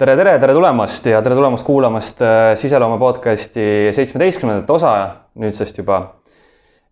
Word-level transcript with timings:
tere, 0.00 0.14
tere, 0.16 0.38
tere 0.40 0.54
tulemast 0.56 1.04
ja 1.10 1.18
tere 1.20 1.36
tulemast 1.36 1.66
kuulamast 1.66 2.22
äh, 2.24 2.54
Siseloome 2.56 2.96
podcasti 2.96 3.64
seitsmeteistkümnendat 3.92 4.70
osa 4.72 4.92
nüüdsest 5.36 5.76
juba. 5.76 5.98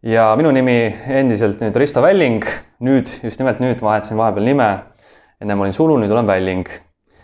ja 0.04 0.26
minu 0.36 0.50
nimi 0.52 0.74
endiselt 1.08 1.62
nüüd 1.64 1.76
Risto 1.80 2.02
Välling, 2.04 2.44
nüüd 2.84 3.08
just 3.24 3.40
nimelt 3.40 3.62
nüüd 3.64 3.80
vahetasin 3.80 4.18
vahepeal 4.20 4.44
nime. 4.44 4.66
ennem 5.40 5.60
olin 5.64 5.72
Sulu, 5.72 5.96
nüüd 6.02 6.12
olen 6.12 6.28
Välling 6.28 6.68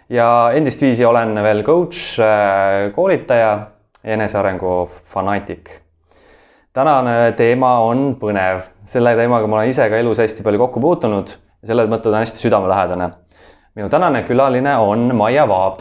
ja 0.08 0.28
endist 0.56 0.80
viisi 0.80 1.04
olen 1.04 1.36
veel 1.44 1.60
coach, 1.68 2.16
äh, 2.16 2.88
koolitaja, 2.96 3.52
enesearengu 4.04 4.88
fanaatik. 5.12 5.68
tänane 6.72 7.34
teema 7.36 7.74
on 7.84 8.14
põnev, 8.16 8.64
selle 8.88 9.12
teemaga 9.20 9.46
ma 9.46 9.60
olen 9.60 9.76
ise 9.76 9.90
ka 9.90 10.00
elus 10.00 10.24
hästi 10.24 10.48
palju 10.48 10.64
kokku 10.64 10.80
puutunud 10.80 11.36
ja 11.60 11.74
selle 11.74 11.84
mõtte 11.92 12.08
ta 12.08 12.16
on 12.16 12.22
hästi 12.22 12.40
südamelähedane 12.40 13.12
minu 13.74 13.88
tänane 13.88 14.22
külaline 14.22 14.76
on 14.76 15.10
Maia 15.16 15.48
Vaab, 15.48 15.80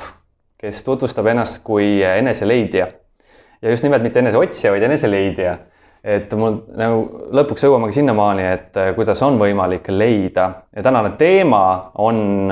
kes 0.57 0.83
tutvustab 0.83 1.27
ennast 1.29 1.61
kui 1.63 2.01
eneseleidja. 2.03 2.87
ja 3.61 3.69
just 3.69 3.83
nimelt 3.83 4.03
mitte 4.03 4.19
eneseotsija, 4.19 4.71
vaid 4.71 4.83
eneseleidja. 4.83 5.57
et 6.03 6.33
mul 6.35 6.57
nagu 6.75 7.27
lõpuks 7.31 7.63
jõuamegi 7.63 7.99
sinnamaani, 7.99 8.43
et 8.43 8.79
kuidas 8.95 9.21
on 9.23 9.37
võimalik 9.39 9.87
leida 9.87 10.49
ja 10.75 10.83
tänane 10.83 11.13
teema 11.17 11.91
on, 11.95 12.51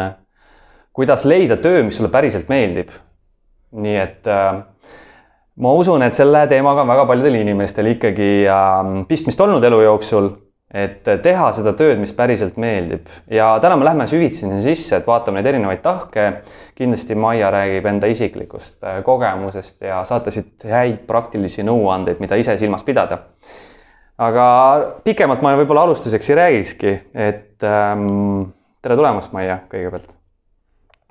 kuidas 0.94 1.26
leida 1.26 1.58
töö, 1.58 1.84
mis 1.84 1.98
sulle 1.98 2.10
päriselt 2.10 2.50
meeldib. 2.50 2.90
nii 3.72 3.98
et 3.98 4.28
äh, 4.28 4.62
ma 5.56 5.74
usun, 5.74 6.04
et 6.04 6.14
selle 6.14 6.46
teemaga 6.48 6.86
on 6.86 6.94
väga 6.94 7.06
paljudel 7.06 7.42
inimestel 7.42 7.92
ikkagi 7.96 8.32
äh, 8.46 8.80
pistmist 9.08 9.42
olnud 9.42 9.64
elu 9.64 9.82
jooksul 9.82 10.30
et 10.72 11.04
teha 11.04 11.50
seda 11.56 11.74
tööd, 11.76 12.00
mis 12.00 12.14
päriselt 12.16 12.56
meeldib 12.62 13.10
ja 13.32 13.50
täna 13.64 13.76
me 13.80 13.86
lähme 13.86 14.06
süvitsi 14.08 14.46
sinna 14.46 14.62
sisse, 14.64 15.02
et 15.02 15.08
vaatame 15.08 15.40
neid 15.40 15.50
erinevaid 15.52 15.82
tahke. 15.84 16.28
kindlasti 16.76 17.16
Maia 17.16 17.52
räägib 17.52 17.86
enda 17.92 18.08
isiklikust 18.08 18.84
äh, 18.84 19.02
kogemusest 19.04 19.82
ja 19.84 20.02
saate 20.08 20.32
siit 20.32 20.64
häid 20.64 21.04
praktilisi 21.08 21.66
nõuandeid, 21.68 22.22
mida 22.24 22.40
ise 22.40 22.56
silmas 22.58 22.86
pidada. 22.88 23.20
aga 24.18 24.46
pikemalt 25.04 25.42
ma 25.42 25.58
võib-olla 25.60 25.84
alustuseks 25.90 26.30
ei 26.30 26.40
räägikski, 26.40 26.94
et 27.14 27.68
ähm, 27.68 28.54
tere 28.82 28.96
tulemast, 28.96 29.34
Maia, 29.36 29.60
kõigepealt. 29.72 30.16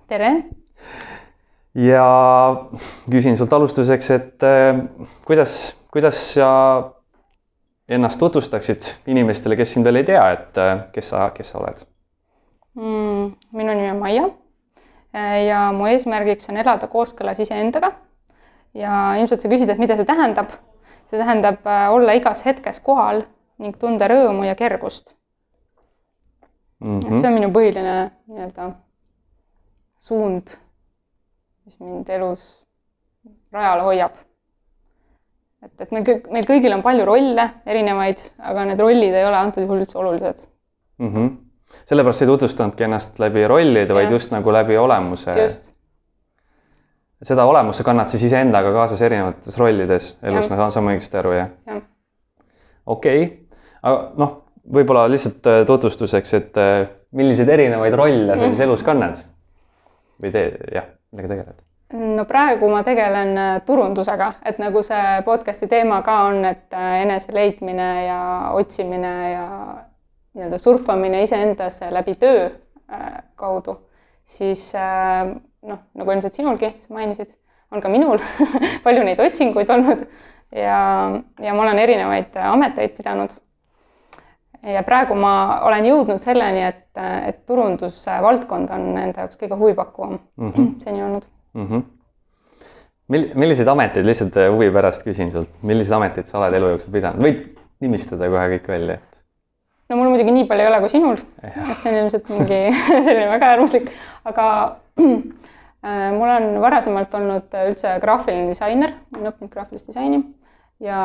tere. 0.08 0.32
ja 1.74 2.06
küsin 3.10 3.36
sult 3.36 3.52
alustuseks, 3.52 4.10
et 4.16 4.48
äh, 4.48 4.80
kuidas, 5.28 5.76
kuidas 5.92 6.24
sa 6.32 6.48
ennast 7.90 8.18
tutvustaksid 8.18 8.92
inimestele, 9.10 9.56
kes 9.58 9.72
sind 9.74 9.86
veel 9.86 10.00
ei 10.00 10.06
tea, 10.12 10.22
et 10.36 10.60
äh, 10.60 10.84
kes 10.94 11.10
sa, 11.12 11.30
kes 11.34 11.52
sa 11.52 11.58
oled 11.58 11.82
mm,? 12.78 13.32
minu 13.56 13.74
nimi 13.74 13.90
on 13.90 14.00
Maia 14.02 14.26
äh, 14.28 15.36
ja 15.46 15.64
mu 15.74 15.88
eesmärgiks 15.90 16.50
on 16.52 16.60
elada 16.62 16.88
kooskõlas 16.90 17.42
iseendaga. 17.42 17.92
ja 18.74 19.14
ilmselt 19.18 19.42
sa 19.42 19.50
küsid, 19.50 19.70
et 19.70 19.82
mida 19.82 19.98
see 19.98 20.08
tähendab. 20.08 20.54
see 21.10 21.18
tähendab 21.18 21.66
äh, 21.66 21.88
olla 21.92 22.14
igas 22.18 22.44
hetkes 22.46 22.80
kohal 22.86 23.24
ning 23.58 23.76
tunda 23.78 24.08
rõõmu 24.08 24.46
ja 24.46 24.54
kergust 24.54 25.14
mm. 26.80 27.00
-hmm. 27.00 27.12
et 27.12 27.18
see 27.18 27.28
on 27.28 27.38
minu 27.38 27.50
põhiline 27.50 27.98
nii-öelda 28.30 28.72
suund, 30.00 30.56
mis 31.66 31.80
mind 31.80 32.08
elus 32.08 32.50
rajal 33.52 33.82
hoiab 33.84 34.29
et, 35.64 35.72
et 35.84 35.92
meil 35.94 36.06
kõik, 36.06 36.30
meil 36.32 36.48
kõigil 36.48 36.74
on 36.76 36.84
palju 36.84 37.06
rolle 37.08 37.46
erinevaid, 37.68 38.22
aga 38.52 38.64
need 38.70 38.80
rollid 38.82 39.16
ei 39.16 39.26
ole 39.26 39.38
antud 39.40 39.64
juhul 39.64 39.82
üldse 39.84 39.98
olulised 40.00 40.42
mm. 41.00 41.10
-hmm. 41.12 41.30
sellepärast 41.90 42.24
ei 42.24 42.30
tutvustanudki 42.32 42.86
ennast 42.88 43.20
läbi 43.22 43.46
rollide, 43.48 43.94
vaid 43.94 44.12
just 44.16 44.32
nagu 44.34 44.52
läbi 44.52 44.78
olemuse. 44.78 45.36
seda 47.22 47.44
olemuse 47.44 47.84
kannad 47.84 48.08
siis 48.08 48.22
iseendaga 48.22 48.72
kaasas 48.72 49.02
erinevates 49.02 49.58
rollides 49.58 50.18
elus, 50.22 50.50
nagu 50.50 50.70
saan 50.70 50.84
ma 50.84 50.94
õigesti 50.94 51.18
aru, 51.18 51.32
jah 51.32 51.50
ja.? 51.66 51.80
okei 52.86 53.24
okay., 53.24 53.36
aga 53.82 54.12
noh, 54.16 54.38
võib-olla 54.72 55.08
lihtsalt 55.10 55.46
äh, 55.46 55.64
tutvustuseks, 55.66 56.34
et 56.34 56.56
äh, 56.60 56.88
milliseid 57.12 57.48
erinevaid 57.48 57.94
rolle 57.94 58.36
sa 58.36 58.48
siis 58.48 58.60
elus 58.64 58.84
kannad 58.86 59.20
või 60.20 60.32
teed, 60.32 60.56
jah, 60.72 60.88
millega 61.12 61.34
tegeled? 61.34 61.69
No 61.92 62.24
praegu 62.24 62.68
ma 62.70 62.82
tegelen 62.86 63.36
äh, 63.38 63.52
turundusega, 63.66 64.32
et 64.46 64.60
nagu 64.62 64.82
see 64.86 65.20
podcast'i 65.26 65.68
teema 65.70 66.00
ka 66.06 66.16
on, 66.28 66.44
et 66.46 66.76
äh, 66.76 67.00
enese 67.02 67.34
leidmine 67.34 67.90
ja 68.06 68.20
otsimine 68.54 69.14
ja 69.32 69.46
nii-öelda 70.36 70.58
surfamine 70.62 71.24
iseendas 71.26 71.80
läbi 71.90 72.14
töö 72.20 72.46
äh, 72.46 73.10
kaudu, 73.34 73.80
siis 74.24 74.70
noh, 74.74 75.84
nagu 75.98 76.14
ilmselt 76.14 76.38
sinulgi, 76.38 76.74
sa 76.78 76.94
mainisid, 76.94 77.34
on 77.74 77.82
ka 77.82 77.90
minul 77.90 78.22
palju 78.86 79.04
neid 79.06 79.22
otsinguid 79.22 79.70
olnud 79.70 80.04
ja, 80.54 80.80
ja 81.42 81.54
ma 81.54 81.64
olen 81.66 81.78
erinevaid 81.82 82.38
ameteid 82.44 82.94
pidanud. 82.94 83.34
ja 84.62 84.82
praegu 84.86 85.18
ma 85.18 85.34
olen 85.66 85.90
jõudnud 85.90 86.22
selleni, 86.22 86.62
et, 86.68 86.86
et 87.26 87.42
turundusvaldkond 87.46 88.70
on 88.78 88.88
enda 88.94 89.26
jaoks 89.26 89.42
kõige 89.42 89.58
huvipakkuvam 89.58 90.18
mm 90.36 90.50
-hmm. 90.52 90.72
seni 90.84 91.02
olnud 91.02 91.26
mm. 91.54 91.66
-hmm. 91.66 91.82
Mil-, 93.10 93.30
milliseid 93.34 93.68
ameteid, 93.68 94.06
lihtsalt 94.06 94.36
äh, 94.38 94.50
huvi 94.52 94.70
pärast 94.70 95.02
küsin 95.02 95.32
sult, 95.32 95.50
milliseid 95.66 95.96
ameteid 95.96 96.28
sa 96.30 96.38
oled 96.38 96.54
elu 96.54 96.74
jooksul 96.74 96.92
pidanud, 96.94 97.24
võid 97.24 97.40
nimistada 97.82 98.28
kohe 98.30 98.44
kõik 98.54 98.68
välja, 98.70 98.98
et? 99.00 99.22
no 99.90 99.96
mul 99.98 100.12
muidugi 100.12 100.34
nii 100.36 100.46
palju 100.50 100.66
ei 100.66 100.70
ole 100.70 100.80
kui 100.84 100.92
sinul, 100.92 101.22
et 101.42 101.78
see 101.80 101.90
on 101.90 101.98
ilmselt 102.04 102.30
mingi 102.30 102.60
selline 103.06 103.26
väga 103.32 103.54
äärmuslik, 103.54 103.90
aga 104.30 104.46
äh, 105.86 106.06
mul 106.14 106.34
on 106.36 106.60
varasemalt 106.62 107.14
olnud 107.18 107.58
üldse 107.66 107.96
graafiline 108.04 108.52
disainer, 108.52 108.94
olen 109.16 109.32
õppinud 109.32 109.52
graafilist 109.56 109.90
disaini 109.90 110.22
ja 110.80 111.02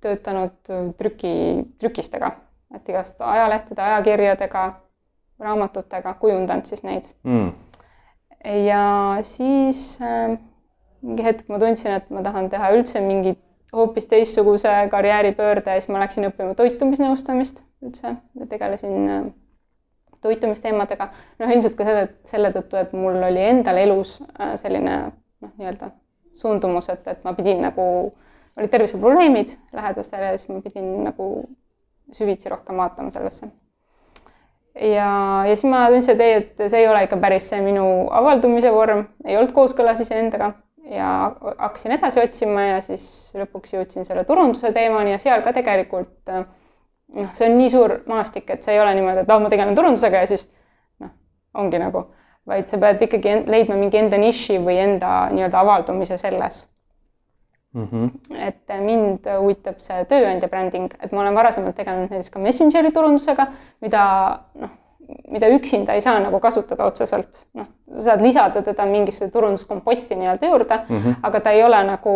töötanud 0.00 0.70
trüki, 1.00 1.32
trükistega, 1.80 2.34
et 2.74 2.88
igast 2.88 3.20
ajalehtede, 3.20 3.82
ajakirjadega, 3.82 4.68
raamatutega, 5.40 6.14
kujundanud 6.20 6.68
siis 6.68 6.84
neid 6.84 7.08
mm 7.24 7.69
ja 8.44 9.18
siis 9.22 9.98
äh, 10.02 10.38
mingi 11.02 11.24
hetk 11.24 11.48
ma 11.48 11.58
tundsin, 11.58 11.92
et 11.96 12.10
ma 12.10 12.22
tahan 12.24 12.50
teha 12.52 12.72
üldse 12.76 13.02
mingi 13.04 13.34
hoopis 13.72 14.08
teistsuguse 14.10 14.72
karjääripöörde 14.90 15.74
ja 15.74 15.80
siis 15.80 15.92
ma 15.92 16.00
läksin 16.02 16.26
õppima 16.30 16.56
toitumisnõustamist 16.58 17.62
üldse, 17.84 18.16
tegelesin 18.48 19.08
äh, 19.08 19.30
toitumisteemadega. 20.20 21.10
noh, 21.38 21.52
ilmselt 21.54 21.76
ka 21.78 21.86
selle, 21.88 22.08
selle 22.28 22.52
tõttu, 22.56 22.80
et 22.80 22.92
mul 22.96 23.20
oli 23.30 23.44
endal 23.52 23.80
elus 23.80 24.18
äh, 24.40 24.54
selline 24.60 24.96
noh, 25.06 25.54
nii-öelda 25.56 25.92
suundumus, 26.36 26.88
et, 26.92 27.06
et 27.10 27.24
ma 27.24 27.34
pidin 27.36 27.62
nagu, 27.64 27.86
olid 28.56 28.70
terviseprobleemid 28.72 29.56
lähedastel 29.76 30.28
ja 30.28 30.36
siis 30.36 30.50
ma 30.52 30.60
pidin 30.64 30.92
nagu 31.06 31.30
süvitsi 32.12 32.50
rohkem 32.50 32.78
vaatama 32.80 33.12
sellesse 33.14 33.50
ja, 34.74 35.10
ja 35.46 35.54
siis 35.54 35.66
ma 35.70 35.86
tundsin, 35.90 36.14
et 36.14 36.20
ei, 36.24 36.34
et 36.40 36.64
see 36.70 36.82
ei 36.82 36.88
ole 36.88 37.04
ikka 37.06 37.18
päris 37.20 37.48
see 37.50 37.60
minu 37.64 37.84
avaldumise 38.14 38.72
vorm, 38.74 39.04
ei 39.26 39.38
olnud 39.38 39.54
kooskõlas 39.56 40.02
iseendaga. 40.04 40.54
Ja 40.90 41.08
hakkasin 41.58 41.92
edasi 41.94 42.18
otsima 42.18 42.64
ja 42.64 42.78
siis 42.82 43.04
lõpuks 43.38 43.76
jõudsin 43.76 44.06
selle 44.06 44.24
turunduse 44.26 44.72
teemani 44.74 45.12
ja 45.12 45.20
seal 45.22 45.44
ka 45.44 45.52
tegelikult 45.54 46.32
noh, 46.34 47.28
see 47.36 47.46
on 47.46 47.54
nii 47.60 47.70
suur 47.70 47.94
maastik, 48.10 48.48
et 48.50 48.66
see 48.66 48.74
ei 48.74 48.80
ole 48.82 48.96
niimoodi, 48.96 49.22
et 49.22 49.30
ah, 49.30 49.38
ma 49.42 49.52
tegelen 49.52 49.76
turundusega 49.78 50.24
ja 50.24 50.30
siis 50.30 50.48
noh, 50.98 51.12
ongi 51.62 51.78
nagu, 51.78 52.08
vaid 52.48 52.66
sa 52.72 52.80
pead 52.82 53.06
ikkagi 53.06 53.36
leidma 53.46 53.78
mingi 53.78 54.00
enda 54.02 54.18
niši 54.18 54.58
või 54.64 54.80
enda 54.82 55.28
nii-öelda 55.30 55.62
avaldumise 55.62 56.18
selles 56.18 56.64
Mm 57.72 57.88
-hmm. 57.90 58.10
et 58.46 58.80
mind 58.82 59.26
huvitab 59.38 59.78
see 59.78 60.04
tööandja 60.10 60.48
bränding, 60.48 60.90
et 61.02 61.12
ma 61.12 61.20
olen 61.20 61.34
varasemalt 61.34 61.76
tegelenud 61.76 62.10
näiteks 62.10 62.30
ka 62.30 62.38
Messengeri 62.42 62.90
turundusega, 62.92 63.46
mida 63.80 64.02
noh, 64.54 64.70
mida 65.30 65.48
üksinda 65.48 65.94
ei 65.94 66.00
saa 66.00 66.18
nagu 66.20 66.40
kasutada 66.40 66.84
otseselt, 66.84 67.44
noh, 67.54 67.66
sa 67.94 68.02
saad 68.10 68.22
lisada 68.22 68.62
teda 68.62 68.86
mingisse 68.86 69.30
turunduskompotti 69.30 70.16
nii-öelda 70.16 70.46
juurde 70.46 70.76
mm, 70.88 70.98
-hmm. 70.98 71.14
aga 71.22 71.40
ta 71.40 71.50
ei 71.50 71.64
ole 71.64 71.82
nagu 71.84 72.12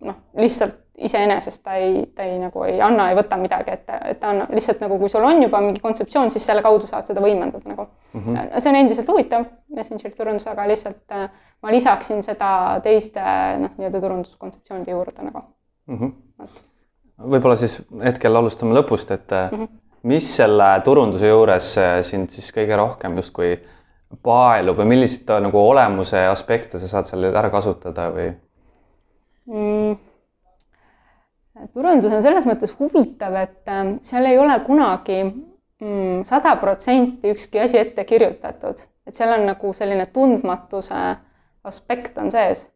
noh, 0.00 0.14
lihtsalt 0.36 0.82
iseenesest 0.98 1.62
ta 1.64 1.74
ei, 1.74 2.06
ta 2.14 2.22
ei 2.22 2.38
nagu 2.40 2.62
ei 2.64 2.80
anna, 2.80 3.10
ei 3.10 3.16
võta 3.18 3.36
midagi 3.40 3.72
ette, 3.74 3.98
et 4.10 4.20
ta 4.20 4.30
annab 4.32 4.52
lihtsalt 4.56 4.80
nagu, 4.80 4.98
kui 4.98 5.10
sul 5.12 5.24
on 5.28 5.42
juba 5.42 5.60
mingi 5.60 5.80
kontseptsioon, 5.84 6.30
siis 6.32 6.46
selle 6.48 6.62
kaudu 6.64 6.88
saad 6.88 7.08
seda 7.10 7.20
võimendada 7.24 7.68
nagu 7.68 7.86
mm. 8.12 8.22
-hmm. 8.22 8.54
see 8.58 8.70
on 8.70 8.78
endiselt 8.80 9.08
huvitav, 9.12 9.44
Messengeri 9.76 10.14
turundus, 10.16 10.46
aga 10.48 10.68
lihtsalt 10.68 11.12
äh, 11.12 11.28
ma 11.62 11.74
lisaksin 11.74 12.22
seda 12.22 12.80
teiste 12.82 13.20
noh, 13.60 13.74
nii-öelda 13.76 14.00
turunduskontseptsioonide 14.00 14.96
juurde 14.96 15.28
nagu 15.28 15.42
mm. 15.86 15.98
-hmm. 15.98 16.48
võib-olla 17.34 17.56
siis 17.60 17.80
hetkel 18.04 18.36
alustame 18.36 18.74
lõpust, 18.80 19.12
et 19.12 19.30
mm 19.30 19.58
-hmm. 19.58 19.68
Mis 20.06 20.26
selle 20.38 20.68
turunduse 20.84 21.28
juures 21.30 21.70
äh, 21.82 21.98
sind 22.06 22.30
siis 22.34 22.52
kõige 22.54 22.78
rohkem 22.78 23.16
justkui 23.18 23.56
paelub 24.22 24.78
või 24.78 24.90
milliseid 24.94 25.30
nagu 25.42 25.60
olemuse 25.60 26.20
aspekte 26.30 26.78
sa 26.78 26.90
saad 26.90 27.10
seal 27.10 27.26
ära 27.32 27.50
kasutada 27.50 28.08
või 28.14 28.28
mm.? 29.50 29.96
turundus 31.72 32.12
on 32.12 32.22
selles 32.22 32.46
mõttes 32.46 32.74
huvitav, 32.78 33.34
et 33.40 33.72
ähm, 33.72 33.96
seal 34.06 34.28
ei 34.28 34.38
ole 34.38 34.58
kunagi 34.66 35.22
mm, 35.24 36.22
sada 36.28 36.54
protsenti 36.60 37.32
ükski 37.32 37.64
asi 37.64 37.80
ette 37.80 38.04
kirjutatud, 38.04 38.82
et 39.06 39.18
seal 39.18 39.32
on 39.34 39.46
nagu 39.48 39.72
selline 39.74 40.06
tundmatuse 40.12 41.02
aspekt 41.66 42.18
on 42.22 42.30
sees 42.30 42.68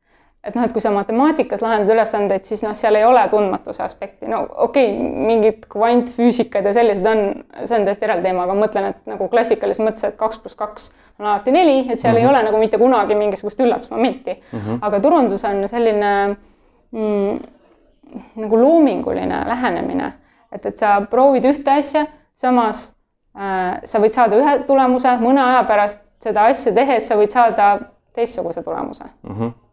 et 0.44 0.54
noh, 0.56 0.64
et 0.64 0.72
kui 0.72 0.81
sa 0.81 0.92
matemaatikas 0.94 1.60
lahendad 1.60 1.92
ülesandeid, 1.92 2.46
siis 2.48 2.62
noh, 2.64 2.72
seal 2.76 2.96
ei 2.96 3.04
ole 3.04 3.20
tundmatuse 3.32 3.82
aspekti, 3.84 4.28
no 4.31 4.40
okei 4.64 4.88
okay,, 4.88 5.10
mingid 5.28 5.66
kvantfüüsikad 5.72 6.64
ja 6.64 6.72
sellised 6.76 7.06
on, 7.10 7.20
see 7.64 7.76
on 7.76 7.84
täiesti 7.88 8.08
eraldi 8.08 8.28
teema, 8.31 8.46
aga 8.46 8.56
ma 8.56 8.64
mõtlen, 8.64 8.88
et 8.94 9.10
nagu 9.10 9.28
klassikalises 9.32 9.84
mõttes, 9.84 10.06
et 10.08 10.16
kaks 10.20 10.40
pluss 10.40 10.58
kaks 10.60 10.88
on 11.20 11.28
alati 11.28 11.52
neli, 11.54 11.76
et 11.82 12.00
seal 12.00 12.14
mm 12.14 12.16
-hmm. 12.16 12.20
ei 12.20 12.25
mhm. 12.25 12.31
ole 12.31 12.42
nagu 12.48 12.62
mitte 12.64 12.81
kunagi 12.81 13.14
mingisugust 13.14 13.60
üllatusmomenti 13.60 14.42
mm. 14.52 14.58
-hmm. 14.58 14.78
aga 14.82 15.00
turundus 15.00 15.44
on 15.44 15.69
selline 15.69 16.37
mm, 16.90 17.38
nagu 18.36 18.62
loominguline 18.62 19.44
lähenemine, 19.46 20.12
et, 20.52 20.66
et 20.66 20.76
sa 20.76 21.00
proovid 21.10 21.44
ühte 21.44 21.70
asja, 21.70 22.06
samas 22.34 22.94
äh, 23.36 23.81
sa 23.84 23.98
võid 23.98 24.12
saada 24.12 24.36
ühe 24.36 24.58
tulemuse, 24.66 25.19
mõne 25.20 25.44
aja 25.44 25.64
pärast 25.64 26.00
seda 26.19 26.44
asja 26.44 26.72
tehes 26.72 27.08
sa 27.08 27.16
võid 27.16 27.31
saada 27.31 27.78
teistsuguse 28.12 28.62
tulemuse 28.62 29.04
mm. 29.04 29.36
-hmm 29.36 29.69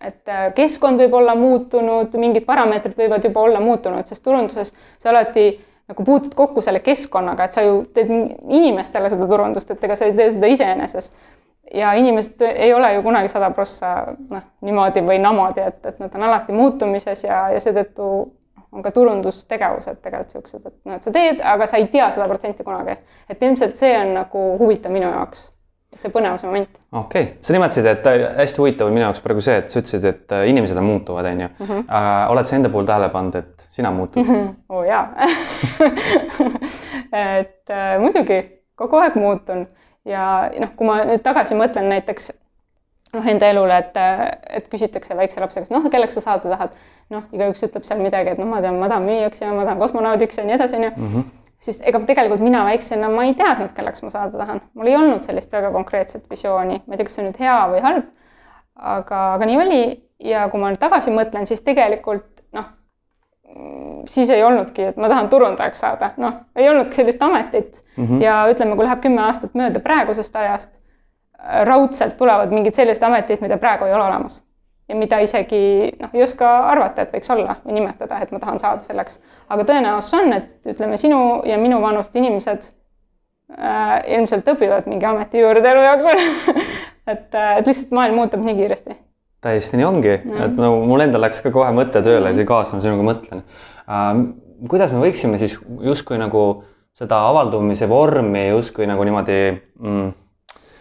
et 0.00 0.28
äh, 0.28 0.46
keskkond 0.54 1.00
võib 1.00 1.14
olla 1.20 1.34
muutunud, 1.38 2.14
mingid 2.20 2.46
parameetrid 2.46 2.96
võivad 2.98 3.24
juba 3.24 3.44
olla 3.44 3.60
muutunud, 3.60 4.06
sest 4.08 4.24
turunduses 4.24 4.72
sa 4.98 5.12
alati 5.12 5.52
nagu 5.90 6.06
puutud 6.06 6.34
kokku 6.38 6.62
selle 6.62 6.80
keskkonnaga, 6.86 7.44
et 7.44 7.56
sa 7.56 7.64
ju 7.66 7.82
teed 7.94 8.10
inimestele 8.48 9.10
seda 9.10 9.26
turundust, 9.28 9.70
et 9.70 9.84
ega 9.84 9.98
sa 9.98 10.08
ei 10.08 10.16
tee 10.16 10.30
seda 10.36 10.50
iseeneses. 10.50 11.12
ja 11.74 11.92
inimesed 11.94 12.40
ei 12.48 12.72
ole 12.74 12.94
ju 12.94 13.02
kunagi 13.02 13.28
sada 13.30 13.50
prossa 13.54 13.90
noh, 14.30 14.42
niimoodi 14.66 15.04
või 15.06 15.20
namoodi, 15.22 15.62
et, 15.62 15.84
et 15.86 15.98
nad 16.02 16.14
on 16.18 16.24
alati 16.26 16.52
muutumises 16.52 17.24
ja, 17.24 17.44
ja 17.54 17.60
seetõttu 17.62 18.06
on 18.72 18.82
ka 18.82 18.90
turundustegevused 18.94 20.00
tegelikult 20.02 20.34
siuksed, 20.34 20.66
et 20.66 20.74
noh, 20.84 20.96
et 20.96 21.06
sa 21.06 21.12
teed, 21.14 21.42
aga 21.52 21.66
sa 21.70 21.78
ei 21.78 21.86
tea 21.92 22.10
sada 22.10 22.26
protsenti 22.30 22.66
kunagi. 22.66 22.98
et 23.28 23.42
ilmselt 23.42 23.76
see 23.76 23.94
on 23.98 24.14
nagu 24.14 24.44
huvitav 24.58 24.94
minu 24.94 25.10
jaoks 25.10 25.50
see 25.98 26.12
põnevuse 26.14 26.46
moment. 26.46 26.78
okei 26.92 27.22
okay., 27.22 27.34
sa 27.44 27.54
nimetasid, 27.54 27.86
et 27.90 28.06
äh, 28.06 28.22
hästi 28.38 28.62
huvitav 28.62 28.88
on 28.88 28.94
minu 28.94 29.04
jaoks 29.06 29.22
praegu 29.24 29.42
see, 29.44 29.56
et 29.62 29.72
sa 29.72 29.82
ütlesid, 29.82 30.06
et 30.06 30.34
äh, 30.36 30.46
inimesed 30.52 30.78
on 30.78 30.86
muutuvad, 30.86 31.26
on 31.32 31.40
ju. 31.40 31.48
-hmm. 31.58 31.84
Uh, 31.84 32.32
oled 32.32 32.46
sa 32.46 32.56
enda 32.56 32.68
puhul 32.68 32.86
tähele 32.86 33.08
pannud, 33.08 33.34
et 33.34 33.66
sina 33.70 33.90
muutud? 33.90 34.22
-hmm. 34.22 34.54
oo 34.68 34.78
oh, 34.78 34.86
jaa 34.86 35.08
et 37.38 37.70
äh, 37.70 38.00
muidugi 38.00 38.62
kogu 38.74 38.96
aeg 38.96 39.14
muutun 39.14 39.66
ja 40.04 40.50
noh, 40.60 40.70
kui 40.76 40.86
ma 40.86 41.02
nüüd 41.04 41.22
tagasi 41.22 41.58
mõtlen 41.58 41.90
näiteks 41.90 42.32
noh, 43.12 43.26
enda 43.26 43.50
elule, 43.50 43.78
et, 43.78 43.96
et 44.48 44.68
küsitakse 44.68 45.16
väikse 45.16 45.40
lapse 45.40 45.60
käest, 45.60 45.74
noh, 45.74 45.90
kelleks 45.90 46.14
sa 46.14 46.20
saada 46.20 46.54
tahad. 46.54 46.78
noh, 47.10 47.22
igaüks 47.32 47.66
ütleb 47.66 47.84
seal 47.84 47.98
midagi, 47.98 48.30
et 48.30 48.38
noh, 48.38 48.46
ma 48.46 48.62
tahan 48.62 49.02
müüjaks 49.02 49.42
ja 49.42 49.52
ma 49.52 49.66
tahan 49.66 49.78
kosmonaudiks 49.78 50.38
ja 50.38 50.44
nii 50.44 50.54
edasi, 50.54 50.76
on 50.76 50.84
ju 50.84 50.90
mhm 50.96 51.39
siis 51.60 51.80
ega 51.86 52.00
tegelikult 52.08 52.42
mina 52.44 52.64
väiksena, 52.64 53.10
ma 53.12 53.26
ei 53.28 53.34
teadnud, 53.38 53.72
kelleks 53.76 54.04
ma 54.04 54.12
saada 54.12 54.38
tahan, 54.40 54.62
mul 54.74 54.90
ei 54.90 54.96
olnud 54.96 55.24
sellist 55.26 55.52
väga 55.52 55.72
konkreetset 55.74 56.26
visiooni, 56.30 56.82
ma 56.86 56.94
ei 56.94 57.00
tea, 57.00 57.08
kas 57.08 57.16
see 57.18 57.24
on 57.24 57.30
nüüd 57.30 57.40
hea 57.44 57.60
või 57.72 57.84
halb. 57.84 58.10
aga, 58.74 59.22
aga 59.36 59.48
nii 59.48 59.64
oli. 59.64 59.82
Ja 60.20 60.42
kui 60.52 60.60
ma 60.60 60.68
nüüd 60.68 60.80
tagasi 60.80 61.12
mõtlen, 61.16 61.46
siis 61.48 61.62
tegelikult 61.64 62.42
noh, 62.52 62.66
siis 64.08 64.28
ei 64.30 64.42
olnudki, 64.44 64.90
et 64.90 64.98
ma 65.00 65.08
tahan 65.08 65.30
turundajaks 65.32 65.80
saada, 65.80 66.10
noh, 66.20 66.42
ei 66.56 66.68
olnudki 66.68 67.00
sellist 67.00 67.22
ametit. 67.24 67.80
Mm 67.96 68.04
-hmm. 68.04 68.22
ja 68.22 68.34
ütleme, 68.52 68.76
kui 68.76 68.84
läheb 68.84 69.00
kümme 69.00 69.22
aastat 69.22 69.56
mööda 69.56 69.80
praegusest 69.80 70.36
ajast, 70.36 70.76
raudselt 71.64 72.16
tulevad 72.16 72.52
mingid 72.52 72.76
sellised 72.76 73.02
ametid, 73.02 73.40
mida 73.40 73.56
praegu 73.56 73.84
ei 73.84 73.94
ole 73.94 74.04
olemas 74.04 74.42
ja 74.90 74.98
mida 74.98 75.20
isegi 75.22 75.62
noh, 76.00 76.10
ei 76.16 76.24
oska 76.24 76.48
arvata, 76.72 77.04
et 77.04 77.14
võiks 77.14 77.30
olla 77.32 77.56
või 77.62 77.78
nimetada, 77.78 78.18
et 78.22 78.32
ma 78.34 78.40
tahan 78.42 78.60
saada 78.62 78.82
selleks. 78.84 79.20
aga 79.48 79.66
tõenäosus 79.68 80.16
on, 80.18 80.32
et 80.36 80.72
ütleme, 80.74 80.98
sinu 81.00 81.20
ja 81.46 81.58
minu 81.62 81.80
vanust 81.82 82.16
inimesed 82.18 82.66
äh, 83.54 83.94
ilmselt 84.16 84.50
õpivad 84.54 84.90
mingi 84.90 85.06
ameti 85.06 85.42
juurde 85.42 85.70
elu 85.70 85.86
jooksul 85.86 86.24
et, 87.12 87.30
äh, 87.34 87.56
et 87.60 87.70
lihtsalt 87.70 87.94
maailm 87.96 88.18
muutub 88.20 88.42
nii 88.44 88.56
kiiresti. 88.58 88.98
täiesti 89.46 89.80
nii 89.80 89.88
ongi, 89.88 90.16
et 90.18 90.58
nagu 90.58 90.82
mul 90.90 91.06
endal 91.06 91.24
läks 91.24 91.42
ka 91.44 91.54
kohe 91.54 91.70
mõte 91.76 92.02
tööle 92.04 92.34
siia 92.36 92.48
kaasa, 92.48 92.76
ma 92.76 92.84
sinuga 92.84 93.06
mõtlen 93.12 93.44
äh,. 93.86 94.24
kuidas 94.68 94.92
me 94.96 95.04
võiksime 95.04 95.38
siis 95.40 95.56
justkui 95.86 96.18
nagu 96.20 96.64
seda 96.96 97.22
avaldumise 97.30 97.88
vormi 97.88 98.48
justkui 98.50 98.88
nagu 98.90 99.06
niimoodi 99.06 99.38
mm, 99.54 100.10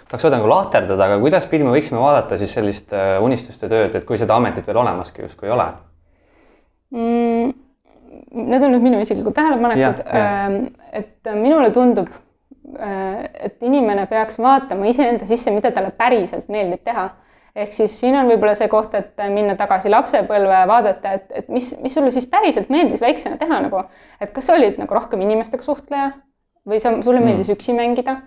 tahaks 0.09 0.25
öelda 0.25 0.39
nagu 0.39 0.50
lahterdada, 0.50 1.06
aga 1.06 1.19
kuidaspidi 1.21 1.65
me 1.65 1.73
võiksime 1.75 2.01
vaadata 2.01 2.38
siis 2.41 2.53
sellist 2.57 2.94
äh, 2.97 3.15
unistuste 3.23 3.69
tööd, 3.71 3.95
et 3.95 4.07
kui 4.07 4.17
seda 4.17 4.38
ametit 4.39 4.67
veel 4.67 4.81
olemaski 4.81 5.25
justkui 5.25 5.50
ei 5.50 5.56
ole 5.56 5.71
mm,? 6.95 7.57
Need 8.29 8.61
on 8.65 8.73
nüüd 8.73 8.83
minu 8.83 8.97
isiklikud 9.01 9.33
tähelepanekud. 9.33 10.01
Ähm, 10.13 10.56
et 10.94 11.29
minule 11.33 11.69
tundub, 11.73 12.09
äh, 12.77 13.23
et 13.47 13.65
inimene 13.65 14.06
peaks 14.09 14.38
vaatama 14.41 14.89
iseenda 14.89 15.25
sisse, 15.29 15.53
mida 15.53 15.71
talle 15.73 15.89
päriselt 15.97 16.50
meeldib 16.50 16.83
teha 16.85 17.07
ehk 17.55 17.73
siis 17.73 17.94
siin 18.00 18.17
on 18.17 18.29
võib-olla 18.29 18.55
see 18.57 18.69
koht, 18.71 18.94
et 18.97 19.21
minna 19.33 19.55
tagasi 19.59 19.91
lapsepõlve 19.91 20.62
ja 20.62 20.65
vaadata, 20.69 21.13
et, 21.17 21.29
et 21.41 21.50
mis, 21.53 21.71
mis 21.81 21.94
sulle 21.94 22.12
siis 22.13 22.27
päriselt 22.29 22.69
meeldis 22.73 23.01
väiksena 23.01 23.39
teha 23.41 23.62
nagu, 23.65 23.83
et 24.21 24.33
kas 24.35 24.50
sa 24.50 24.57
olid 24.57 24.79
nagu 24.81 24.95
rohkem 24.95 25.21
inimestega 25.25 25.65
suhtleja 25.65 26.12
või 26.69 26.81
sa, 26.81 26.94
sulle 27.03 27.23
meeldis 27.23 27.50
mm. 27.50 27.57
üksi 27.57 27.75
mängida 27.77 28.19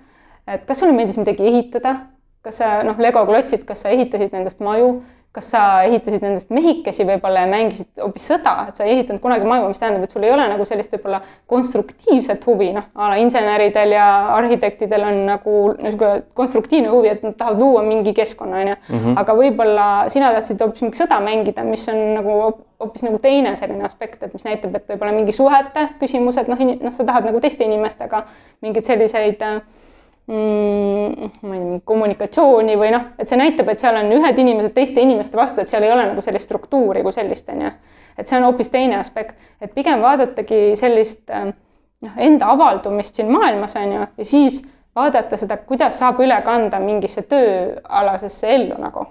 et 0.55 0.69
kas 0.69 0.83
sulle 0.83 0.95
meeldis 0.97 1.19
midagi 1.21 1.47
ehitada, 1.49 1.97
kas 2.43 2.61
sa 2.63 2.79
noh, 2.87 2.99
Lego 2.99 3.25
klotsid, 3.29 3.67
kas 3.67 3.85
sa 3.85 3.93
ehitasid 3.95 4.33
nendest 4.35 4.63
maju, 4.65 4.97
kas 5.33 5.47
sa 5.55 5.61
ehitasid 5.89 6.21
nendest 6.21 6.51
mehikesi 6.53 7.07
võib-olla 7.09 7.47
ja 7.47 7.49
mängisid 7.49 8.03
hoopis 8.03 8.27
sõda, 8.29 8.53
et 8.69 8.77
sa 8.77 8.85
ei 8.85 8.99
ehitanud 8.99 9.23
kunagi 9.23 9.47
maju, 9.49 9.71
mis 9.71 9.79
tähendab, 9.81 10.03
et 10.05 10.13
sul 10.13 10.27
ei 10.27 10.33
ole 10.35 10.45
nagu 10.51 10.65
sellist 10.69 10.93
võib-olla 10.93 11.23
konstruktiivset 11.49 12.45
huvi, 12.51 12.69
noh, 12.77 12.91
a 12.93 13.09
la 13.15 13.21
inseneridel 13.23 13.95
ja 13.97 14.09
arhitektidel 14.37 15.07
on 15.09 15.23
nagu 15.31 15.55
niisugune 15.79 16.27
konstruktiivne 16.37 16.91
huvi, 16.93 17.15
et 17.15 17.25
nad 17.25 17.39
tahavad 17.39 17.65
luua 17.65 17.85
mingi 17.87 18.13
keskkonna, 18.17 18.61
on 18.61 18.73
ju. 18.75 18.77
Mhm. 18.91 19.17
aga 19.23 19.37
võib-olla 19.39 19.87
sina 20.13 20.35
tahtsid 20.37 20.61
hoopis 20.61 20.85
mingit 20.85 21.01
sõda 21.01 21.21
mängida, 21.25 21.65
mis 21.65 21.87
on 21.89 22.03
nagu 22.19 22.37
hoopis 22.83 23.07
nagu 23.07 23.23
teine 23.23 23.55
selline 23.57 23.87
aspekt, 23.89 24.21
et 24.23 24.35
mis 24.37 24.45
näitab, 24.45 24.75
et 24.77 24.85
võib-olla 24.91 25.15
mingi 25.17 25.33
suhete 25.33 25.95
küsimused, 26.03 26.51
noh, 26.53 26.61
noh, 26.61 26.93
sa 26.93 27.09
tahad 27.09 27.31
nagu 27.31 27.41
teiste 27.41 27.65
inimestega 27.65 28.27
mingeid 28.61 28.85
selliseid 28.85 29.41
äh, 29.49 29.63
mm, 30.27 31.31
ma 31.43 31.55
ei 31.57 31.61
tea, 31.61 31.81
kommunikatsiooni 31.85 32.77
või 32.79 32.93
noh, 32.95 33.09
et 33.19 33.31
see 33.31 33.39
näitab, 33.41 33.73
et 33.73 33.83
seal 33.83 33.99
on 33.99 34.13
ühed 34.19 34.39
inimesed 34.39 34.75
teiste 34.77 35.03
inimeste 35.03 35.39
vastu, 35.39 35.63
et 35.63 35.73
seal 35.73 35.85
ei 35.87 35.93
ole 35.93 36.07
nagu 36.11 36.25
sellist 36.25 36.49
struktuuri 36.49 37.03
kui 37.03 37.15
sellist, 37.15 37.49
on 37.53 37.67
ju. 37.67 37.73
et 38.19 38.29
see 38.29 38.39
on 38.39 38.47
hoopis 38.49 38.71
teine 38.73 38.99
aspekt, 39.01 39.37
et 39.61 39.75
pigem 39.75 40.03
vaadatagi 40.03 40.77
sellist 40.79 41.31
ähm, 41.31 41.55
noh, 42.03 42.21
enda 42.29 42.53
avaldumist 42.55 43.19
siin 43.19 43.33
maailmas, 43.33 43.77
on 43.81 43.97
ju, 43.97 44.07
ja 44.19 44.29
siis 44.29 44.63
vaadata 44.97 45.37
seda, 45.41 45.57
kuidas 45.57 45.99
saab 45.99 46.21
üle 46.21 46.39
kanda 46.45 46.81
mingisse 46.83 47.25
tööalasesse 47.29 48.55
ellu 48.55 48.79
nagu. 48.81 49.07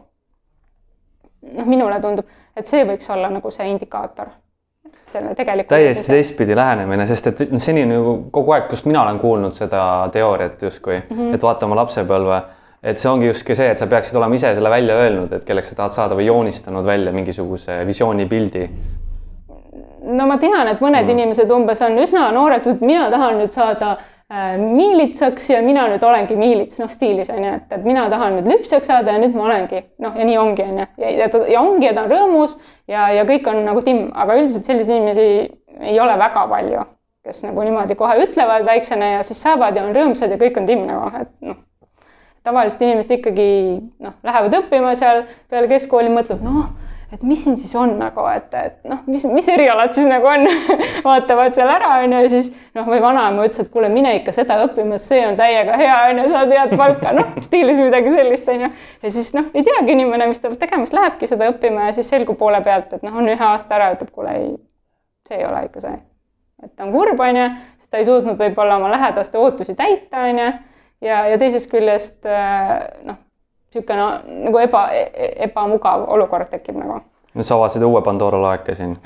noh, 1.58 1.66
minule 1.66 2.00
tundub, 2.00 2.28
et 2.56 2.70
see 2.70 2.86
võiks 2.86 3.10
olla 3.10 3.30
nagu 3.34 3.52
see 3.52 3.68
indikaator 3.72 4.30
selle 5.12 5.36
tegelikult. 5.36 5.70
täiesti 5.76 6.12
teistpidi 6.12 6.56
lähenemine, 6.56 7.06
sest 7.10 7.28
et 7.32 7.44
seni 7.64 7.86
nagu 7.90 8.16
kogu 8.32 8.56
aeg, 8.56 8.70
kust 8.72 8.88
mina 8.90 9.04
olen 9.04 9.20
kuulnud 9.20 9.58
seda 9.58 9.84
teooriat 10.12 10.62
justkui 10.62 10.98
mm, 10.98 11.18
-hmm. 11.18 11.36
et 11.36 11.44
vaata 11.44 11.68
oma 11.68 11.78
lapsepõlve, 11.82 12.42
et 12.84 12.98
see 12.98 13.12
ongi 13.12 13.30
justkui 13.30 13.56
see, 13.56 13.70
et 13.72 13.78
sa 13.78 13.88
peaksid 13.88 14.18
olema 14.18 14.36
ise 14.36 14.54
selle 14.56 14.70
välja 14.70 14.96
öelnud, 15.04 15.34
et 15.34 15.46
kelleks 15.46 15.74
sa 15.74 15.76
tahad 15.82 15.98
saada 15.98 16.18
või 16.18 16.30
joonistanud 16.30 16.86
välja 16.86 17.14
mingisuguse 17.14 17.82
visioonipildi. 17.88 18.70
no 20.18 20.28
ma 20.28 20.38
tean, 20.38 20.68
et 20.68 20.82
mõned 20.82 21.06
mm. 21.06 21.18
inimesed 21.18 21.52
umbes 21.52 21.82
on 21.82 22.00
üsna 22.00 22.32
noored, 22.32 22.74
mina 22.82 23.10
tahan 23.12 23.38
nüüd 23.40 23.52
saada 23.52 23.98
Äh, 23.98 24.11
miilitsaks 24.58 25.50
ja 25.50 25.62
mina 25.62 25.84
nüüd 25.92 26.04
olengi 26.08 26.38
miilits, 26.40 26.78
noh 26.80 26.90
stiilis 26.92 27.30
on 27.34 27.44
ju, 27.44 27.56
et, 27.58 27.66
et 27.76 27.84
mina 27.84 28.06
tahan 28.12 28.38
nüüd 28.38 28.48
lüpsjaks 28.48 28.88
saada 28.88 29.16
ja 29.16 29.20
nüüd 29.20 29.36
ma 29.36 29.50
olengi 29.50 29.82
noh, 30.00 30.16
ja 30.16 30.28
nii 30.28 30.38
ongi, 30.40 30.68
on 30.72 30.78
ju, 30.80 30.86
ja, 31.04 31.10
ja, 31.18 31.28
ja 31.52 31.64
ongi 31.64 31.90
ja 31.90 31.96
ta 31.98 32.06
on 32.06 32.14
rõõmus 32.14 32.54
ja, 32.88 33.10
ja 33.12 33.26
kõik 33.28 33.50
on 33.52 33.60
nagu 33.68 33.84
timm, 33.84 34.08
aga 34.16 34.38
üldiselt 34.40 34.70
selliseid 34.70 34.96
inimesi 34.96 35.26
ei 35.82 36.00
ole 36.00 36.16
väga 36.22 36.46
palju, 36.54 36.86
kes 37.28 37.44
nagu 37.44 37.66
niimoodi 37.68 37.98
kohe 38.00 38.16
ütlevad 38.24 38.64
väiksena 38.68 39.18
ja 39.18 39.26
siis 39.28 39.42
saavad 39.44 39.76
ja 39.76 39.84
on 39.84 39.92
rõõmsad 39.98 40.32
ja 40.32 40.40
kõik 40.40 40.62
on 40.62 40.70
timm 40.70 40.88
nagu, 40.88 41.12
et 41.20 41.34
noh. 41.52 41.60
tavaliselt 42.48 42.88
inimesed 42.88 43.12
ikkagi 43.18 43.50
noh, 44.00 44.16
lähevad 44.24 44.56
õppima 44.62 44.96
seal 44.96 45.26
peale 45.52 45.68
keskkooli, 45.76 46.14
mõtlevad 46.14 46.48
noh 46.48 46.72
et 47.14 47.24
mis 47.24 47.44
siin 47.44 47.58
siis 47.60 47.74
on 47.76 47.92
nagu, 48.00 48.24
et, 48.32 48.54
et 48.56 48.78
noh, 48.88 49.02
mis, 49.12 49.24
mis 49.28 49.48
erialad 49.52 49.92
siis 49.96 50.08
nagu 50.08 50.28
on 50.32 50.46
vaatavad 51.08 51.56
seal 51.56 51.70
ära, 51.72 51.90
on 52.04 52.16
ju, 52.16 52.22
ja 52.26 52.32
siis 52.32 52.52
noh, 52.78 52.88
või 52.88 53.02
vanaema 53.04 53.46
ütles, 53.48 53.66
et 53.66 53.72
kuule, 53.74 53.90
mine 53.92 54.14
ikka 54.20 54.34
seda 54.36 54.62
õppima, 54.66 55.00
see 55.02 55.22
on 55.28 55.36
täiega 55.40 55.78
hea, 55.80 55.98
on 56.12 56.22
ju, 56.24 56.28
saad 56.32 56.54
head 56.56 56.76
palka, 56.80 57.14
noh, 57.18 57.34
stiilis 57.44 57.80
midagi 57.82 58.14
sellist, 58.14 58.48
on 58.52 58.66
ju. 58.66 58.70
ja 59.04 59.14
siis 59.18 59.34
noh, 59.38 59.50
ei 59.54 59.66
teagi 59.68 59.96
inimene, 59.98 60.30
mis 60.32 60.40
ta 60.40 60.54
tegema, 60.56 60.88
siis 60.88 60.96
lähebki 60.98 61.30
seda 61.32 61.50
õppima 61.52 61.90
ja 61.90 61.98
siis 61.98 62.12
selgub 62.14 62.40
poole 62.40 62.62
pealt, 62.66 62.96
et 62.96 63.04
noh, 63.08 63.18
on 63.20 63.28
ühe 63.32 63.48
aasta 63.50 63.80
ära, 63.80 63.92
ütleb, 63.98 64.14
kuule 64.16 64.38
ei, 64.38 64.54
see 65.28 65.42
ei 65.42 65.48
ole 65.48 65.66
ikka 65.68 65.84
see. 65.84 65.98
et 66.64 66.76
ta 66.76 66.88
on 66.88 66.94
kurb, 66.96 67.20
on 67.20 67.42
ju, 67.44 67.50
sest 67.82 67.92
ta 67.92 68.00
ei 68.00 68.08
suutnud 68.08 68.40
võib-olla 68.40 68.80
oma 68.80 68.94
lähedaste 68.94 69.42
ootusi 69.42 69.76
täita, 69.76 70.30
on 70.30 70.46
ju, 70.46 70.48
ja, 71.10 71.26
ja 71.34 71.42
teisest 71.42 71.72
küljest 71.72 72.30
noh 73.04 73.20
niisugune 73.72 74.44
nagu 74.46 74.60
eba, 74.60 74.86
ebamugav 75.48 76.04
olukord 76.12 76.50
tekib 76.52 76.76
nagu. 76.82 77.00
nüüd 77.32 77.48
sa 77.48 77.56
avasid 77.56 77.84
uue 77.88 78.02
Pandora 78.04 78.42
laeka 78.42 78.76
siin 78.76 78.98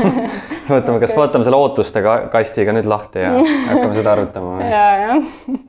võtame, 0.70 0.98
kas 0.98 1.12
okay. 1.12 1.20
võtame 1.20 1.46
selle 1.46 1.60
ootuste 1.60 2.02
kastiga 2.32 2.74
nüüd 2.74 2.88
lahti 2.90 3.22
ja 3.22 3.36
hakkame 3.38 3.94
seda 3.94 4.14
arutama 4.16 4.56
ja, 4.64 4.86
jah. 5.04 5.20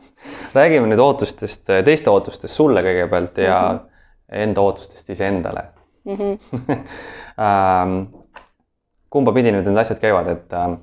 räägime 0.57 0.89
nüüd 0.89 1.03
ootustest, 1.03 1.67
teiste 1.85 2.09
ootustest 2.09 2.53
sulle 2.55 2.81
kõigepealt 2.85 3.37
ja 3.45 3.59
mm, 3.61 3.77
-hmm. 3.77 4.41
enda 4.47 4.65
ootustest 4.65 5.13
iseendale 5.13 5.67
mm. 6.05 6.17
-hmm. 6.17 8.05
kumba 9.09 9.37
pidi 9.37 9.53
nüüd 9.53 9.69
need 9.69 9.85
asjad 9.85 10.01
käivad, 10.01 10.33
et 10.33 10.53
äh, 10.57 10.77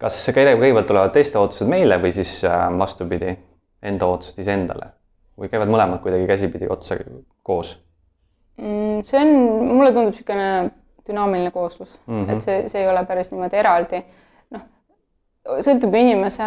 kas 0.00 0.24
kõigepealt 0.32 0.88
tulevad 0.88 1.12
teiste 1.12 1.38
ootused 1.38 1.68
meile 1.68 2.00
või 2.00 2.16
siis 2.16 2.38
äh, 2.48 2.66
vastupidi, 2.78 3.36
enda 3.82 4.06
ootused 4.08 4.40
iseendale 4.40 4.93
või 5.40 5.50
käivad 5.50 5.72
mõlemad 5.72 6.02
kuidagi 6.04 6.28
käsipidi 6.30 6.70
otsa 6.70 6.98
koos 7.42 7.76
mm,? 8.58 9.02
see 9.06 9.20
on, 9.20 9.34
mulle 9.74 9.92
tundub 9.92 10.14
niisugune 10.14 10.48
dünaamiline 11.08 11.50
kooslus 11.50 12.00
mm, 12.06 12.24
-hmm. 12.24 12.32
et 12.32 12.42
see, 12.42 12.68
see 12.68 12.82
ei 12.82 12.88
ole 12.88 13.04
päris 13.06 13.32
niimoodi 13.32 13.60
eraldi. 13.60 14.02
noh, 14.54 14.66
sõltub 15.60 15.94
inimese 15.98 16.46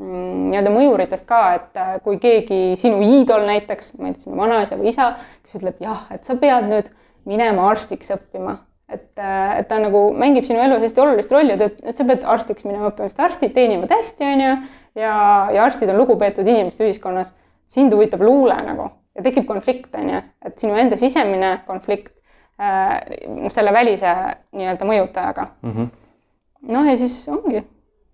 mm, 0.00 0.48
nii-öelda 0.50 0.72
mõjuritest 0.74 1.28
ka, 1.28 1.42
et 1.58 1.78
äh, 1.80 1.92
kui 2.04 2.18
keegi 2.22 2.60
sinu 2.80 3.02
iidol 3.04 3.46
näiteks, 3.48 3.94
ma 3.98 4.10
ei 4.10 4.16
tea, 4.16 4.26
sinu 4.26 4.40
vanaisa 4.40 4.78
või 4.80 4.90
isa, 4.94 5.12
kes 5.44 5.60
ütleb 5.60 5.84
jah, 5.84 6.06
et 6.14 6.26
sa 6.26 6.36
pead 6.40 6.68
nüüd 6.70 6.90
minema 7.28 7.68
arstiks 7.70 8.10
õppima, 8.16 8.56
et, 8.90 9.12
äh, 9.18 9.58
et 9.60 9.68
ta 9.70 9.78
nagu 9.82 10.08
mängib 10.16 10.48
sinu 10.48 10.62
elus 10.64 10.82
hästi 10.86 11.04
olulist 11.04 11.34
rolli 11.34 11.58
ta 11.58 11.70
ütleb, 11.70 11.92
et 11.92 12.00
sa 12.00 12.08
pead 12.08 12.26
arstiks 12.36 12.66
minema 12.66 12.90
õppima, 12.90 13.10
sest 13.12 13.22
arstid 13.26 13.54
teenivad 13.56 13.92
hästi, 13.94 14.32
on 14.32 14.46
ju, 14.46 14.56
ja, 15.02 15.12
ja 15.54 15.68
arstid 15.68 15.92
on 15.92 16.00
lugupeetud 16.02 16.48
inimesed 16.48 16.82
ühiskonnas. 16.86 17.34
Sind 17.70 17.94
huvitab 17.94 18.22
luule 18.24 18.56
nagu 18.66 18.88
ja 19.16 19.24
tekib 19.24 19.46
konflikt, 19.48 19.92
on 19.98 20.10
ju, 20.10 20.22
et 20.46 20.58
sinu 20.62 20.76
enda 20.78 20.98
sisemine 21.00 21.52
konflikt 21.66 22.14
äh, 22.60 22.96
selle 23.52 23.74
välise 23.74 24.14
nii-öelda 24.56 24.88
mõjutajaga 24.88 25.46
mm. 25.62 25.76
-hmm. 25.76 25.90
noh, 26.72 26.88
ja 26.90 26.96
siis 26.96 27.16
ongi, 27.28 27.62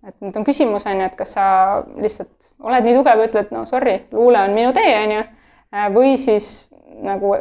et 0.07 0.15
nüüd 0.21 0.37
on 0.37 0.45
küsimus, 0.47 0.85
on 0.85 1.01
ju, 1.01 1.09
et 1.09 1.17
kas 1.19 1.33
sa 1.37 1.47
lihtsalt 2.01 2.51
oled 2.59 2.87
nii 2.87 2.95
tugev, 2.99 3.25
ütled, 3.27 3.51
no 3.51 3.65
sorry, 3.65 3.99
luule 4.11 4.41
on 4.41 4.55
minu 4.57 4.73
tee, 4.73 4.95
on 5.03 5.15
ju, 5.17 5.23
äh, 5.73 5.89
või 5.93 6.17
siis 6.17 6.69
nagu 7.03 7.35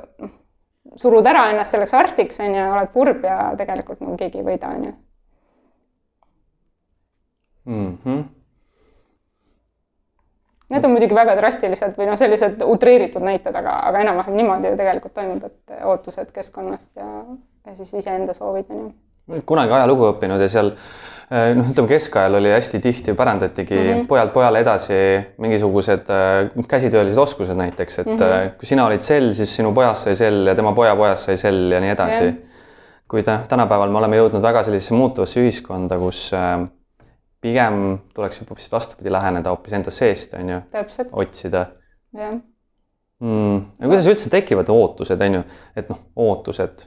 surud 0.96 1.26
ära 1.26 1.50
ennast 1.50 1.74
selleks 1.74 1.94
arstiks, 1.94 2.40
on 2.40 2.54
ju, 2.54 2.70
oled 2.76 2.92
kurb 2.92 3.24
ja 3.24 3.52
tegelikult 3.58 4.00
nagu 4.00 4.16
keegi 4.16 4.40
ei 4.40 4.46
võida, 4.46 4.72
on 4.76 4.84
ju. 4.84 4.92
-hmm. 8.04 8.35
Need 10.70 10.84
on 10.84 10.90
muidugi 10.90 11.14
väga 11.14 11.36
drastilised 11.38 11.94
või 11.98 12.08
noh, 12.08 12.16
sellised 12.18 12.62
utreeritud 12.66 13.22
näited, 13.22 13.54
aga, 13.54 13.76
aga 13.86 14.00
enam-vähem 14.02 14.34
niimoodi 14.34 14.72
ju 14.72 14.78
tegelikult 14.78 15.14
toimub, 15.14 15.44
et 15.46 15.84
ootused 15.86 16.32
keskkonnast 16.34 16.90
ja, 16.96 17.10
ja 17.66 17.76
siis 17.76 17.94
iseenda 17.94 18.34
soovid 18.34 18.72
on 18.74 18.88
ju. 18.88 19.42
kunagi 19.46 19.72
ajalugu 19.78 20.10
õppinud 20.10 20.42
ja 20.42 20.48
seal 20.50 20.72
Äh, 21.26 21.56
noh, 21.58 21.66
ütleme 21.66 21.90
keskajal 21.90 22.36
oli 22.38 22.52
hästi 22.54 22.78
tihti 22.78 23.12
pärandatigi 23.18 23.74
mm 23.74 23.86
-hmm. 23.86 24.06
pojalt 24.06 24.32
pojale 24.32 24.60
edasi 24.62 24.94
mingisugused 25.42 26.06
äh, 26.10 26.66
käsitöölised 26.68 27.18
oskused 27.18 27.56
näiteks, 27.56 27.98
et 27.98 28.06
mm 28.06 28.16
-hmm. 28.16 28.50
kui 28.58 28.66
sina 28.66 28.86
olid 28.86 29.00
sell, 29.00 29.32
siis 29.32 29.56
sinu 29.56 29.72
pojast 29.72 30.02
sai 30.02 30.14
sell 30.14 30.46
ja 30.46 30.54
tema 30.54 30.72
poja 30.72 30.96
pojast 30.96 31.22
sai 31.22 31.36
sell 31.36 31.72
ja 31.72 31.80
nii 31.80 31.90
edasi 31.90 32.22
yeah.. 32.22 32.34
kui 33.08 33.22
tänapäeval 33.22 33.90
me 33.90 33.98
oleme 33.98 34.16
jõudnud 34.16 34.42
väga 34.42 34.62
sellisesse 34.62 34.94
muutuvasse 34.94 35.40
ühiskonda, 35.40 35.98
kus 35.98 36.32
pigem 37.46 37.80
tuleks 38.14 38.42
hoopis 38.42 38.68
vastupidi 38.72 39.12
läheneda 39.12 39.54
hoopis 39.54 39.78
enda 39.78 39.94
seest, 39.94 40.34
on 40.38 40.52
ju, 40.52 40.60
otsida. 41.22 41.66
jah. 42.16 42.36
Mm.. 43.24 43.62
aga 43.80 43.88
kuidas 43.88 44.10
üldse 44.12 44.30
tekivad 44.32 44.68
ootused, 44.72 45.22
on 45.24 45.38
ju, 45.38 45.46
et 45.78 45.88
noh, 45.88 46.02
ootused. 46.26 46.84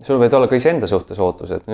Sul 0.00 0.16
võivad 0.16 0.38
olla 0.38 0.48
ka 0.48 0.56
iseenda 0.56 0.88
suhtes 0.88 1.18
ootused. 1.20 1.66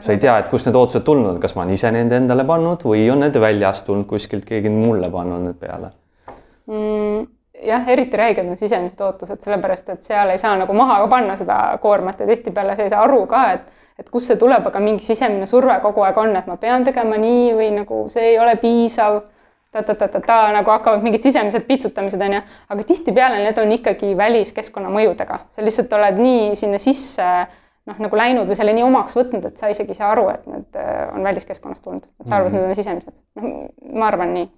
sa 0.00 0.14
ei 0.14 0.20
tea, 0.22 0.38
et 0.40 0.48
kust 0.48 0.68
need 0.68 0.78
ootused 0.80 1.04
tulnud 1.04 1.34
on, 1.34 1.40
kas 1.42 1.52
ma 1.56 1.66
olen 1.66 1.76
ise 1.76 1.92
need 1.92 2.14
endale 2.16 2.46
pannud 2.48 2.86
või 2.88 3.04
on 3.12 3.20
need 3.20 3.36
väljast 3.40 3.84
tulnud 3.88 4.08
kuskilt, 4.08 4.46
keegi 4.48 4.72
mulle 4.72 5.10
pannud 5.12 5.44
need 5.44 5.60
peale? 5.60 5.92
Mm,? 6.70 7.05
Jah, 7.66 7.88
eriti 7.88 8.16
räiged 8.16 8.46
on 8.48 8.56
sisemised 8.56 9.00
ootused, 9.00 9.42
sellepärast 9.44 9.90
et 9.94 10.06
seal 10.06 10.30
ei 10.32 10.38
saa 10.38 10.56
nagu 10.58 10.76
maha 10.76 11.00
ka 11.02 11.10
panna 11.16 11.36
seda 11.36 11.58
koormat 11.82 12.20
ja 12.20 12.28
tihtipeale 12.30 12.76
sa 12.76 12.86
ei 12.86 12.92
saa 12.92 13.02
aru 13.06 13.26
ka, 13.30 13.42
et 13.56 13.84
et 13.96 14.10
kust 14.12 14.28
see 14.28 14.36
tuleb, 14.36 14.66
aga 14.68 14.80
mingi 14.84 15.04
sisemine 15.04 15.46
surve 15.48 15.78
kogu 15.80 16.02
aeg 16.04 16.18
on, 16.20 16.34
et 16.36 16.48
ma 16.50 16.58
pean 16.60 16.84
tegema 16.84 17.16
nii 17.16 17.52
või 17.56 17.70
nagu 17.78 18.02
see 18.12 18.34
ei 18.34 18.38
ole 18.38 18.58
piisav 18.60 19.22
ta-ta-ta-ta-ta 19.72 20.50
nagu 20.52 20.70
hakkavad 20.70 21.04
mingid 21.04 21.24
sisemised 21.24 21.64
pitsutamised 21.68 22.20
onju, 22.22 22.42
aga 22.72 22.84
tihtipeale 22.90 23.40
need 23.42 23.60
on 23.60 23.72
ikkagi 23.76 24.12
väliskeskkonna 24.18 24.92
mõjudega, 24.92 25.40
sa 25.52 25.64
lihtsalt 25.64 25.96
oled 25.96 26.20
nii 26.20 26.52
sinna 26.60 26.80
sisse 26.82 27.24
noh, 27.86 27.98
nagu 28.02 28.18
läinud 28.18 28.48
või 28.50 28.58
selle 28.58 28.74
nii 28.76 28.84
omaks 28.86 29.16
võtnud, 29.18 29.48
et 29.48 29.60
sa 29.60 29.70
isegi 29.72 29.94
ei 29.94 29.98
saa 29.98 30.12
aru, 30.14 30.28
et 30.32 30.46
need 30.50 30.78
äh, 30.80 31.02
on 31.14 31.26
väliskeskkonnast 31.26 31.84
tulnud, 31.84 32.06
et 32.20 32.28
sa 32.28 32.38
arvad 32.38 32.52
mm, 32.52 32.56
-hmm. 32.56 32.62
need 32.62 32.76
on 32.76 32.80
sisemised. 32.80 33.16
noh, 33.40 33.98
ma 34.00 34.08
arvan 34.10 34.34
nii. 34.34 34.48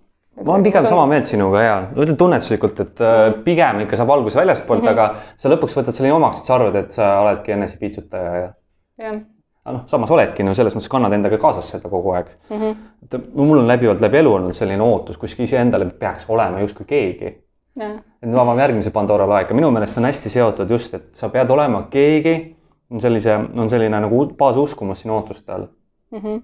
Ma 0.45 0.53
olen 0.53 0.67
pigem 0.67 0.87
sama 0.87 1.07
meelt 1.07 1.27
sinuga 1.27 1.63
ja 1.63 1.79
ütlen 1.97 2.17
tunnetuslikult, 2.17 2.81
et 2.81 3.01
mm 3.01 3.07
-hmm. 3.07 3.43
pigem 3.45 3.81
ikka 3.81 3.97
saab 3.97 4.11
alguse 4.11 4.41
väljastpoolt 4.41 4.83
mm, 4.83 4.87
-hmm. 4.87 4.91
aga 4.91 5.37
sa 5.37 5.49
lõpuks 5.49 5.77
võtad 5.81 5.93
selle 5.93 6.13
omaks, 6.13 6.41
et 6.41 6.47
sa 6.47 6.55
arvad, 6.55 6.77
et 6.77 6.91
sa 6.91 7.21
oledki 7.21 7.53
enesepiitsutaja 7.53 8.35
ja. 8.35 8.53
jah 8.99 9.21
aga 9.69 9.77
noh, 9.77 9.85
samas 9.89 10.11
oledki 10.15 10.45
no 10.47 10.55
selles 10.57 10.75
mõttes 10.77 10.91
kannad 10.91 11.13
endaga 11.13 11.39
kaasas 11.41 11.69
seda 11.75 11.91
kogu 11.93 12.15
aeg 12.17 12.31
mm. 12.49 12.57
-hmm. 12.57 12.77
et 13.05 13.35
mul 13.35 13.59
on 13.59 13.69
läbivalt 13.69 14.01
läbi 14.01 14.23
elu 14.23 14.33
olnud 14.35 14.57
selline 14.57 14.83
ootus, 14.83 15.19
kuskil 15.19 15.45
iseendale 15.45 15.91
peaks 16.01 16.29
olema 16.29 16.61
justkui 16.61 16.87
keegi. 16.87 17.35
et 17.79 18.27
nüüd 18.27 18.39
avame 18.39 18.63
järgmise 18.63 18.91
Pandora 18.91 19.29
laeka, 19.29 19.55
minu 19.55 19.71
meelest 19.71 19.95
see 19.95 20.01
on 20.01 20.07
hästi 20.09 20.31
seotud 20.35 20.71
just, 20.71 20.95
et 20.95 21.15
sa 21.15 21.29
pead 21.29 21.51
olema 21.51 21.83
keegi 21.91 22.57
on 22.91 23.01
sellise, 23.01 23.35
on 23.37 23.69
selline 23.69 24.01
nagu 24.01 24.25
baasuskumus 24.39 25.05
sinu 25.05 25.15
ootuste 25.15 25.53
all 25.53 25.67
mm. 26.11 26.19
-hmm. 26.19 26.43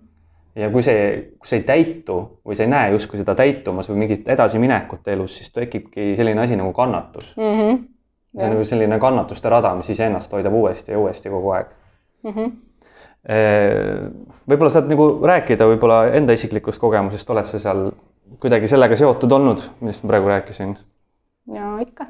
Ja 0.56 0.70
kui 0.70 0.82
see, 0.86 1.00
kui 1.38 1.50
see 1.50 1.60
ei 1.62 1.66
täitu 1.66 2.18
või 2.46 2.56
sa 2.56 2.64
ei 2.66 2.70
näe 2.70 2.92
justkui 2.94 3.18
seda 3.20 3.34
täitumas 3.38 3.88
või 3.90 4.04
mingit 4.04 4.28
edasiminekut 4.30 5.08
elus, 5.14 5.38
siis 5.38 5.50
tekibki 5.54 6.12
selline 6.18 6.44
asi 6.44 6.58
nagu 6.58 6.72
kannatus 6.72 7.34
mm. 7.36 7.58
-hmm. 7.58 7.82
see 8.38 8.46
on 8.46 8.54
nagu 8.56 8.64
selline 8.64 8.98
kannatuste 9.02 9.50
rada, 9.50 9.74
mis 9.74 9.90
iseennast 9.90 10.32
hoidab 10.32 10.54
uuesti 10.54 10.92
ja 10.92 10.98
uuesti 10.98 11.30
kogu 11.30 11.50
aeg 11.58 11.66
mm. 12.22 12.30
-hmm. 12.30 12.50
võib-olla 14.50 14.70
saad 14.70 14.90
nagu 14.90 15.08
rääkida 15.26 15.66
võib-olla 15.66 16.06
enda 16.14 16.32
isiklikust 16.32 16.80
kogemusest, 16.80 17.30
oled 17.30 17.44
sa 17.50 17.58
seal 17.58 17.90
kuidagi 18.40 18.68
sellega 18.68 18.96
seotud 18.96 19.32
olnud, 19.32 19.62
millest 19.80 20.02
ma 20.02 20.08
praegu 20.14 20.28
rääkisin? 20.28 20.76
ja 21.54 21.76
ikka. 21.80 22.06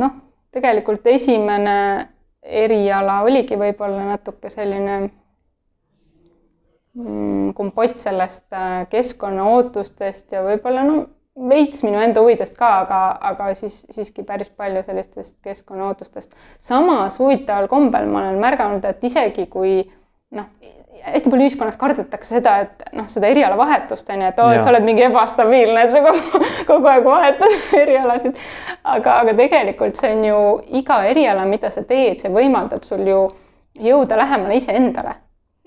noh 0.00 0.22
tegelikult 0.56 1.06
esimene 1.12 2.08
eriala 2.42 3.20
oligi 3.26 3.58
võib-olla 3.58 4.06
natuke 4.12 4.50
selline 4.52 5.10
kompott 7.54 7.98
sellest 8.00 8.46
äh, 8.52 8.86
keskkonna 8.88 9.44
ootustest 9.52 10.32
ja 10.32 10.40
võib-olla 10.44 10.84
no 10.86 11.02
veits 11.48 11.82
minu 11.84 12.00
enda 12.00 12.22
huvidest 12.24 12.56
ka, 12.56 12.70
aga, 12.86 13.00
aga 13.30 13.50
siis 13.54 13.82
siiski 13.92 14.24
päris 14.24 14.48
palju 14.48 14.80
sellistest 14.86 15.36
keskkonna 15.44 15.90
ootustest. 15.90 16.32
samas 16.58 17.18
huvitaval 17.20 17.68
kombel 17.68 18.08
ma 18.08 18.22
olen 18.24 18.40
märganud, 18.40 18.84
et 18.88 19.04
isegi 19.04 19.44
kui 19.52 19.82
noh, 20.32 20.48
hästi 21.02 21.30
palju 21.30 21.50
ühiskonnas 21.50 21.76
kardetakse 21.76 22.38
seda, 22.38 22.56
et 22.64 22.86
noh, 22.96 23.10
seda 23.12 23.28
erialavahetust 23.28 24.08
on 24.14 24.24
ju, 24.24 24.30
et 24.32 24.40
oo, 24.40 24.48
et 24.56 24.64
sa 24.64 24.72
oled 24.72 24.88
mingi 24.88 25.04
ebastabiilne, 25.10 25.84
et 25.84 25.92
sa 25.92 26.00
kogu, 26.06 26.40
kogu 26.70 26.90
aeg 26.94 27.04
vahetad 27.04 27.68
erialasid. 27.82 28.40
aga, 28.84 29.20
aga 29.20 29.36
tegelikult 29.36 30.00
see 30.00 30.16
on 30.16 30.24
ju 30.30 30.40
iga 30.80 31.02
eriala, 31.12 31.44
mida 31.44 31.70
sa 31.70 31.84
teed, 31.84 32.16
see 32.24 32.32
võimaldab 32.32 32.88
sul 32.88 33.04
ju 33.04 33.22
jõuda 33.84 34.16
lähemale 34.16 34.56
iseendale 34.56 35.18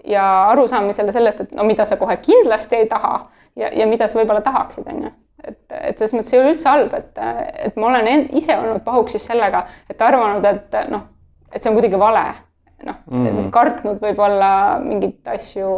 ja 0.08 0.26
arusaamisele 0.50 1.12
sellest, 1.12 1.42
et 1.42 1.56
no 1.56 1.64
mida 1.68 1.86
sa 1.86 1.98
kohe 1.98 2.18
kindlasti 2.24 2.76
ei 2.76 2.88
taha 2.92 3.16
ja, 3.56 3.72
ja 3.74 3.88
mida 3.88 4.08
sa 4.08 4.20
võib-olla 4.20 4.42
tahaksid, 4.46 4.88
on 4.88 5.04
ju 5.08 5.12
et, 5.44 5.60
et 5.72 5.98
selles 5.98 6.14
mõttes 6.16 6.34
ei 6.34 6.42
ole 6.42 6.54
üldse 6.54 6.70
halb, 6.70 6.94
et, 6.98 7.22
et 7.70 7.80
ma 7.80 7.90
olen 7.92 8.08
end, 8.12 8.34
ise 8.38 8.58
olnud 8.58 8.84
pahuksis 8.86 9.26
sellega, 9.30 9.66
et 9.90 10.02
arvanud, 10.02 10.46
et 10.46 10.80
noh, 10.92 11.08
et 11.52 11.62
see 11.62 11.72
on 11.72 11.78
kuidagi 11.80 12.00
vale 12.00 12.26
noh 12.88 13.00
mm., 13.12 13.48
kartnud 13.54 14.00
võib-olla 14.04 14.52
mingeid 14.84 15.28
asju, 15.34 15.72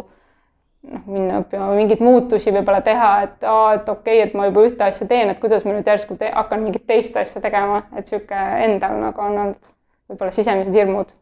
noh, 0.92 1.06
minna 1.10 1.42
õppima 1.42 1.72
mingeid 1.78 2.04
muutusi 2.04 2.54
võib-olla 2.54 2.82
teha, 2.86 3.12
et 3.26 3.46
aa, 3.48 3.76
et 3.78 3.90
okei 3.90 4.20
okay,, 4.20 4.28
et 4.28 4.38
ma 4.38 4.48
juba 4.50 4.66
ühte 4.68 4.86
asja 4.86 5.08
teen, 5.10 5.32
et 5.34 5.42
kuidas 5.42 5.66
ma 5.66 5.76
nüüd 5.76 5.90
järsku 5.90 6.18
te 6.20 6.32
hakkan 6.34 6.62
mingit 6.66 6.86
teist 6.90 7.18
asja 7.18 7.42
tegema, 7.44 7.84
et 7.98 8.10
sihuke 8.10 8.46
endal 8.66 9.00
nagu 9.02 9.26
on 9.26 9.38
olnud 9.46 9.72
võib-olla 10.12 10.36
sisemised 10.36 10.76
hirmud 10.76 11.16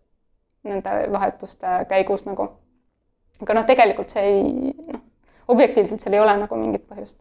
nende 0.68 0.96
vahetuste 1.14 1.84
käigus 1.92 2.26
nagu. 2.28 2.50
Aga 3.42 3.58
noh, 3.60 3.66
tegelikult 3.66 4.14
see 4.14 4.28
ei, 4.28 4.76
noh, 4.94 5.02
objektiivselt 5.48 6.04
seal 6.04 6.18
ei 6.18 6.24
ole 6.24 6.38
nagu 6.44 6.60
mingit 6.60 6.86
põhjust 6.90 7.18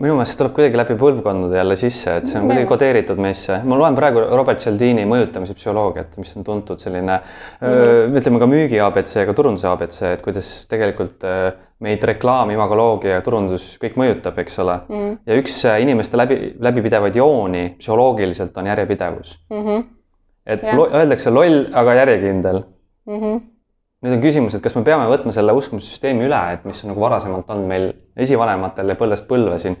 minu 0.00 0.14
meelest 0.16 0.32
see 0.32 0.40
tuleb 0.40 0.54
kuidagi 0.56 0.78
läbi 0.80 0.94
põlvkondade 0.98 1.58
jälle 1.58 1.76
sisse, 1.78 2.14
et 2.20 2.28
see 2.30 2.38
on 2.40 2.46
kuidagi 2.48 2.68
kodeeritud 2.70 3.20
meisse. 3.20 3.58
ma 3.68 3.76
loen 3.78 3.96
praegu 3.98 4.22
Robert 4.32 4.62
Cialdini 4.62 5.04
mõjutamise 5.08 5.54
psühholoogiat, 5.58 6.16
mis 6.20 6.32
on 6.38 6.46
tuntud 6.46 6.80
selline 6.82 7.18
mm, 7.18 7.66
-hmm. 7.66 8.16
ütleme 8.20 8.40
ka 8.40 8.48
müügi 8.50 8.80
abc, 8.82 9.14
ka 9.28 9.34
turunduse 9.36 9.68
abc, 9.68 10.00
et 10.14 10.24
kuidas 10.24 10.50
tegelikult 10.70 11.26
meid 11.80 12.02
reklaam, 12.04 12.50
imagoloogia 12.54 13.18
ja 13.18 13.22
turundus 13.24 13.74
kõik 13.82 13.96
mõjutab, 14.00 14.40
eks 14.42 14.58
ole 14.64 14.80
mm. 14.80 14.96
-hmm. 14.96 15.18
ja 15.26 15.38
üks 15.42 15.62
inimeste 15.84 16.16
läbi, 16.16 16.40
läbipidevaid 16.58 17.16
jooni 17.16 17.64
psühholoogiliselt 17.78 18.56
on 18.56 18.72
järjepidevus 18.72 19.38
mm. 19.50 19.64
-hmm. 19.64 19.86
et 20.46 20.62
ja. 20.62 20.76
öeldakse 21.02 21.30
loll, 21.30 21.66
aga 21.72 21.94
järjekindel 22.02 22.62
mm. 23.06 23.18
-hmm 23.20 23.40
nüüd 24.04 24.16
on 24.16 24.22
küsimus, 24.22 24.56
et 24.56 24.62
kas 24.64 24.76
me 24.78 24.84
peame 24.86 25.08
võtma 25.10 25.32
selle 25.34 25.52
uskumissüsteemi 25.56 26.24
üle, 26.28 26.40
et 26.54 26.64
mis 26.68 26.80
on 26.84 26.92
nagu 26.92 27.02
varasemalt 27.02 27.50
olnud 27.52 27.68
meil 27.68 27.90
esivanematel 28.20 28.94
ja 28.94 28.96
põlvest 29.00 29.28
põlve 29.28 29.58
siin. 29.60 29.76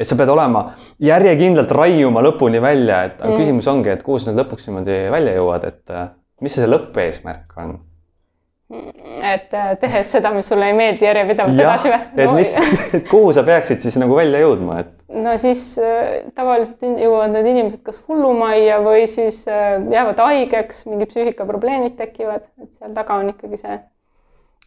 et 0.00 0.08
sa 0.08 0.16
pead 0.16 0.32
olema 0.32 0.64
järjekindlalt 1.04 1.72
raiuma 1.76 2.22
lõpuni 2.24 2.62
välja, 2.62 3.02
et 3.10 3.20
mm. 3.20 3.36
küsimus 3.36 3.68
ongi, 3.68 3.92
et 3.92 4.02
kuhu 4.02 4.18
sa 4.18 4.30
nüüd 4.30 4.40
lõpuks 4.44 4.68
niimoodi 4.68 4.96
välja 5.12 5.36
jõuad, 5.36 5.66
et 5.68 5.92
äh, 5.92 6.08
mis 6.40 6.56
see 6.56 6.68
lõppeesmärk 6.70 7.60
on? 7.60 7.78
et 8.70 9.52
äh, 9.52 9.74
tehes 9.82 10.12
seda, 10.14 10.30
mis 10.32 10.48
sulle 10.48 10.70
ei 10.70 10.76
meeldi 10.78 11.04
järjepidevalt 11.04 11.60
edasi 11.60 11.92
või? 11.92 12.00
et 12.16 12.32
mis, 12.38 12.56
kuhu 13.12 13.34
sa 13.36 13.44
peaksid 13.44 13.84
siis 13.84 14.00
nagu 14.00 14.16
välja 14.16 14.40
jõudma, 14.40 14.80
et? 14.86 14.96
No 15.10 15.36
siis 15.38 15.62
äh, 15.82 16.26
tavaliselt 16.34 16.82
jõuavad 16.84 17.32
need 17.34 17.48
inimesed 17.50 17.82
kas 17.86 18.02
hullumajja 18.08 18.80
või 18.84 19.06
siis 19.10 19.42
äh, 19.50 19.78
jäävad 19.90 20.20
haigeks, 20.22 20.84
mingid 20.88 21.10
psüühikaprobleemid 21.10 21.96
tekivad, 21.98 22.46
et 22.62 22.76
seal 22.78 22.94
taga 22.96 23.18
on 23.20 23.32
ikkagi 23.32 23.58
see, 23.60 23.78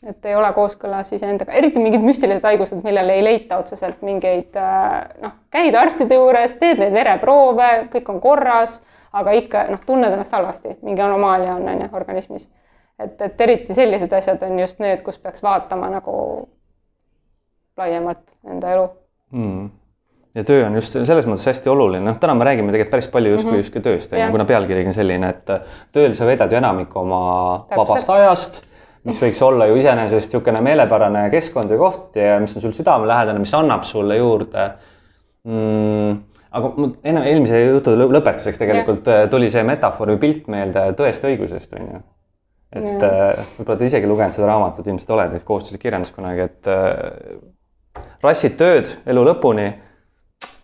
et 0.10 0.26
ei 0.28 0.36
ole 0.36 0.50
kooskõlas 0.56 1.14
iseendaga, 1.16 1.56
eriti 1.56 1.82
mingid 1.84 2.04
müstilised 2.04 2.44
haigused, 2.48 2.82
millele 2.84 3.20
ei 3.20 3.24
leita 3.24 3.60
otseselt 3.62 4.02
mingeid 4.06 4.58
äh, 4.60 4.98
noh, 5.24 5.38
käid 5.54 5.76
arstide 5.80 6.20
juures, 6.20 6.58
teed 6.60 6.82
neid 6.82 6.96
vereproove, 6.96 7.70
kõik 7.94 8.12
on 8.12 8.20
korras, 8.24 8.82
aga 9.14 9.36
ikka 9.38 9.68
noh, 9.72 9.86
tunned 9.86 10.12
ennast 10.12 10.36
halvasti, 10.36 10.80
mingi 10.84 11.06
anomaalia 11.06 11.56
on 11.56 11.70
on 11.70 11.86
ju 11.86 11.94
organismis. 11.94 12.50
Et, 13.00 13.22
et 13.22 13.42
eriti 13.42 13.74
sellised 13.74 14.12
asjad 14.14 14.44
on 14.46 14.60
just 14.60 14.82
need, 14.84 15.02
kus 15.06 15.18
peaks 15.18 15.42
vaatama 15.44 15.88
nagu 15.90 16.18
laiemalt 17.78 18.36
enda 18.46 18.76
elu. 18.76 18.90
Mm. 19.34 19.72
Ja 20.36 20.44
töö 20.48 20.66
on 20.66 20.76
just 20.80 20.96
selles 20.96 21.28
mõttes 21.30 21.46
hästi 21.52 21.70
oluline, 21.70 22.06
noh, 22.08 22.20
täna 22.22 22.36
me 22.38 22.48
räägime 22.48 22.74
tegelikult 22.74 22.96
päris 22.96 23.08
palju 23.14 23.34
justkui 23.36 23.52
mm 23.52 23.56
-hmm. 23.56 23.64
justkui 23.66 23.82
tööst, 23.86 24.14
on 24.14 24.20
ju, 24.20 24.30
kuna 24.34 24.46
pealkirigi 24.50 24.92
on 24.92 24.98
selline, 24.98 25.30
et 25.30 25.52
tööl 25.92 26.16
sa 26.18 26.26
vedad 26.26 26.52
ju 26.52 26.58
enamikku 26.58 27.00
oma 27.00 27.24
Täpselt. 27.70 27.78
vabast 27.78 28.10
ajast, 28.10 28.62
mis 29.04 29.22
võiks 29.22 29.42
olla 29.46 29.68
ju 29.68 29.76
iseenesest 29.76 30.34
niisugune 30.34 30.62
meelepärane 30.62 31.30
keskkond 31.30 31.72
ja 31.72 31.78
koht 31.78 32.16
ja 32.16 32.40
mis 32.40 32.56
on 32.56 32.62
sul 32.62 32.72
südamelähedane, 32.72 33.40
mis 33.40 33.54
annab 33.54 33.84
sulle 33.84 34.18
juurde 34.18 34.72
mm, 35.44 36.18
aga 36.52 36.74
enne 37.04 37.30
eelmise 37.30 37.66
jutu 37.66 37.96
lõpetuseks 37.96 38.58
tegelikult 38.58 39.08
ja. 39.08 39.28
tuli 39.28 39.50
see 39.50 39.64
metafoor 39.64 40.16
või 40.16 40.18
pilt 40.18 40.48
meelde 40.48 40.92
tõest 40.98 41.24
õigusest, 41.30 41.74
on 41.80 41.88
ju 41.94 42.04
et 42.74 43.06
äh, 43.06 43.42
võib-olla 43.58 43.80
te 43.80 43.88
isegi 43.88 44.10
lugenud 44.10 44.36
seda 44.36 44.50
raamatut, 44.50 44.88
ilmselt 44.90 45.12
olete, 45.14 45.42
kohustuslik 45.46 45.84
kirjandus 45.84 46.14
kunagi, 46.16 46.48
et 46.48 46.70
äh, 46.72 48.06
rassid 48.24 48.58
tööd 48.60 48.90
elu 49.10 49.26
lõpuni. 49.30 49.68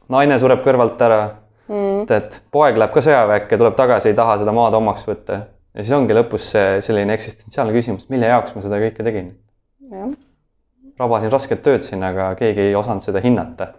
Naine 0.10 0.39
sureb 0.42 0.63
kõrvalt 0.66 1.01
ära 1.06 1.20
mm.. 1.70 2.08
et 2.16 2.39
poeg 2.51 2.78
läheb 2.78 2.94
ka 2.96 3.04
sõjaväkke, 3.06 3.58
tuleb 3.58 3.78
tagasi, 3.80 4.12
ei 4.12 4.18
taha 4.18 4.39
seda 4.42 4.56
maad 4.56 4.78
omaks 4.80 5.06
võtta. 5.08 5.44
ja 5.74 5.84
siis 5.84 5.96
ongi 5.98 6.18
lõpus 6.18 6.50
see 6.56 6.80
selline 6.86 7.16
eksistentsiaalne 7.18 7.75
küsimus, 7.75 8.10
mille 8.13 8.32
jaoks 8.32 8.56
ma 8.56 8.66
seda 8.66 8.82
kõike 8.82 9.06
tegin. 9.06 9.36
rabasin 11.00 11.32
rasket 11.32 11.62
tööd 11.66 11.86
siin, 11.88 12.04
aga 12.04 12.34
keegi 12.39 12.70
ei 12.70 12.75
osanud 12.75 13.06
seda 13.06 13.22
hinnata 13.24 13.74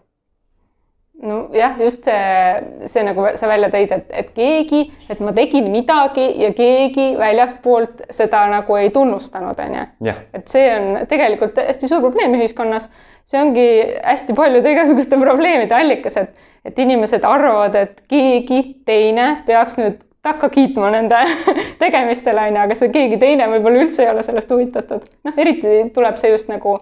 nojah, 1.22 1.78
just 1.80 2.04
see, 2.04 2.88
see 2.88 3.04
nagu 3.04 3.24
sa 3.36 3.48
välja 3.50 3.68
tõid, 3.72 3.92
et, 3.92 4.12
et 4.22 4.28
keegi, 4.36 4.82
et 5.12 5.20
ma 5.24 5.32
tegin 5.36 5.68
midagi 5.72 6.26
ja 6.40 6.50
keegi 6.56 7.10
väljastpoolt 7.20 8.06
seda 8.14 8.42
nagu 8.50 8.76
ei 8.80 8.90
tunnustanud, 8.94 9.58
on 9.60 9.78
ju. 9.78 10.14
et 10.36 10.52
see 10.52 10.66
on 10.76 11.02
tegelikult 11.10 11.60
hästi 11.60 11.90
suur 11.90 12.04
probleem 12.06 12.36
ühiskonnas. 12.38 12.88
see 13.24 13.40
ongi 13.40 13.66
hästi 14.04 14.34
paljude 14.34 14.72
igasuguste 14.72 15.18
probleemide 15.20 15.76
allikas, 15.76 16.16
et, 16.16 16.46
et 16.64 16.78
inimesed 16.78 17.24
arvavad, 17.24 17.76
et 17.76 18.00
keegi 18.08 18.62
teine 18.86 19.42
peaks 19.46 19.76
nüüd 19.80 20.00
takka 20.22 20.48
kiitma 20.52 20.90
nende 20.92 21.20
tegemistele, 21.82 22.48
on 22.48 22.56
ju, 22.56 22.64
aga 22.64 22.78
see 22.78 22.92
keegi 22.94 23.20
teine 23.20 23.48
võib-olla 23.52 23.84
üldse 23.84 24.04
ei 24.04 24.12
ole 24.12 24.24
sellest 24.24 24.50
huvitatud. 24.52 25.04
noh, 25.24 25.36
eriti 25.36 25.84
tuleb 25.94 26.16
see 26.20 26.32
just 26.32 26.48
nagu 26.52 26.78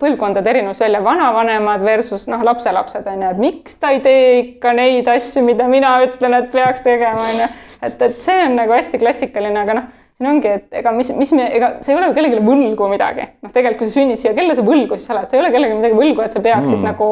põlvkondade 0.00 0.48
erinevus 0.48 0.80
välja, 0.80 1.02
vanavanemad 1.04 1.82
versus 1.84 2.24
noh, 2.32 2.40
lapselapsed 2.48 3.06
on 3.12 3.24
ju, 3.24 3.32
et 3.34 3.40
miks 3.42 3.74
ta 3.80 3.90
ei 3.92 4.00
tee 4.04 4.28
ikka 4.38 4.72
neid 4.76 5.08
asju, 5.12 5.42
mida 5.44 5.66
mina 5.68 5.98
ütlen, 6.06 6.38
et 6.38 6.48
peaks 6.52 6.84
tegema, 6.86 7.26
on 7.28 7.42
ju. 7.42 7.48
et, 7.82 8.04
et 8.08 8.22
see 8.24 8.38
on 8.46 8.56
nagu 8.56 8.72
hästi 8.72 9.02
klassikaline, 9.02 9.66
aga 9.66 9.76
noh, 9.76 9.90
siin 10.16 10.30
ongi, 10.30 10.54
et 10.56 10.80
ega 10.80 10.94
mis, 10.96 11.12
mis 11.18 11.32
me, 11.36 11.44
ega 11.58 11.74
sa 11.84 11.92
ei 11.92 11.98
ole 11.98 12.08
ju 12.08 12.16
kellelegi 12.16 12.40
võlgu 12.46 12.88
midagi. 12.88 13.26
noh, 13.44 13.52
tegelikult 13.52 13.84
kui 13.84 13.90
sa 13.90 13.98
sünnid 13.98 14.20
siia, 14.20 14.32
kelle 14.38 14.56
sa 14.56 14.64
võlgu 14.64 14.96
siis 14.96 15.12
oled, 15.12 15.28
sa 15.28 15.36
ei 15.36 15.42
ole 15.42 15.50
kellelegi 15.52 15.80
midagi 15.82 15.98
võlgu, 15.98 16.24
et 16.24 16.32
sa 16.32 16.44
peaksid 16.44 16.78
mm. 16.78 16.86
nagu 16.88 17.08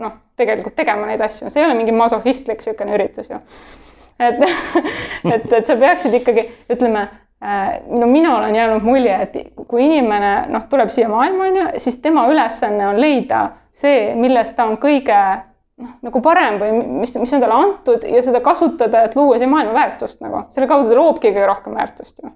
noh, 0.00 0.14
tegelikult 0.40 0.78
tegema 0.80 1.10
neid 1.10 1.20
asju, 1.28 1.52
see 1.52 1.60
ei 1.60 1.68
ole 1.68 1.76
mingi 1.76 1.92
masohhistlik 1.92 2.64
niisugune 2.64 2.96
üritus 2.96 3.28
ju. 3.28 3.42
et, 4.16 4.40
et, 5.34 5.44
et 5.44 5.68
sa 5.68 5.76
peaksid 5.76 6.16
ikkagi, 6.22 6.48
ütleme 6.72 7.04
Äh, 7.04 7.23
no 7.88 8.06
mina 8.06 8.36
olen 8.38 8.54
jäänud 8.56 8.84
mulje, 8.84 9.16
et 9.26 9.34
kui 9.68 9.84
inimene 9.84 10.34
noh, 10.52 10.68
tuleb 10.70 10.92
siia 10.92 11.08
maailma 11.12 11.48
on 11.48 11.58
ju, 11.58 11.66
siis 11.82 11.98
tema 12.04 12.26
ülesanne 12.30 12.86
on 12.88 13.00
leida 13.00 13.42
see, 13.74 14.14
milles 14.18 14.54
ta 14.56 14.68
on 14.68 14.78
kõige 14.80 15.18
noh, 15.82 15.96
nagu 16.06 16.22
parem 16.24 16.60
või 16.62 16.78
mis, 17.02 17.16
mis 17.20 17.34
on 17.36 17.42
talle 17.42 17.58
antud 17.58 18.06
ja 18.08 18.22
seda 18.24 18.40
kasutada, 18.44 19.04
et 19.06 19.16
luua 19.18 19.40
siia 19.40 19.50
maailma 19.50 19.74
väärtust 19.76 20.22
nagu, 20.24 20.46
selle 20.54 20.70
kaudu 20.70 20.92
ta 20.92 20.98
loobki 20.98 21.32
kõige 21.32 21.48
rohkem 21.50 21.76
väärtust 21.76 22.22
ju, 22.22 22.32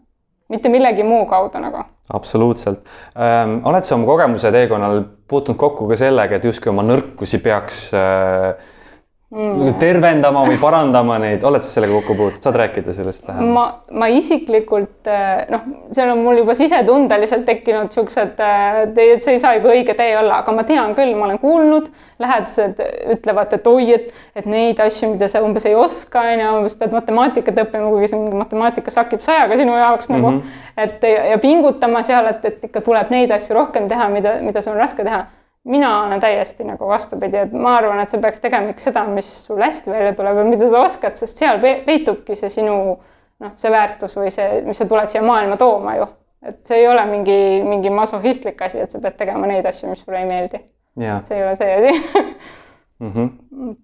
mitte 0.53 0.73
millegi 0.73 1.07
muu 1.07 1.25
kaudu 1.31 1.63
nagu. 1.63 1.85
absoluutselt 2.13 2.83
ähm,. 3.17 3.61
oled 3.69 3.87
sa 3.89 3.97
oma 3.97 4.09
kogemuse 4.11 4.53
teekonnal 4.53 5.05
puutunud 5.29 5.61
kokku 5.61 5.89
ka 5.89 6.01
sellega, 6.01 6.37
et 6.37 6.51
justkui 6.51 6.75
oma 6.75 6.85
nõrkusi 6.87 7.41
peaks 7.45 7.87
äh, 7.97 8.53
mm. 9.35 9.75
tervendama 9.81 10.43
või 10.49 10.57
parandama 10.61 11.19
neid, 11.21 11.43
oled 11.45 11.65
sa 11.65 11.75
sellega 11.75 11.93
kokku 11.99 12.15
puutunud, 12.17 12.43
saad 12.43 12.57
rääkida 12.63 12.95
sellest 12.97 13.27
lähemalt? 13.29 13.53
ma, 13.53 13.65
ma 14.01 14.09
isiklikult 14.13 15.11
eh, 15.13 15.43
noh, 15.53 15.67
seal 15.95 16.13
on 16.15 16.23
mul 16.25 16.41
juba 16.41 16.57
sisetundeliselt 16.59 17.45
tekkinud 17.49 17.93
siuksed, 17.95 18.41
eh, 18.41 18.81
et 18.89 19.25
see 19.25 19.37
ei 19.37 19.43
saa 19.43 19.59
ju 19.59 19.69
õige 19.69 19.97
tee 19.99 20.15
olla, 20.19 20.41
aga 20.43 20.55
ma 20.57 20.65
tean 20.69 20.95
küll, 20.97 21.13
ma 21.19 21.29
olen 21.29 21.41
kuulnud, 21.43 21.91
lähedased 22.23 22.81
ütlevad, 23.17 23.53
et 23.59 23.69
oi, 23.71 23.91
et, 23.99 24.13
et 24.39 24.49
neid 24.49 24.81
asju, 24.83 25.13
mida 25.15 25.29
sa 25.31 25.45
umbes 25.45 25.69
ei 25.69 25.77
oska, 25.79 26.25
on 26.33 26.45
ju, 26.45 26.55
umbes 26.63 26.79
pead 26.81 26.97
matemaatikat 26.97 27.65
õppima, 27.67 27.91
kuigi 27.93 28.13
see 28.15 28.39
matemaatika 28.45 28.95
sakib 28.95 29.25
sajaga 29.25 29.61
sinu 29.61 29.77
jaoks 29.77 30.09
nagu 30.13 30.31
mm, 30.31 30.41
-hmm. 30.41 30.87
et 30.87 31.05
ja, 31.05 31.27
ja 31.35 31.43
pingutama 31.43 32.03
seal, 32.07 32.33
et, 32.33 32.45
et 32.49 32.65
ikka 32.71 32.81
tuleb 32.87 33.13
neid 33.13 33.35
asju 33.35 33.61
rohkem 33.61 33.89
teha, 33.93 34.09
mida, 34.09 34.39
mida 34.41 34.65
sul 34.65 34.73
on 34.73 34.81
raske 34.81 35.05
teha 35.05 35.27
mina 35.65 36.05
olen 36.05 36.21
täiesti 36.21 36.65
nagu 36.65 36.89
vastupidi, 36.89 37.37
et 37.37 37.53
ma 37.53 37.77
arvan, 37.77 38.01
et 38.03 38.13
sa 38.13 38.21
peaks 38.23 38.41
tegema 38.43 38.73
ikka 38.73 38.85
seda, 38.89 39.05
mis 39.13 39.29
sul 39.47 39.61
hästi 39.63 39.91
välja 39.91 40.15
tuleb 40.17 40.41
ja 40.41 40.45
mida 40.45 40.69
sa 40.71 40.85
oskad, 40.87 41.19
sest 41.19 41.41
seal 41.43 41.61
peitubki 41.61 42.37
see 42.39 42.51
sinu 42.53 42.79
noh, 43.43 43.53
see 43.57 43.73
väärtus 43.73 44.17
või 44.19 44.33
see, 44.35 44.63
mis 44.67 44.79
sa 44.79 44.87
tuled 44.89 45.13
siia 45.13 45.23
maailma 45.27 45.59
tooma 45.61 45.97
ju. 45.99 46.09
et 46.49 46.61
see 46.67 46.79
ei 46.83 46.89
ole 46.89 47.05
mingi, 47.11 47.39
mingi 47.67 47.91
masohhistlik 47.91 48.63
asi, 48.63 48.81
et 48.85 48.95
sa 48.95 49.03
pead 49.03 49.19
tegema 49.19 49.47
neid 49.51 49.67
asju, 49.67 49.91
mis 49.91 50.05
sulle 50.05 50.23
ei 50.23 50.29
meeldi. 50.29 50.63
see 50.99 51.37
ei 51.37 51.45
ole 51.45 51.55
see 51.59 51.75
asi 51.75 51.93
mm. 53.01 53.13
-hmm 53.13 53.77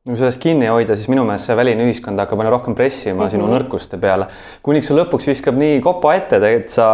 kui 0.00 0.16
sellest 0.16 0.40
kinni 0.40 0.66
hoida, 0.66 0.96
siis 0.96 1.10
minu 1.12 1.22
meelest 1.28 1.50
see 1.50 1.56
väline 1.58 1.84
ühiskond 1.84 2.18
hakkab 2.18 2.40
aina 2.40 2.50
rohkem 2.50 2.74
pressima 2.74 3.14
mm 3.14 3.26
-hmm. 3.26 3.30
sinu 3.30 3.46
nõrkuste 3.46 3.98
peale, 4.00 4.26
kuniks 4.62 4.88
see 4.88 4.96
lõpuks 4.96 5.28
viskab 5.28 5.58
nii 5.60 5.80
kopa 5.84 6.14
ette, 6.14 6.40
et 6.48 6.68
sa 6.68 6.86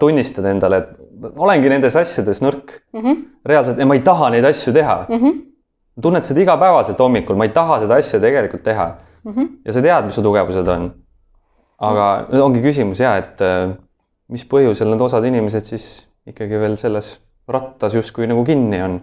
tunnistad 0.00 0.44
endale, 0.50 0.76
et 0.76 0.99
olengi 1.36 1.68
nendes 1.72 1.96
asjades 1.96 2.42
nõrk 2.44 2.80
mm. 2.92 3.00
-hmm. 3.00 3.22
reaalselt 3.46 3.78
ja 3.78 3.86
ma 3.86 3.96
ei 3.98 4.02
taha 4.06 4.30
neid 4.30 4.44
asju 4.44 4.72
teha 4.72 4.96
mm. 5.08 5.16
-hmm. 5.16 5.38
tunned 6.02 6.24
seda 6.24 6.40
igapäevaselt 6.40 6.98
hommikul, 6.98 7.36
ma 7.36 7.44
ei 7.48 7.54
taha 7.54 7.80
seda 7.84 8.00
asja 8.00 8.20
tegelikult 8.20 8.62
teha 8.62 8.88
mm. 9.24 9.32
-hmm. 9.32 9.48
ja 9.64 9.72
sa 9.72 9.82
tead, 9.82 10.04
mis 10.04 10.14
su 10.14 10.22
tugevused 10.22 10.68
on. 10.68 10.92
aga 11.78 12.26
nüüd 12.28 12.42
ongi 12.42 12.62
küsimus 12.62 13.00
ja, 13.00 13.16
et 13.16 13.40
äh, 13.40 13.70
mis 14.28 14.44
põhjusel 14.44 14.90
need 14.90 15.00
osad 15.00 15.24
inimesed 15.24 15.64
siis 15.64 16.08
ikkagi 16.26 16.60
veel 16.60 16.76
selles 16.76 17.20
rattas 17.48 17.94
justkui 17.94 18.26
nagu 18.26 18.44
kinni 18.44 18.82
on 18.82 19.00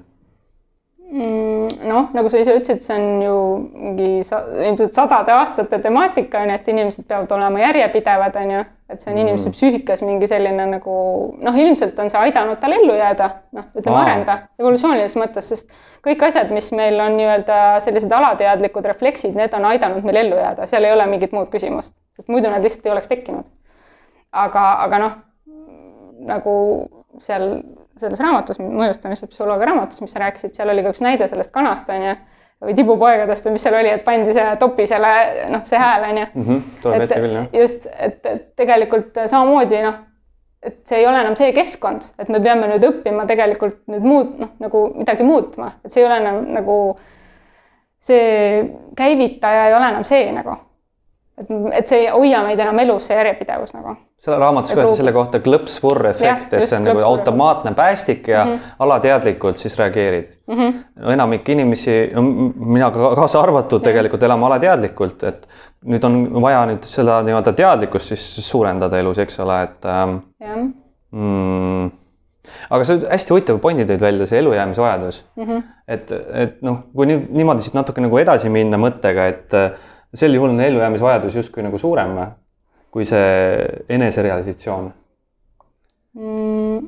mm,? 1.11 1.67
noh, 1.87 2.09
nagu 2.13 2.29
sa 2.29 2.37
ise 2.41 2.55
ütlesid, 2.55 2.81
see 2.85 2.95
on 2.95 3.21
ju 3.23 3.35
mingi 3.73 4.23
sa, 4.23 4.41
ilmselt 4.69 4.93
sadade 4.93 5.33
aastate 5.33 5.79
temaatika 5.83 6.43
on 6.43 6.51
ju, 6.51 6.55
et 6.59 6.67
inimesed 6.67 7.07
peavad 7.07 7.31
olema 7.31 7.59
järjepidevad, 7.65 8.35
on 8.41 8.51
ju 8.51 8.63
et 8.87 9.03
see 9.03 9.11
on 9.11 9.17
inimese 9.19 9.49
mm. 9.49 9.55
psüühikas 9.55 10.01
mingi 10.05 10.29
selline 10.29 10.65
nagu 10.71 10.95
noh, 11.43 11.59
ilmselt 11.59 11.97
on 11.99 12.11
see 12.11 12.19
aidanud 12.27 12.59
tal 12.61 12.75
ellu 12.75 12.95
jääda, 12.95 13.29
noh, 13.57 13.67
ütleme 13.75 13.99
areneda 13.99 14.37
evolutsioonilises 14.59 15.17
mõttes, 15.19 15.49
sest 15.51 15.73
kõik 16.05 16.23
asjad, 16.29 16.51
mis 16.55 16.69
meil 16.77 16.99
on 17.03 17.17
nii-öelda 17.19 17.59
sellised 17.83 18.13
alateadlikud 18.15 18.87
refleksid, 18.87 19.35
need 19.35 19.55
on 19.57 19.67
aidanud 19.73 20.07
meil 20.07 20.21
ellu 20.23 20.39
jääda, 20.39 20.69
seal 20.71 20.87
ei 20.87 20.95
ole 20.95 21.07
mingit 21.11 21.35
muud 21.35 21.51
küsimust, 21.53 21.97
sest 22.15 22.31
muidu 22.31 22.51
nad 22.53 22.63
lihtsalt 22.63 22.87
ei 22.87 22.95
oleks 22.95 23.11
tekkinud. 23.11 23.51
aga, 24.31 24.63
aga 24.85 25.01
noh, 25.03 25.19
nagu 26.27 26.55
seal 27.23 27.49
selles 27.97 28.21
raamatus, 28.21 28.59
mõjustamise 28.61 29.27
psühholoogia 29.27 29.71
raamatus, 29.71 30.01
mis 30.03 30.13
sa 30.13 30.21
rääkisid, 30.21 30.53
seal 30.55 30.69
oli 30.71 30.83
ka 30.85 30.93
üks 30.93 31.03
näide 31.03 31.27
sellest 31.27 31.51
kanast, 31.55 31.89
on 31.89 32.03
ju 32.07 32.15
või 32.63 32.73
tibupoegadest 32.77 33.45
või 33.45 33.55
mis 33.55 33.65
seal 33.67 33.77
oli, 33.77 33.91
et 33.93 34.03
pandi 34.05 34.33
see 34.33 34.55
topisele 34.59 35.13
noh, 35.53 35.63
see 35.69 35.79
hääl 35.81 36.05
on 36.09 36.21
ju. 36.21 36.27
-hmm, 36.35 36.61
tuleb 36.83 37.05
ette 37.05 37.21
küll 37.21 37.35
jah. 37.37 37.49
just, 37.53 37.87
et, 37.99 38.25
et 38.25 38.45
tegelikult 38.57 39.19
samamoodi 39.25 39.81
noh, 39.85 39.99
et 40.63 40.79
see 40.89 41.01
ei 41.01 41.07
ole 41.07 41.21
enam 41.21 41.35
see 41.37 41.51
keskkond, 41.53 42.09
et 42.19 42.29
me 42.33 42.41
peame 42.41 42.69
nüüd 42.71 42.87
õppima 42.89 43.27
tegelikult 43.29 43.83
nüüd 43.93 44.05
muud 44.05 44.39
noh, 44.41 44.55
nagu 44.63 44.87
midagi 44.95 45.27
muutma, 45.27 45.71
et 45.85 45.93
see 45.93 46.01
ei 46.01 46.09
ole 46.09 46.17
enam 46.23 46.41
nagu 46.57 46.77
see 47.99 48.63
käivitaja 48.97 49.67
ei 49.67 49.73
ole 49.73 49.91
enam 49.93 50.05
see 50.07 50.31
nagu. 50.31 50.57
Et, 51.37 51.51
et 51.79 51.89
see 51.89 52.03
ei 52.03 52.07
hoia 52.11 52.41
meid 52.45 52.59
enam 52.61 52.79
elus, 52.81 53.07
see 53.09 53.17
järjepidevus 53.17 53.75
nagu. 53.77 53.93
selle 54.21 54.39
raamatus 54.41 54.73
Et 54.73 54.79
öeldi 54.81 54.95
selle 54.97 55.13
kohta 55.13 55.41
klõps-vurr 55.45 56.09
efekt, 56.11 56.53
et 56.57 56.65
see 56.69 56.79
on 56.79 56.87
nagu 56.89 57.03
automaatne 57.05 57.73
päästik 57.77 58.27
ja 58.31 58.45
mm 58.45 58.51
-hmm. 58.51 58.73
alateadlikult 58.85 59.57
siis 59.57 59.77
reageerid 59.79 60.31
mm. 60.47 60.55
-hmm. 60.55 60.73
no 61.03 61.11
enamik 61.11 61.49
inimesi, 61.49 61.99
no 62.15 62.21
mina 62.21 62.91
ka 62.91 63.15
kaasa 63.15 63.41
arvatud 63.41 63.83
tegelikult 63.83 64.23
elame 64.23 64.45
alateadlikult, 64.45 65.23
et 65.23 65.47
nüüd 65.85 66.05
on 66.05 66.41
vaja 66.41 66.65
nüüd 66.65 66.83
seda 66.83 67.21
nii-öelda 67.21 67.53
teadlikkust 67.53 68.07
siis 68.07 68.49
suurendada 68.49 68.99
elus, 68.99 69.17
eks 69.17 69.39
ole, 69.39 69.61
et 69.63 69.85
ähm, 69.85 70.17
jah, 70.41 70.57
mm, 71.11 71.91
aga 72.69 72.83
see 72.83 73.03
hästi 73.09 73.33
huvitav 73.33 73.59
pointi 73.59 73.85
tõid 73.85 74.01
välja, 74.01 74.25
see 74.25 74.39
ellujäämise 74.39 74.81
vajadus 74.81 75.25
mm. 75.35 75.43
-hmm. 75.43 75.63
et, 75.87 76.11
et 76.33 76.61
noh, 76.61 76.77
kui 76.95 77.05
nii, 77.05 77.27
niimoodi 77.29 77.61
siit 77.61 77.77
natuke 77.77 78.01
nagu 78.01 78.17
edasi 78.17 78.49
minna 78.49 78.77
mõttega, 78.81 79.27
et 79.27 79.53
sel 80.17 80.33
juhul 80.33 80.55
on 80.55 80.61
ellujäämise 80.65 81.05
vajadus 81.05 81.35
justkui 81.35 81.63
nagu 81.65 81.77
suurem 81.77 82.15
kui 82.91 83.05
see 83.05 83.85
eneserealisatsioon. 83.93 84.87
Mm, 86.17 86.87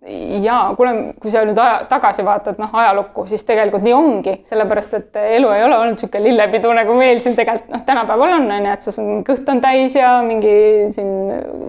jaa, 0.00 0.74
kuule, 0.76 0.92
kui 1.20 1.28
sa 1.32 1.42
nüüd 1.44 1.58
aja, 1.60 1.82
tagasi 1.88 2.22
vaatad, 2.24 2.56
noh, 2.60 2.70
ajalukku, 2.72 3.26
siis 3.28 3.42
tegelikult 3.44 3.82
nii 3.84 3.92
ongi, 3.92 4.34
sellepärast 4.48 4.94
et 4.96 5.16
elu 5.20 5.48
ei 5.52 5.64
ole 5.66 5.76
olnud 5.76 5.98
niisugune 5.98 6.22
lillepidu, 6.24 6.70
nagu 6.76 6.94
meil 6.96 7.18
siin 7.20 7.34
tegelikult 7.36 7.74
noh, 7.74 7.82
tänapäeval 7.84 8.32
on, 8.38 8.46
on 8.48 8.68
ju, 8.68 8.76
et 8.78 8.86
sul 8.86 9.10
kõht 9.26 9.50
on 9.52 9.60
täis 9.60 9.96
ja 9.98 10.14
mingi 10.24 10.54
siin 10.94 11.10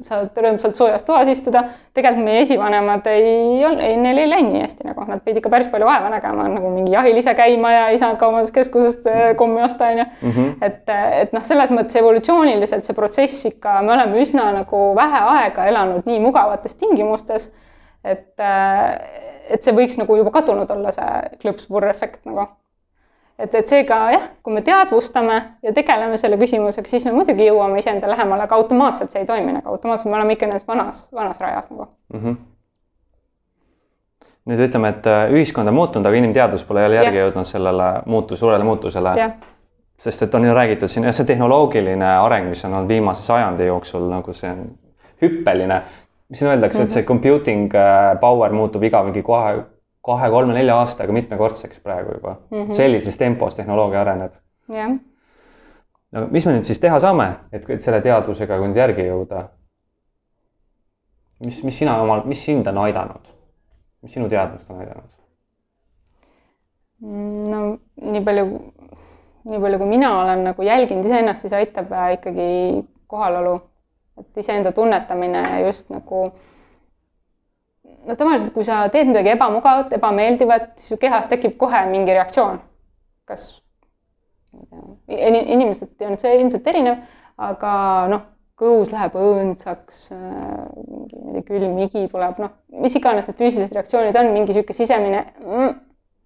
saad 0.07 0.39
rõõmsalt 0.45 0.79
soojas 0.79 1.03
toas 1.03 1.27
istuda. 1.27 1.65
tegelikult 1.93 2.23
meie 2.23 2.45
esivanemad 2.45 3.09
ei 3.11 3.65
olnud, 3.67 3.83
ei, 3.83 3.97
neil 3.99 4.21
ei 4.23 4.29
läinud 4.31 4.55
nii 4.55 4.63
hästi 4.63 4.87
nagu, 4.87 5.03
nad 5.09 5.23
pidid 5.25 5.41
ikka 5.41 5.51
päris 5.51 5.67
palju 5.73 5.89
vaeva 5.89 6.11
nägema, 6.13 6.47
nagu 6.53 6.71
mingi 6.71 6.95
jahil 6.95 7.19
ise 7.19 7.33
käima 7.35 7.73
ja 7.73 7.89
saanud 7.99 8.19
kaubanduskeskusest 8.21 9.09
eh, 9.11 9.25
kommi 9.35 9.59
osta, 9.65 9.91
on 9.91 10.05
ju. 10.05 10.45
et, 10.63 10.87
et 10.87 11.35
noh, 11.35 11.43
selles 11.43 11.75
mõttes 11.75 11.99
evolutsiooniliselt 11.99 12.87
see 12.87 12.95
protsess 12.95 13.51
ikka, 13.51 13.81
me 13.83 13.91
oleme 13.97 14.23
üsna 14.23 14.47
nagu 14.55 14.85
vähe 14.95 15.25
aega 15.35 15.67
elanud 15.67 16.07
nii 16.07 16.23
mugavates 16.23 16.79
tingimustes 16.79 17.49
et, 18.03 18.33
et 19.49 19.63
see 19.63 19.75
võiks 19.75 19.97
nagu 19.99 20.17
juba 20.17 20.33
kadunud 20.33 20.69
olla, 20.73 20.93
see 20.95 21.37
klõps-vurr 21.41 21.89
efekt 21.91 22.25
nagu. 22.29 22.47
et, 23.41 23.55
et 23.55 23.67
seega 23.67 23.97
jah, 24.13 24.29
kui 24.43 24.53
me 24.53 24.61
teadvustame 24.65 25.37
ja 25.65 25.73
tegeleme 25.73 26.17
selle 26.17 26.37
küsimusega, 26.41 26.89
siis 26.89 27.05
me 27.07 27.13
muidugi 27.15 27.47
jõuame 27.47 27.81
iseenda 27.81 28.09
lähemale, 28.09 28.45
aga 28.47 28.57
automaatselt 28.57 29.13
see 29.13 29.23
ei 29.23 29.29
toimi 29.29 29.53
nagu, 29.57 29.69
automaatselt 29.69 30.11
me 30.11 30.17
oleme 30.19 30.37
ikka 30.37 30.49
nendes 30.49 30.67
vanas, 30.67 31.07
vanas 31.13 31.39
rajas 31.41 31.69
nagu 31.69 31.87
mm. 32.13 32.19
-hmm. 32.19 32.35
nüüd 34.51 34.67
ütleme, 34.67 34.89
et 34.89 35.07
äh, 35.07 35.23
ühiskond 35.37 35.67
on 35.67 35.77
muutunud, 35.77 36.05
aga 36.05 36.17
inimteadus 36.17 36.63
pole 36.63 36.81
jälle 36.81 37.01
järgi 37.01 37.17
Jah. 37.17 37.27
jõudnud 37.27 37.49
sellele 37.49 37.93
muutus, 38.05 38.39
suurele 38.39 38.63
muutusele. 38.63 39.33
sest 39.97 40.21
et 40.21 40.35
on 40.35 40.45
ju 40.45 40.53
räägitud 40.53 40.87
siin, 40.87 41.03
jah, 41.03 41.13
see 41.13 41.25
tehnoloogiline 41.25 42.15
areng, 42.17 42.49
mis 42.49 42.65
on 42.65 42.73
olnud 42.73 42.89
viimase 42.89 43.23
sajandi 43.23 43.65
jooksul 43.65 44.09
nagu 44.09 44.33
see 44.33 44.49
on 44.51 44.71
hüppeline. 45.21 45.81
Siin 46.33 46.49
öeldakse 46.51 46.79
mm, 46.79 46.81
-hmm. 46.81 46.87
et 46.87 46.91
see 46.91 47.03
computing 47.03 47.75
äh, 47.75 48.19
power 48.19 48.53
muutub 48.53 48.83
iga 48.83 49.03
mingi 49.03 49.23
kahe, 49.23 49.63
kahe, 50.05 50.29
kolme, 50.29 50.53
nelja 50.53 50.75
aastaga 50.79 51.13
mitmekordseks 51.13 51.79
praegu 51.79 52.13
juba 52.13 52.35
mm. 52.51 52.57
-hmm. 52.57 52.71
sellises 52.71 53.17
tempos 53.17 53.55
tehnoloogia 53.55 54.01
areneb. 54.01 54.33
jah. 54.69 54.91
no 56.11 56.27
mis 56.31 56.45
me 56.45 56.53
nüüd 56.53 56.63
siis 56.63 56.79
teha 56.79 56.99
saame, 56.99 57.33
et, 57.51 57.69
et 57.69 57.81
selle 57.81 58.01
teadvusega 58.01 58.59
nüüd 58.59 58.75
järgi 58.75 59.07
jõuda? 59.07 59.43
mis, 61.45 61.63
mis 61.63 61.77
sina 61.77 62.01
omal, 62.01 62.23
mis 62.25 62.45
sind 62.45 62.67
on 62.67 62.77
aidanud? 62.77 63.33
mis 64.01 64.13
sinu 64.13 64.29
teadmist 64.29 64.69
on 64.69 64.79
aidanud? 64.79 65.17
no 67.51 67.61
nii 68.11 68.21
palju, 68.25 68.45
nii 69.49 69.59
palju, 69.61 69.77
kui 69.81 69.89
mina 69.89 70.11
olen 70.21 70.43
nagu 70.43 70.61
jälginud 70.65 71.05
iseennast, 71.05 71.41
siis 71.41 71.53
aitab 71.57 71.91
äh, 71.91 72.13
ikkagi 72.13 72.47
kohalolu, 73.07 73.57
et 74.21 74.41
iseenda 74.43 74.71
tunnetamine 74.75 75.43
just 75.65 75.89
nagu 75.93 76.23
no 78.07 78.15
tavaliselt, 78.17 78.53
kui 78.55 78.65
sa 78.67 78.83
teed 78.93 79.09
midagi 79.11 79.33
ebamugavat, 79.35 79.93
ebameeldivat, 79.97 80.73
siis 80.79 80.95
su 80.95 80.99
kehas 81.01 81.29
tekib 81.31 81.57
kohe 81.61 81.83
mingi 81.89 82.13
reaktsioon. 82.15 82.61
kas, 83.31 83.45
inimesed 85.07 86.01
on 86.03 86.17
see 86.19 86.33
ilmselt 86.41 86.65
erinev, 86.67 87.03
aga 87.39 87.73
noh, 88.11 88.25
kõhus 88.61 88.91
läheb 88.93 89.15
õõnsaks, 89.17 90.01
mingi, 90.11 91.43
külm 91.47 91.77
higi 91.81 92.03
tuleb, 92.11 92.41
noh, 92.41 92.51
mis 92.83 92.97
iganes 92.99 93.29
need 93.29 93.39
füüsilised 93.39 93.77
reaktsioonid 93.77 94.17
on, 94.19 94.33
mingi 94.35 94.51
niisugune 94.51 94.77
sisemine 94.77 95.23
mm, 95.45 95.71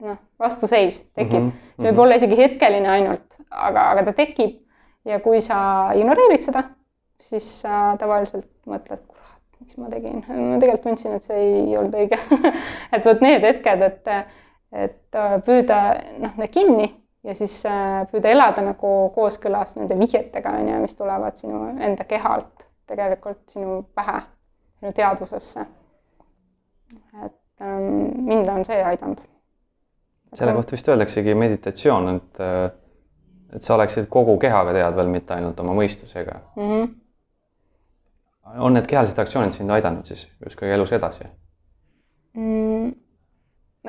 noh, 0.09 0.17
vastuseis 0.41 1.03
tekib 1.15 1.39
mm. 1.39 1.51
-hmm. 1.51 1.83
see 1.83 1.91
võib 1.91 2.01
olla 2.05 2.17
isegi 2.19 2.39
hetkeline 2.39 2.89
ainult, 2.91 3.37
aga, 3.51 3.91
aga 3.93 4.07
ta 4.09 4.15
tekib 4.17 4.57
ja 5.05 5.21
kui 5.23 5.41
sa 5.43 5.59
ignoreerid 5.95 6.43
seda, 6.43 6.65
siis 7.21 7.47
sa 7.61 7.95
tavaliselt 7.99 8.47
mõtled, 8.69 9.01
kurat, 9.07 9.39
miks 9.59 9.77
ma 9.81 9.89
tegin, 9.91 10.21
ma 10.27 10.59
tegelikult 10.61 10.85
tundsin, 10.89 11.15
et 11.17 11.25
see 11.25 11.39
ei 11.41 11.77
olnud 11.77 11.95
õige 11.99 12.19
et 12.95 13.05
vot 13.05 13.23
need 13.25 13.45
hetked, 13.47 13.85
et, 13.89 14.13
et 14.85 15.19
püüda 15.45 15.81
noh, 16.21 16.37
need 16.41 16.53
kinni 16.53 16.89
ja 17.25 17.35
siis 17.37 17.57
äh, 17.69 18.03
püüda 18.11 18.33
elada 18.33 18.65
nagu 18.65 18.95
kooskõlas 19.15 19.75
nende 19.79 19.97
vihjetega, 19.99 20.57
on 20.59 20.73
ju, 20.73 20.81
mis 20.83 20.97
tulevad 20.97 21.39
sinu 21.41 21.63
enda 21.75 22.07
kehalt 22.09 22.67
tegelikult 22.85 23.41
sinu 23.49 23.79
pähe, 23.97 24.19
sinu 24.79 24.91
teadvusesse. 24.93 25.65
et 27.25 27.39
ähm, 27.61 28.27
mind 28.27 28.49
on 28.51 28.65
see 28.65 28.83
aidanud 28.83 29.23
selle 30.35 30.53
kohta 30.53 30.75
vist 30.75 30.89
öeldaksegi 30.89 31.35
meditatsioon, 31.35 32.09
et, 32.15 32.41
et 33.55 33.63
sa 33.65 33.75
oleksid 33.77 34.09
kogu 34.11 34.37
kehaga 34.41 34.73
teadvel, 34.75 35.09
mitte 35.11 35.35
ainult 35.37 35.59
oma 35.63 35.75
mõistusega 35.77 36.39
mm. 36.55 36.69
-hmm. 36.69 36.93
On 38.45 38.73
need 38.73 38.87
kehalised 38.89 39.17
reaktsioonid 39.17 39.55
sind 39.55 39.73
aidanud 39.73 40.05
siis 40.05 40.27
justkui 40.43 40.71
elus 40.71 40.93
edasi 40.93 41.25
mm,? 42.33 42.93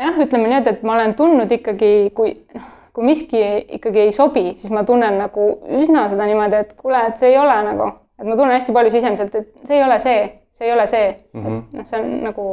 jah, 0.01 0.19
ütleme 0.23 0.49
niimoodi, 0.49 0.73
et 0.73 0.83
ma 0.87 0.97
olen 0.97 1.15
tundnud 1.19 1.53
ikkagi, 1.53 1.93
kui 2.17 2.35
noh, 2.55 2.73
kui 2.97 3.05
miski 3.05 3.43
ikkagi 3.77 4.07
ei 4.07 4.13
sobi, 4.13 4.47
siis 4.57 4.73
ma 4.73 4.85
tunnen 4.89 5.19
nagu 5.21 5.47
üsna 5.81 6.07
seda 6.13 6.29
niimoodi, 6.29 6.63
et 6.65 6.75
kuule, 6.81 7.03
et 7.11 7.21
see 7.21 7.33
ei 7.33 7.39
ole 7.41 7.57
nagu, 7.67 7.91
et 8.17 8.29
ma 8.29 8.37
tunnen 8.37 8.57
hästi 8.57 8.75
palju 8.77 8.93
sisemiselt, 8.95 9.35
et 9.35 9.69
see 9.69 9.79
ei 9.81 9.85
ole 9.85 9.99
see, 10.03 10.21
see 10.57 10.69
ei 10.69 10.73
ole 10.73 10.87
see 10.89 11.09
mm, 11.11 11.43
-hmm. 11.43 11.59
et 11.59 11.81
noh, 11.81 11.89
see 11.89 12.01
on 12.01 12.15
nagu 12.25 12.47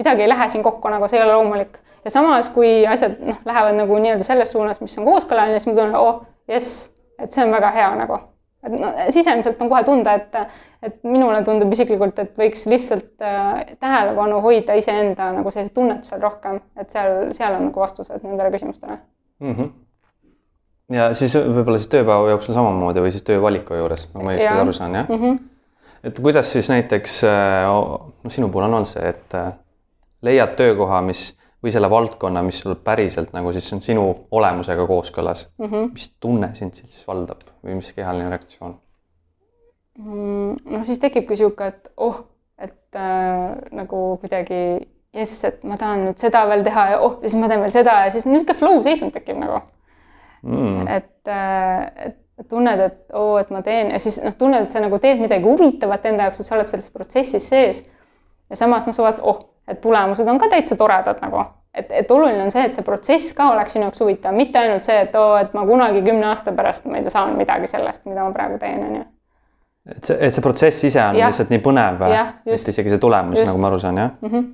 midagi 0.00 0.22
ei 0.24 0.28
lähe 0.28 0.48
siin 0.48 0.64
kokku, 0.64 0.88
nagu 0.92 1.08
see 1.08 1.20
ei 1.20 1.24
ole 1.24 1.32
loomulik 1.32 1.78
ja 2.04 2.10
samas, 2.10 2.48
kui 2.48 2.86
asjad 2.86 3.20
noh, 3.20 3.40
lähevad 3.44 3.76
nagu 3.76 3.98
nii-öelda 3.98 4.24
selles 4.24 4.52
suunas, 4.52 4.80
mis 4.80 4.98
on 4.98 5.08
kooskõlaline, 5.08 5.58
siis 5.58 5.72
ma 5.72 5.80
tunnen, 5.80 5.96
oh 5.96 6.22
jess, 6.48 6.90
et 7.18 7.32
see 7.32 7.44
on 7.44 7.52
väga 7.52 7.70
hea 7.76 7.90
nagu. 7.96 8.20
Et 8.66 8.74
no 8.74 8.90
sisemiselt 9.08 9.62
on 9.62 9.70
kohe 9.72 9.82
tunda, 9.86 10.14
et, 10.20 10.56
et 10.84 10.96
minule 11.08 11.40
tundub 11.46 11.72
isiklikult, 11.72 12.18
et 12.22 12.32
võiks 12.38 12.66
lihtsalt 12.70 13.24
äh, 13.24 13.76
tähelepanu 13.80 14.40
hoida 14.44 14.76
iseenda 14.78 15.30
nagu 15.36 15.52
sellisel 15.52 15.74
tunnetusel 15.76 16.20
rohkem, 16.22 16.60
et 16.80 16.92
seal, 16.92 17.30
seal 17.36 17.56
on 17.56 17.68
nagu 17.70 17.84
vastused 17.84 18.26
nendele 18.26 18.52
küsimustele 18.54 18.98
mm. 18.98 19.54
-hmm. 19.54 19.72
ja 20.96 21.08
siis 21.14 21.36
võib-olla 21.38 21.80
siis 21.80 21.92
tööpäeva 21.94 22.34
jooksul 22.34 22.56
samamoodi 22.58 23.06
või 23.06 23.14
siis 23.14 23.26
töövaliku 23.26 23.80
juures, 23.80 24.08
ma 24.14 24.28
õigesti 24.28 24.60
aru 24.60 24.76
saan, 24.76 25.00
jah 25.00 25.08
mm? 25.08 25.24
-hmm. 25.24 25.40
et 26.04 26.20
kuidas 26.20 26.52
siis 26.52 26.70
näiteks, 26.70 27.22
no 28.22 28.30
sinu 28.30 28.48
puhul 28.48 28.68
on 28.68 28.80
olnud 28.80 28.92
see, 28.92 29.08
et 29.08 29.34
äh, 29.34 29.52
leiad 30.22 30.56
töökoha, 30.56 31.00
mis 31.02 31.30
või 31.62 31.72
selle 31.74 31.90
valdkonna, 31.92 32.42
mis 32.44 32.60
sul 32.62 32.76
päriselt 32.84 33.34
nagu 33.36 33.52
siis 33.52 33.68
on 33.76 33.82
sinu 33.84 34.04
olemusega 34.30 34.86
kooskõlas 34.88 35.48
mm. 35.58 35.66
-hmm. 35.66 35.90
mis 35.92 36.08
tunne 36.20 36.54
sind 36.54 36.78
siis 36.78 37.02
valdab 37.08 37.44
või 37.64 37.76
mis 37.80 37.92
kehaline 37.96 38.30
reaktsioon 38.32 38.76
mm,? 39.98 40.56
noh, 40.64 40.86
siis 40.86 41.02
tekibki 41.02 41.36
sihuke, 41.36 41.66
et 41.66 41.92
oh, 41.96 42.22
et 42.58 42.96
äh, 42.96 43.58
nagu 43.76 44.00
kuidagi 44.22 44.62
jess, 45.16 45.44
et 45.44 45.64
ma 45.64 45.76
tahan 45.80 46.06
nüüd 46.08 46.22
seda 46.22 46.46
veel 46.48 46.64
teha 46.64 46.86
ja 46.94 47.02
oh, 47.04 47.18
siis 47.20 47.36
ma 47.40 47.50
teen 47.50 47.62
veel 47.64 47.74
seda 47.74 48.00
ja 48.06 48.14
siis 48.14 48.26
niisugune 48.28 48.58
flow 48.58 48.82
seisund 48.86 49.14
tekib 49.16 49.40
nagu 49.42 49.60
mm.. 50.42 50.88
et 50.88 51.28
äh,, 51.28 52.16
et 52.40 52.48
tunned, 52.48 52.80
et 52.80 53.12
oo 53.12 53.34
oh,, 53.34 53.38
et 53.40 53.50
ma 53.52 53.60
teen 53.62 53.92
ja 53.92 54.00
siis 54.00 54.16
noh, 54.24 54.32
tunned, 54.38 54.64
et 54.64 54.72
sa 54.72 54.80
nagu 54.80 54.98
teed 54.98 55.20
midagi 55.20 55.44
huvitavat 55.44 56.06
enda 56.08 56.28
jaoks, 56.28 56.40
et 56.40 56.48
sa 56.48 56.56
oled 56.56 56.70
selles 56.70 56.88
protsessis 56.94 57.48
sees. 57.52 57.84
ja 58.48 58.56
samas 58.56 58.88
noh, 58.88 58.96
sa 58.96 59.04
vaatad, 59.04 59.24
oh 59.28 59.49
et 59.68 59.80
tulemused 59.80 60.28
on 60.28 60.38
ka 60.38 60.48
täitsa 60.50 60.76
toredad 60.76 61.20
nagu, 61.22 61.44
et, 61.74 61.90
et 61.90 62.10
oluline 62.10 62.42
on 62.44 62.52
see, 62.52 62.64
et 62.66 62.76
see 62.76 62.86
protsess 62.86 63.34
ka 63.36 63.50
oleks 63.52 63.76
sinu 63.76 63.86
jaoks 63.86 64.02
huvitav, 64.02 64.34
mitte 64.36 64.58
ainult 64.58 64.86
see, 64.86 64.98
et 65.06 65.16
oo, 65.18 65.36
et 65.40 65.54
ma 65.56 65.64
kunagi 65.68 66.02
kümne 66.06 66.28
aasta 66.30 66.54
pärast, 66.56 66.88
ma 66.90 66.98
ei 66.98 67.06
tea, 67.06 67.14
saan 67.14 67.36
midagi 67.38 67.70
sellest, 67.70 68.04
mida 68.10 68.26
ma 68.26 68.34
praegu 68.34 68.58
teen, 68.62 68.82
on 68.86 68.96
ju. 69.00 69.04
et 69.94 70.10
see, 70.10 70.18
et 70.28 70.36
see 70.36 70.44
protsess 70.44 70.88
ise 70.90 71.02
on 71.04 71.20
ja. 71.20 71.30
lihtsalt 71.30 71.52
nii 71.54 71.62
põnev, 71.64 72.04
et 72.10 72.68
isegi 72.74 72.94
see 72.94 73.02
tulemus, 73.02 73.42
nagu 73.46 73.62
ma 73.62 73.70
aru 73.70 73.80
saan, 73.82 74.02
jah 74.02 74.12
mm? 74.20 74.32
-hmm. 74.32 74.50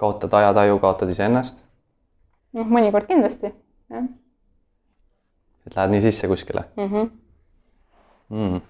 kaotad 0.00 0.38
ajataju, 0.40 0.78
kaotad 0.82 1.14
iseennast? 1.14 1.64
noh, 2.54 2.70
mõnikord 2.78 3.10
kindlasti, 3.10 3.52
jah. 3.94 4.08
et 5.66 5.76
lähed 5.76 5.94
nii 5.96 6.08
sisse 6.08 6.28
kuskile 6.28 6.66
mm? 6.76 6.90
-hmm. 6.90 7.10
Mm. 8.34 8.60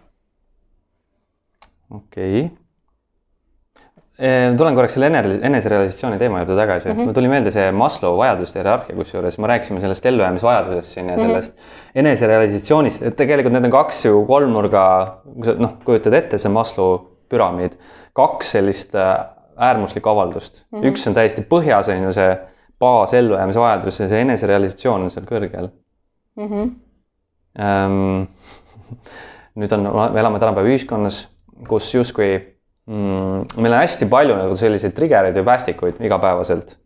okei 1.90 2.44
okay 2.44 2.63
tulen 4.14 4.76
korraks 4.76 4.94
selle 4.94 5.08
eneserealisatsiooni 5.10 6.18
teema 6.20 6.38
juurde 6.38 6.54
tagasi 6.54 6.88
mm, 6.88 6.94
-hmm. 6.94 7.08
mul 7.08 7.14
tuli 7.16 7.28
meelde 7.28 7.50
see 7.50 7.72
Maslow 7.74 8.14
vajaduste 8.18 8.60
hierarhia, 8.60 8.94
kusjuures 8.96 9.38
me 9.42 9.50
rääkisime 9.50 9.80
sellest 9.82 10.06
ellujäämisvajadusest 10.06 10.88
siin 10.94 11.08
ja 11.08 11.18
sellest 11.18 11.56
mm 11.56 11.60
-hmm. 11.60 11.98
eneserealisatsioonist, 12.04 13.02
et 13.02 13.16
tegelikult 13.16 13.52
need 13.52 13.64
on 13.64 13.70
kaks 13.70 14.04
ju 14.04 14.24
kolmnurga, 14.26 14.84
kui 15.34 15.44
sa 15.44 15.56
noh, 15.58 15.76
kujutad 15.84 16.14
ette, 16.14 16.38
see 16.38 16.52
Maslow 16.52 16.98
püramiid, 17.28 17.74
kaks 18.12 18.50
sellist 18.54 18.94
äh, 18.94 19.26
äärmuslikku 19.56 20.08
avaldust 20.08 20.66
mm, 20.70 20.78
-hmm. 20.78 20.86
üks 20.86 21.08
on 21.08 21.14
täiesti 21.14 21.42
põhjas, 21.42 21.90
on 21.90 22.02
ju 22.02 22.12
see 22.12 22.38
baas 22.78 23.14
ellujäämise 23.14 23.60
vajadus 23.60 24.00
ja 24.00 24.08
see 24.08 24.20
eneserealisatsioon 24.20 25.02
on 25.02 25.10
seal 25.10 25.26
kõrgel 25.26 25.68
mm. 26.36 26.48
-hmm. 26.48 26.70
Ähm, 27.58 28.22
nüüd 29.54 29.72
on, 29.72 30.12
me 30.12 30.20
elame 30.20 30.38
tänapäeva 30.38 30.68
ühiskonnas, 30.68 31.28
kus 31.68 31.94
justkui 31.94 32.53
mm,? 32.86 33.44
meil 33.56 33.72
on 33.72 33.78
hästi 33.80 34.08
palju 34.10 34.36
nagu 34.38 34.56
selliseid 34.58 34.94
trigger'eid 34.96 35.36
või 35.38 35.46
päästikuid 35.48 36.00
igapäevaselt, 36.04 36.76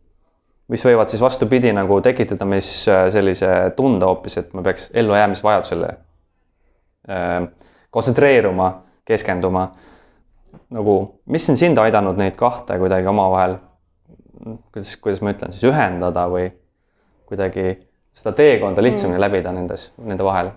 mis 0.71 0.85
võivad 0.85 1.11
siis 1.11 1.21
vastupidi 1.23 1.73
nagu 1.75 1.99
tekitada 2.05 2.47
meis 2.49 2.71
äh, 2.91 3.07
sellise 3.13 3.49
tunde 3.77 4.07
hoopis, 4.07 4.37
et 4.41 4.53
ma 4.53 4.63
peaks 4.65 4.89
ellujäämisvajadusele 4.93 5.91
äh, 7.09 7.47
kontsentreeruma, 7.89 8.71
keskenduma. 9.05 9.71
nagu, 10.69 10.95
mis 11.25 11.49
on 11.49 11.57
sind 11.57 11.77
aidanud 11.77 12.17
neid 12.17 12.35
kahte 12.37 12.77
kuidagi 12.81 13.07
omavahel, 13.09 13.57
kuidas, 14.71 14.95
kuidas 14.97 15.21
ma 15.21 15.33
ütlen 15.33 15.53
siis 15.53 15.67
ühendada 15.69 16.25
või 16.29 16.49
kuidagi 17.29 17.77
seda 18.15 18.33
teekonda 18.37 18.83
lihtsamini 18.83 19.17
mm. 19.17 19.21
läbida 19.21 19.53
nendes, 19.53 19.91
nende 20.01 20.25
vahel 20.25 20.51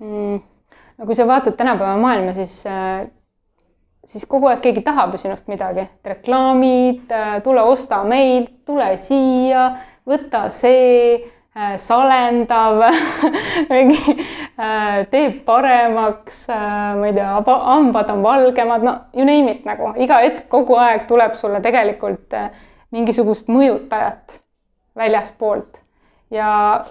mm.? 0.00 0.53
No 0.98 1.06
kui 1.06 1.14
sa 1.14 1.26
vaatad 1.26 1.56
tänapäeva 1.58 1.96
maailma, 1.96 2.32
siis, 2.32 2.66
äh, 2.66 3.06
siis 4.04 4.26
kogu 4.26 4.50
aeg 4.50 4.62
keegi 4.64 4.84
tahab 4.86 5.14
ju 5.14 5.24
sinust 5.24 5.48
midagi, 5.50 5.86
reklaamid, 6.04 7.10
äh, 7.12 7.38
tule 7.42 7.62
osta 7.62 8.02
meilt, 8.04 8.60
tule 8.66 8.92
siia, 9.00 9.70
võta 10.08 10.46
see, 10.54 11.18
äh, 11.56 11.74
salendav 11.80 12.84
mingi 13.72 14.18
teeb 15.10 15.40
paremaks, 15.46 16.44
ma 16.48 17.08
ei 17.08 17.14
tea, 17.16 17.30
hambad 17.48 18.10
on 18.14 18.22
valgemad, 18.22 18.86
no 18.86 18.94
you 19.14 19.26
name 19.26 19.50
it 19.50 19.64
nagu. 19.66 19.90
Iga 19.98 20.20
hetk 20.22 20.46
kogu 20.52 20.78
aeg 20.78 21.08
tuleb 21.10 21.34
sulle 21.38 21.58
tegelikult 21.62 22.38
mingisugust 22.94 23.50
mõjutajat 23.50 24.38
väljastpoolt. 24.94 25.82
Ja 26.30 26.84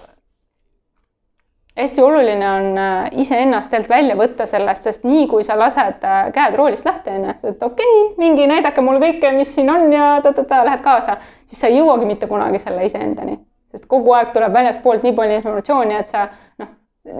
hästi 1.76 2.02
oluline 2.02 2.50
on 2.50 2.78
äh, 2.78 3.10
iseennast 3.12 3.70
tegelikult 3.70 3.96
välja 3.96 4.16
võtta 4.16 4.46
sellest, 4.46 4.86
sest 4.86 5.04
nii 5.04 5.26
kui 5.30 5.44
sa 5.44 5.56
lased 5.58 6.04
äh, 6.06 6.20
käed 6.34 6.56
roolist 6.58 6.86
lahti, 6.86 7.10
on 7.10 7.26
ju, 7.28 7.34
sa 7.40 7.48
ütled 7.50 7.66
okei 7.66 7.96
okay,, 7.96 8.12
mingi 8.18 8.46
näidake 8.50 8.84
mulle 8.84 9.02
kõike, 9.02 9.32
mis 9.34 9.54
siin 9.54 9.70
on 9.70 9.90
ja 9.92 10.14
ta-ta-ta, 10.22 10.62
lähed 10.68 10.84
kaasa, 10.84 11.18
siis 11.44 11.60
sa 11.60 11.70
ei 11.70 11.80
jõuagi 11.80 12.06
mitte 12.06 12.30
kunagi 12.30 12.62
selle 12.62 12.86
iseendani. 12.86 13.38
sest 13.74 13.88
kogu 13.90 14.12
aeg 14.14 14.30
tuleb 14.30 14.52
väljastpoolt 14.54 15.02
nii 15.02 15.12
palju 15.16 15.38
informatsiooni, 15.40 15.96
et 15.98 16.12
sa 16.12 16.28
noh, 16.62 16.68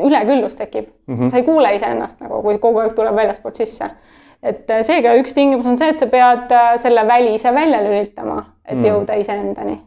üleküllus 0.06 0.54
tekib 0.56 0.86
mm. 1.06 1.16
-hmm. 1.16 1.30
sa 1.30 1.36
ei 1.36 1.42
kuule 1.42 1.74
iseennast 1.74 2.20
nagu, 2.20 2.42
kui 2.42 2.58
kogu 2.58 2.78
aeg 2.84 2.94
tuleb 2.94 3.16
väljastpoolt 3.16 3.54
sisse. 3.54 3.90
et 4.42 4.70
äh, 4.70 4.82
seega 4.82 5.16
üks 5.18 5.34
tingimus 5.34 5.66
on 5.66 5.76
see, 5.76 5.88
et 5.88 5.98
sa 5.98 6.06
pead 6.06 6.54
selle 6.76 7.06
välise 7.06 7.54
välja 7.54 7.82
lülitama, 7.82 8.44
et 8.68 8.78
mm. 8.78 8.86
jõuda 8.86 9.18
iseendani 9.18 9.80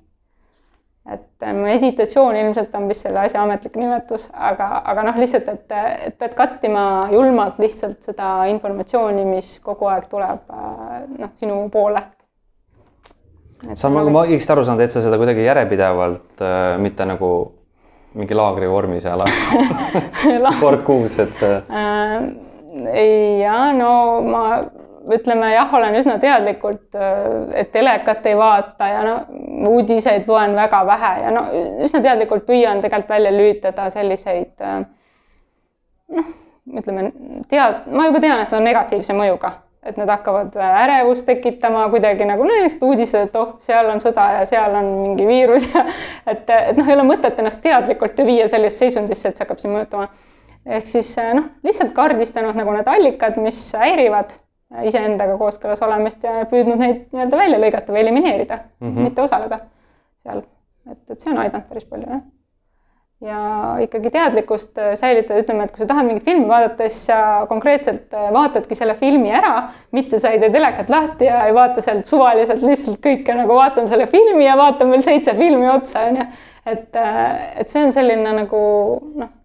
et 1.14 1.44
äh, 1.44 1.54
meditatsioon 1.56 2.36
ilmselt 2.36 2.76
on 2.76 2.88
vist 2.90 3.06
selle 3.06 3.24
asja 3.24 3.42
ametlik 3.44 3.78
nimetus, 3.80 4.28
aga, 4.34 4.70
aga 4.92 5.06
noh, 5.08 5.20
lihtsalt, 5.22 5.48
et, 5.54 5.76
et 6.10 6.18
pead 6.20 6.36
kattima 6.38 6.84
julmalt 7.14 7.62
lihtsalt 7.64 8.04
seda 8.10 8.32
informatsiooni, 8.52 9.24
mis 9.30 9.54
kogu 9.64 9.88
aeg 9.92 10.10
tuleb 10.12 10.52
äh, 10.52 10.98
noh, 11.18 11.34
sinu 11.40 11.62
poole. 11.74 12.04
sa, 13.74 13.90
nagu 13.90 14.12
ma 14.14 14.26
õigesti 14.28 14.56
aru 14.56 14.66
saan, 14.68 14.82
teed 14.82 14.96
sa 14.96 15.06
seda 15.06 15.20
kuidagi 15.22 15.46
järjepidevalt 15.48 16.44
äh,, 16.44 16.74
mitte 16.84 17.08
nagu 17.08 17.32
mingi 18.18 18.36
laagri 18.42 18.68
vormis 18.70 19.08
ja 19.08 19.16
kord 20.60 20.84
kuus, 20.88 21.20
et 21.24 21.40
äh,. 21.48 22.28
ja 23.40 23.62
no 23.78 23.94
ma 24.28 24.44
ütleme 25.14 25.52
jah, 25.54 25.74
olen 25.74 25.96
üsna 26.00 26.18
teadlikult, 26.22 26.96
äh, 26.96 27.20
et 27.62 27.72
telekat 27.72 28.26
ei 28.26 28.38
vaata 28.38 28.88
ja 28.92 29.04
no 29.06 29.16
uudiseid 29.72 30.28
loen 30.28 30.56
väga 30.56 30.84
vähe 30.88 31.14
ja 31.24 31.32
no 31.34 31.46
üsna 31.84 32.02
teadlikult 32.04 32.46
püüan 32.48 32.82
tegelikult 32.84 33.16
välja 33.16 33.32
lülitada 33.32 33.90
selliseid 33.94 34.66
äh, 34.66 34.82
noh, 36.16 36.34
ütleme 36.78 37.12
tead, 37.50 37.88
ma 37.92 38.10
juba 38.10 38.22
tean, 38.24 38.44
et 38.44 38.54
on 38.54 38.66
negatiivse 38.68 39.16
mõjuga, 39.18 39.54
et 39.88 40.00
need 40.00 40.12
hakkavad 40.12 40.56
äh, 40.60 40.80
ärevust 40.84 41.28
tekitama 41.30 41.86
kuidagi 41.94 42.28
nagu 42.28 42.48
no 42.48 42.58
lihtsalt 42.62 42.88
uudised, 42.90 43.30
et 43.30 43.38
oh, 43.40 43.54
seal 43.64 43.92
on 43.92 44.04
sõda 44.04 44.30
ja 44.40 44.48
seal 44.50 44.76
on 44.80 44.90
mingi 45.04 45.28
viirus 45.30 45.70
ja 45.72 45.86
et, 46.34 46.50
et 46.50 46.80
noh, 46.80 46.88
ei 46.88 46.98
ole 46.98 47.08
mõtet 47.08 47.40
ennast 47.40 47.64
teadlikult 47.64 48.20
ju 48.20 48.28
viia 48.28 48.50
sellisesse 48.52 48.88
seisundisse, 48.88 49.30
et 49.30 49.40
see 49.40 49.48
hakkab 49.48 49.64
sind 49.64 49.76
mõjutama. 49.78 50.10
ehk 50.80 50.90
siis 50.90 51.14
noh, 51.38 51.54
lihtsalt 51.64 51.96
kaardistanud 51.96 52.60
nagu 52.60 52.76
need 52.76 52.92
allikad, 52.92 53.40
mis 53.44 53.62
häirivad 53.78 54.36
iseendaga 54.88 55.38
kooskõlas 55.40 55.82
olemist 55.86 56.24
ja 56.28 56.42
püüdnud 56.50 56.82
neid 56.82 57.04
nii-öelda 57.14 57.40
välja 57.40 57.60
lõigata 57.62 57.94
või 57.94 58.02
elimineerida 58.04 58.58
mm, 58.58 58.90
-hmm. 58.90 59.06
mitte 59.08 59.24
osaleda 59.24 59.62
seal. 60.24 60.42
et, 60.92 61.04
et 61.12 61.22
see 61.22 61.32
on 61.32 61.40
aidanud 61.44 61.70
päris 61.70 61.86
palju, 61.88 62.10
jah. 62.12 62.26
ja 63.30 63.40
ikkagi 63.86 64.12
teadlikkust 64.12 64.82
äh, 64.84 64.92
säilitada, 65.00 65.40
ütleme, 65.40 65.64
et 65.64 65.72
kui 65.72 65.84
sa 65.84 65.88
tahad 65.94 66.10
mingit 66.10 66.28
filmi 66.28 66.50
vaadata, 66.52 66.90
siis 66.90 67.08
sa 67.14 67.48
konkreetselt 67.50 68.14
äh, 68.14 68.28
vaatadki 68.36 68.76
selle 68.76 68.98
filmi 69.00 69.32
ära, 69.32 69.70
mitte 69.96 70.20
sa 70.20 70.36
ei 70.36 70.44
tee 70.44 70.52
telekat 70.52 70.92
lahti 70.92 71.32
ja 71.32 71.46
ei 71.48 71.56
vaata 71.56 71.82
sealt 71.82 72.06
suvaliselt 72.06 72.68
lihtsalt 72.68 73.00
kõike 73.08 73.40
nagu 73.40 73.56
vaatan 73.56 73.88
selle 73.88 74.12
filmi 74.12 74.46
ja 74.50 74.60
vaatan 74.60 74.92
veel 74.92 75.08
seitse 75.08 75.36
filmi 75.40 75.72
otsa, 75.72 76.10
on 76.12 76.22
ju. 76.22 76.30
et, 76.66 76.92
äh, 76.96 77.60
et 77.64 77.72
see 77.72 77.88
on 77.88 77.96
selline 77.96 78.36
nagu 78.44 78.62
noh 79.16 79.36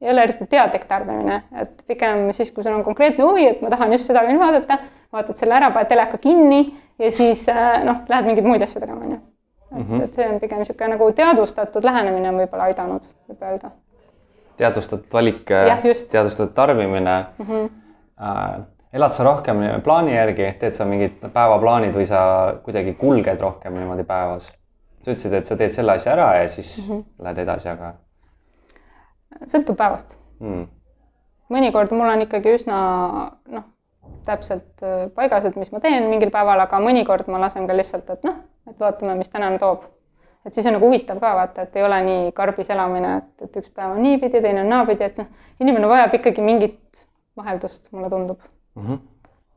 ei 0.00 0.10
ole 0.10 0.22
eriti 0.26 0.46
teadlik 0.50 0.84
tarbimine, 0.88 1.40
et 1.60 1.82
pigem 1.88 2.28
siis, 2.36 2.50
kui 2.52 2.64
sul 2.64 2.74
on 2.76 2.84
konkreetne 2.84 3.24
huvi, 3.24 3.46
et 3.48 3.62
ma 3.64 3.70
tahan 3.72 3.94
just 3.96 4.10
seda 4.10 4.24
filmi 4.26 4.40
vaadata, 4.40 4.78
vaatad 5.12 5.40
selle 5.40 5.56
ära, 5.56 5.70
paned 5.72 5.88
teleka 5.88 6.20
kinni 6.20 6.60
ja 7.00 7.10
siis 7.12 7.46
äh, 7.52 7.80
noh, 7.86 8.04
lähed 8.10 8.28
mingeid 8.28 8.48
muid 8.48 8.64
asju 8.66 8.82
tegema, 8.82 9.00
on 9.04 9.16
ju. 9.16 9.18
et 9.76 9.86
-hmm. 9.88 10.04
et 10.04 10.14
see 10.14 10.28
on 10.28 10.40
pigem 10.40 10.58
niisugune 10.58 10.90
nagu 10.94 11.10
teadvustatud 11.12 11.84
lähenemine 11.84 12.28
on 12.28 12.40
võib-olla 12.42 12.68
aidanud, 12.70 13.08
võib 13.28 13.42
öelda. 13.42 13.70
teadvustatud 14.56 15.12
valik, 15.12 15.44
teadvustatud 16.10 16.54
tarbimine 16.54 17.24
mm. 17.38 17.46
-hmm. 17.46 17.70
Äh, 18.20 18.62
elad 18.92 19.12
sa 19.12 19.24
rohkem 19.24 19.58
plaani 19.84 20.14
järgi, 20.14 20.54
teed 20.58 20.72
sa 20.72 20.84
mingid 20.84 21.20
päevaplaanid 21.32 21.94
või 21.94 22.06
sa 22.08 22.54
kuidagi 22.62 22.94
kulged 22.94 23.40
rohkem 23.40 23.74
niimoodi 23.74 24.04
päevas? 24.04 24.52
sa 25.02 25.10
ütlesid, 25.10 25.32
et 25.32 25.46
sa 25.46 25.56
teed 25.56 25.70
selle 25.70 25.92
asja 25.92 26.12
ära 26.12 26.34
ja 26.34 26.48
siis 26.48 26.88
mm 26.88 26.94
-hmm. 26.94 27.04
lähed 27.18 27.38
edasi, 27.38 27.68
aga 27.68 27.94
sõltub 29.46 29.76
päevast 29.78 30.16
mm.. 30.40 30.66
mõnikord 31.52 31.92
mul 31.96 32.10
on 32.12 32.24
ikkagi 32.26 32.54
üsna 32.58 32.78
noh, 33.52 33.66
täpselt 34.26 34.82
äh, 34.86 35.06
paigas, 35.14 35.46
et 35.48 35.58
mis 35.58 35.72
ma 35.72 35.80
teen 35.82 36.08
mingil 36.10 36.32
päeval, 36.34 36.60
aga 36.64 36.80
mõnikord 36.82 37.28
ma 37.32 37.40
lasen 37.42 37.68
ka 37.68 37.76
lihtsalt, 37.76 38.10
et 38.14 38.26
noh, 38.26 38.40
et 38.70 38.80
vaatame, 38.80 39.16
mis 39.18 39.30
tänane 39.32 39.58
toob. 39.62 39.86
et 40.46 40.54
siis 40.54 40.66
on 40.66 40.76
nagu 40.78 40.86
huvitav 40.86 41.20
ka 41.22 41.34
vaata, 41.38 41.66
et 41.66 41.76
ei 41.76 41.84
ole 41.86 42.00
nii 42.06 42.32
karbis 42.36 42.70
elamine, 42.70 43.16
et, 43.18 43.48
et 43.48 43.60
üks 43.62 43.72
päev 43.74 43.96
on 43.96 44.02
niipidi, 44.02 44.42
teine 44.42 44.62
on 44.62 44.70
naapidi, 44.70 45.08
et 45.08 45.18
noh, 45.22 45.32
inimene 45.60 45.90
vajab 45.90 46.14
ikkagi 46.20 46.44
mingit 46.44 47.06
vaheldust, 47.36 47.90
mulle 47.92 48.10
tundub 48.12 48.40
mm. 48.76 48.86
-hmm. 48.86 49.02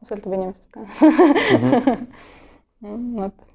sõltub 0.09 0.33
inimesest 0.33 0.71
ka 0.71 0.79
mm. 0.85 2.07
-hmm. 2.81 3.21
vot 3.21 3.48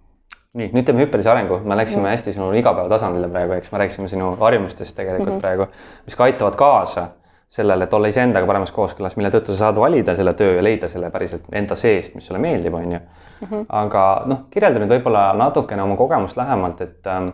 nii, 0.55 0.71
nüüd 0.75 0.87
teeme 0.87 1.03
hüppelise 1.03 1.31
arengu, 1.31 1.59
me 1.67 1.77
läksime 1.79 2.13
hästi 2.13 2.33
sinu 2.37 2.53
igapäevatasandile 2.61 3.29
praegu, 3.33 3.59
eks 3.59 3.73
me 3.73 3.83
rääkisime 3.83 4.09
sinu 4.09 4.35
harjumustest 4.41 4.97
tegelikult 4.97 5.29
mm 5.29 5.37
-hmm. 5.37 5.41
praegu, 5.41 5.67
mis 6.07 6.17
ka 6.17 6.25
aitavad 6.25 6.57
kaasa 6.57 7.09
sellele, 7.49 7.85
et 7.85 7.95
olla 7.95 8.09
iseendaga 8.11 8.47
paremas 8.47 8.73
kooskõlas, 8.73 9.17
mille 9.17 9.31
tõttu 9.31 9.53
sa 9.53 9.67
saad 9.67 9.79
valida 9.79 10.15
selle 10.17 10.33
töö 10.33 10.57
ja 10.57 10.63
leida 10.63 10.89
selle 10.89 11.11
päriselt 11.11 11.45
enda 11.53 11.77
seest, 11.79 12.15
mis 12.15 12.27
sulle 12.27 12.41
meeldib, 12.43 12.75
on 12.75 12.93
ju. 12.93 13.01
Mhm. 13.41 13.65
aga 13.69 14.23
noh, 14.27 14.45
kirjelda 14.51 14.81
nüüd 14.81 14.95
võib-olla 14.95 15.33
natukene 15.37 15.83
oma 15.83 15.97
kogemust 15.97 16.37
lähemalt, 16.37 16.81
et 16.81 17.07
ähm, 17.07 17.29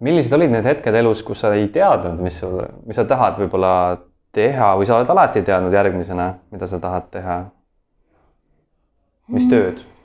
millised 0.00 0.32
olid 0.32 0.50
need 0.50 0.64
hetked 0.64 0.94
elus, 0.94 1.22
kus 1.22 1.40
sa 1.40 1.54
ei 1.54 1.68
teadnud, 1.68 2.20
mis 2.20 2.38
sul, 2.40 2.60
mis 2.86 2.96
sa 2.96 3.04
tahad 3.04 3.40
võib-olla 3.40 3.72
teha 4.32 4.74
või 4.78 4.86
sa 4.86 4.96
oled 4.96 5.10
alati 5.10 5.42
teadnud 5.42 5.72
järgmisena, 5.72 6.34
mida 6.50 6.66
sa 6.66 6.78
tahad 6.78 7.10
teha? 7.10 7.44
mis 9.30 9.46
mm 9.46 9.50
-hmm. 9.50 9.50
tööd? 9.50 9.99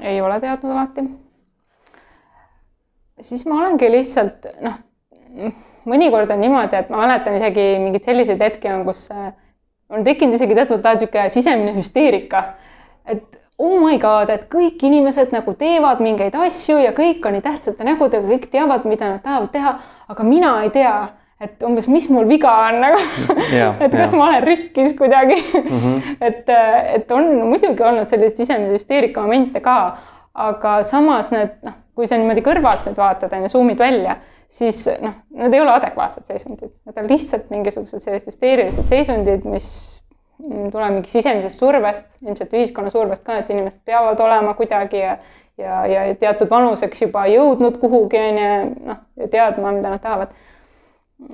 Ei 0.00 0.20
ole 0.20 0.40
teadnud 0.40 0.72
alati. 0.72 1.04
siis 3.20 3.44
ma 3.46 3.60
olengi 3.60 3.90
lihtsalt 3.92 4.48
noh, 4.64 4.80
mõnikord 5.88 6.30
on 6.32 6.40
niimoodi, 6.42 6.78
et 6.78 6.90
ma 6.90 7.04
mäletan 7.04 7.36
isegi 7.38 7.66
mingeid 7.82 8.06
selliseid 8.06 8.42
hetki 8.42 8.70
on, 8.72 8.84
kus 8.86 9.04
äh, 9.14 9.32
on 9.92 10.04
tekkinud 10.04 10.34
isegi 10.38 10.56
teatud 10.58 10.82
laad 10.84 11.00
niisugune 11.00 11.28
sisemine 11.30 11.76
hüsteerika, 11.76 12.44
et 13.06 13.24
oh 13.62 13.78
my 13.82 13.98
god, 14.02 14.30
et 14.32 14.46
kõik 14.50 14.82
inimesed 14.88 15.32
nagu 15.34 15.54
teevad 15.58 16.00
mingeid 16.02 16.34
asju 16.34 16.80
ja 16.82 16.92
kõik 16.96 17.24
on 17.26 17.36
nii 17.36 17.44
tähtsate 17.44 17.86
nägudega, 17.86 18.26
kõik 18.26 18.48
teavad, 18.50 18.86
mida 18.88 19.10
nad 19.12 19.22
tahavad 19.24 19.52
teha, 19.54 19.74
aga 20.10 20.26
mina 20.26 20.54
ei 20.64 20.72
tea 20.74 20.94
et 21.42 21.64
umbes, 21.66 21.88
mis 21.90 22.08
mul 22.12 22.26
viga 22.30 22.52
on 22.68 22.80
nagu 22.84 22.98
et 23.82 23.92
kas 23.92 24.12
ja. 24.12 24.18
ma 24.18 24.28
olen 24.30 24.44
rikkis 24.46 24.94
kuidagi 24.98 25.38
mm. 25.38 25.78
-hmm. 25.78 26.10
et, 26.28 26.52
et 26.94 27.12
on 27.12 27.30
muidugi 27.48 27.82
olnud 27.82 28.06
selliseid 28.06 28.44
sisemise 28.44 28.76
hüsteerika 28.78 29.22
momente 29.22 29.60
ka, 29.60 29.96
aga 30.34 30.82
samas 30.82 31.32
need 31.34 31.56
noh, 31.62 31.78
kui 31.94 32.06
sa 32.08 32.16
niimoodi 32.16 32.44
kõrvalt 32.44 32.86
nüüd 32.88 32.96
vaatad, 32.96 33.32
on 33.36 33.46
ju, 33.46 33.48
suumid 33.52 33.78
välja, 33.78 34.16
siis 34.48 34.86
noh, 35.00 35.18
need 35.30 35.54
ei 35.54 35.60
ole 35.60 35.74
adekvaatsed 35.74 36.24
seisundid, 36.24 36.72
need 36.86 37.02
on 37.02 37.10
lihtsalt 37.10 37.50
mingisugused 37.50 38.00
sellised 38.00 38.32
hüsteerilised 38.32 38.88
seisundid, 38.88 39.44
mis 39.44 39.68
tulevad 40.42 40.96
mingi 40.96 41.10
sisemisest 41.10 41.58
survest, 41.58 42.06
ilmselt 42.24 42.54
ühiskonna 42.56 42.90
survest 42.90 43.22
ka, 43.26 43.36
et 43.38 43.50
inimesed 43.50 43.82
peavad 43.84 44.20
olema 44.20 44.54
kuidagi 44.58 45.04
ja 45.04 45.16
ja, 45.58 45.82
ja 45.86 46.14
teatud 46.16 46.50
vanuseks 46.50 47.02
juba 47.02 47.26
jõudnud 47.28 47.76
kuhugi 47.80 48.18
on 48.18 48.38
ju, 48.40 48.54
noh, 48.88 49.02
ja 49.20 49.28
teadma, 49.28 49.74
mida 49.76 49.92
nad 49.92 50.00
tahavad 50.00 50.32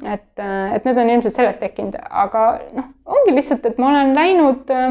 et, 0.05 0.43
et 0.75 0.85
need 0.87 0.99
on 1.01 1.13
ilmselt 1.15 1.37
sellest 1.37 1.63
tekkinud, 1.63 1.97
aga 2.09 2.49
noh, 2.77 2.91
ongi 3.09 3.35
lihtsalt, 3.37 3.67
et 3.69 3.79
ma 3.81 3.93
olen 3.93 4.13
läinud 4.17 4.75
äh, 4.75 4.91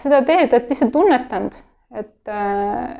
seda 0.00 0.22
teed, 0.26 0.52
et 0.52 0.72
lihtsalt 0.72 0.92
tunnetanud, 0.94 1.60
et 1.98 2.32
äh, 2.32 2.98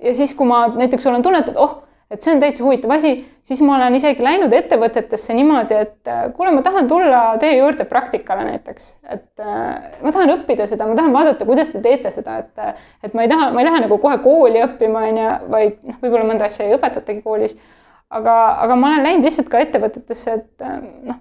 ja 0.00 0.16
siis, 0.16 0.34
kui 0.36 0.48
ma 0.48 0.66
näiteks 0.74 1.06
olen 1.10 1.24
tunnetanud, 1.24 1.60
oh, 1.60 1.78
et 2.10 2.24
see 2.24 2.32
on 2.34 2.40
täitsa 2.42 2.64
huvitav 2.66 2.90
asi, 2.96 3.12
siis 3.46 3.60
ma 3.62 3.76
olen 3.76 3.94
isegi 3.94 4.24
läinud 4.24 4.54
ettevõtetesse 4.56 5.34
niimoodi, 5.38 5.78
et 5.86 6.10
äh, 6.10 6.24
kuule, 6.36 6.52
ma 6.56 6.64
tahan 6.66 6.88
tulla 6.90 7.24
teie 7.42 7.60
juurde 7.60 7.86
praktikale 7.88 8.46
näiteks, 8.48 8.94
et 9.14 9.44
ma 9.44 10.12
tahan 10.12 10.34
õppida 10.36 10.66
seda, 10.70 10.88
ma 10.90 10.98
tahan 10.98 11.14
vaadata, 11.14 11.48
kuidas 11.48 11.72
te 11.74 11.82
teete 11.84 12.12
seda, 12.14 12.40
et, 12.42 12.80
et 13.06 13.14
ma 13.14 13.26
ei 13.26 13.30
taha, 13.30 13.52
ma 13.54 13.62
ei 13.62 13.70
lähe 13.70 13.84
nagu 13.86 14.00
kohe 14.02 14.18
kooli 14.24 14.64
õppima, 14.66 15.06
on 15.12 15.22
ju, 15.22 15.36
vaid 15.54 15.78
noh, 15.86 16.02
võib-olla 16.02 16.32
mõnda 16.32 16.50
asja 16.50 16.66
ei 16.66 16.76
õpetatagi 16.76 17.22
koolis 17.24 17.56
aga, 18.10 18.36
aga 18.64 18.76
ma 18.76 18.92
olen 18.92 19.06
läinud 19.06 19.26
lihtsalt 19.26 19.50
ka 19.50 19.60
ettevõtetesse, 19.62 20.36
et 20.40 20.64
äh, 20.66 20.78
noh, 21.06 21.18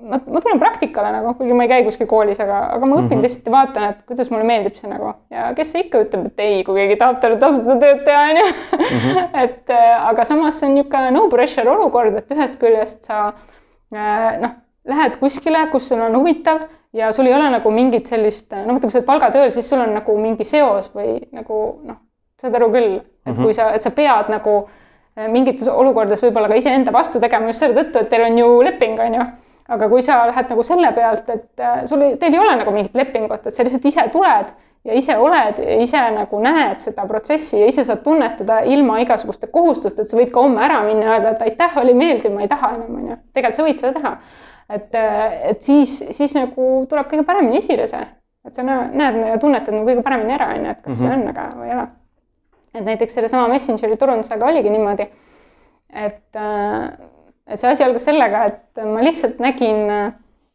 ma, 0.00 0.20
ma 0.20 0.42
tulen 0.42 0.60
praktikale 0.62 1.10
nagu, 1.14 1.34
kuigi 1.38 1.56
ma 1.56 1.66
ei 1.66 1.72
käi 1.72 1.84
kuskil 1.86 2.08
koolis, 2.10 2.40
aga, 2.42 2.60
aga 2.76 2.86
ma 2.86 2.96
õpin 2.96 3.06
mm 3.06 3.12
-hmm. 3.12 3.26
lihtsalt 3.26 3.46
ja 3.50 3.54
vaatan, 3.54 3.86
et 3.90 4.02
kuidas 4.08 4.30
mulle 4.30 4.46
meeldib 4.48 4.78
see 4.78 4.90
nagu 4.90 5.12
ja 5.34 5.50
kes 5.56 5.72
see 5.74 5.84
ikka 5.86 6.02
ütleb, 6.06 6.26
et 6.30 6.42
ei, 6.46 6.64
kui 6.64 6.78
keegi 6.78 6.98
tahab 7.00 7.20
talle 7.20 7.38
tasuta 7.42 7.78
tööd 7.82 8.02
teha, 8.06 8.24
on 8.30 8.42
ju. 8.42 8.48
Mhm. 8.80 9.22
et 9.44 9.70
äh, 9.76 10.08
aga 10.08 10.24
samas 10.24 10.60
see 10.60 10.68
on 10.68 10.74
niisugune 10.78 11.14
no 11.16 11.28
pressure 11.28 11.70
olukord, 11.70 12.16
et 12.16 12.36
ühest 12.36 12.60
küljest 12.60 13.04
sa 13.04 13.22
äh, 13.94 14.40
noh, 14.40 14.58
lähed 14.88 15.16
kuskile, 15.20 15.66
kus 15.72 15.88
sul 15.88 16.00
on 16.00 16.16
huvitav 16.16 16.68
ja 16.92 17.12
sul 17.12 17.26
ei 17.26 17.34
ole 17.34 17.50
nagu 17.50 17.70
mingit 17.70 18.06
sellist, 18.06 18.52
no 18.52 18.74
vaata, 18.74 18.86
kui 18.86 18.90
sa 18.94 18.98
oled 18.98 19.10
palgatööl, 19.10 19.50
siis 19.50 19.68
sul 19.68 19.80
on 19.80 19.94
nagu 19.94 20.16
mingi 20.18 20.44
seos 20.44 20.92
või 20.94 21.18
nagu 21.32 21.80
noh, 21.84 21.98
saad 22.40 22.54
aru 22.54 22.70
küll, 22.70 22.94
et 22.94 23.02
mm 23.26 23.34
-hmm. 23.34 23.42
kui 23.42 23.54
sa, 23.54 23.72
et 23.74 23.82
sa 23.82 23.90
pead 23.90 24.30
nagu 24.32 24.62
Äh, 24.64 24.88
mingites 25.28 25.68
olukordades 25.68 26.22
võib-olla 26.24 26.48
ka 26.50 26.58
iseenda 26.60 26.92
vastu 26.94 27.20
tegema 27.20 27.50
just 27.50 27.64
selle 27.64 27.76
tõttu, 27.76 28.02
et 28.02 28.10
teil 28.12 28.24
on 28.26 28.38
ju 28.38 28.48
leping, 28.66 28.98
on 29.00 29.14
ju. 29.18 29.28
aga 29.70 29.86
kui 29.88 30.02
sa 30.02 30.24
lähed 30.26 30.48
nagu 30.50 30.62
selle 30.66 30.90
pealt, 30.96 31.28
et 31.30 31.62
äh, 31.62 31.84
sul, 31.86 32.02
teil 32.18 32.34
ei 32.34 32.42
ole 32.42 32.56
nagu 32.58 32.72
mingit 32.74 32.96
lepingut, 32.98 33.46
et 33.46 33.54
sa 33.54 33.66
lihtsalt 33.66 33.86
ise 33.86 34.06
tuled 34.10 34.50
ja 34.84 34.96
ise 34.96 35.16
oled 35.20 35.60
ja 35.60 35.76
ise 35.82 36.00
nagu 36.14 36.40
näed 36.42 36.80
seda 36.82 37.04
protsessi 37.06 37.60
ja 37.60 37.68
ise 37.70 37.84
saad 37.84 38.02
tunnetada 38.02 38.60
ilma 38.66 38.98
igasuguste 39.04 39.50
kohustusteta, 39.52 40.08
sa 40.08 40.18
võid 40.18 40.32
ka 40.34 40.42
homme 40.42 40.64
ära 40.64 40.80
minna 40.86 41.06
ja 41.06 41.18
öelda, 41.18 41.34
et 41.36 41.44
aitäh, 41.50 41.76
oli 41.82 41.94
meeldiv, 41.94 42.34
ma 42.34 42.46
ei 42.46 42.50
taha 42.50 42.72
enam, 42.78 42.96
on 42.96 43.12
ju. 43.12 43.18
tegelikult 43.36 43.60
sa 43.60 43.68
võid 43.68 43.84
seda 43.84 43.94
teha. 44.00 44.16
et, 44.70 44.90
äh, 44.94 45.38
et 45.52 45.62
siis, 45.62 46.00
siis 46.16 46.34
nagu 46.38 46.72
tuleb 46.90 47.12
kõige 47.12 47.28
paremini 47.28 47.62
esile 47.62 47.86
see, 47.90 48.02
et 48.48 48.56
sa 48.56 48.66
näed 48.66 49.22
ja 49.28 49.38
tunnetad 49.38 49.76
nagu 49.76 49.86
kõige 49.86 50.06
paremini 50.06 50.38
ära, 50.38 50.54
on 50.56 50.64
ju, 50.64 50.76
et 50.76 50.82
kas 50.82 50.94
mm 50.94 51.06
-hmm. 51.06 51.08
see 51.08 51.22
on 51.22 51.34
aga 51.34 51.48
või 51.54 51.70
ei 51.70 51.78
ole 51.78 51.88
et 52.74 52.84
näiteks 52.86 53.14
sellesama 53.18 53.48
Messengeri 53.48 53.96
turundusega 53.96 54.46
oligi 54.46 54.70
niimoodi, 54.70 55.08
et, 55.90 56.36
äh, 56.36 56.86
et 57.46 57.60
see 57.60 57.70
asi 57.70 57.84
algas 57.84 58.08
sellega, 58.08 58.44
et 58.50 58.84
ma 58.86 59.02
lihtsalt 59.04 59.42
nägin, 59.42 59.86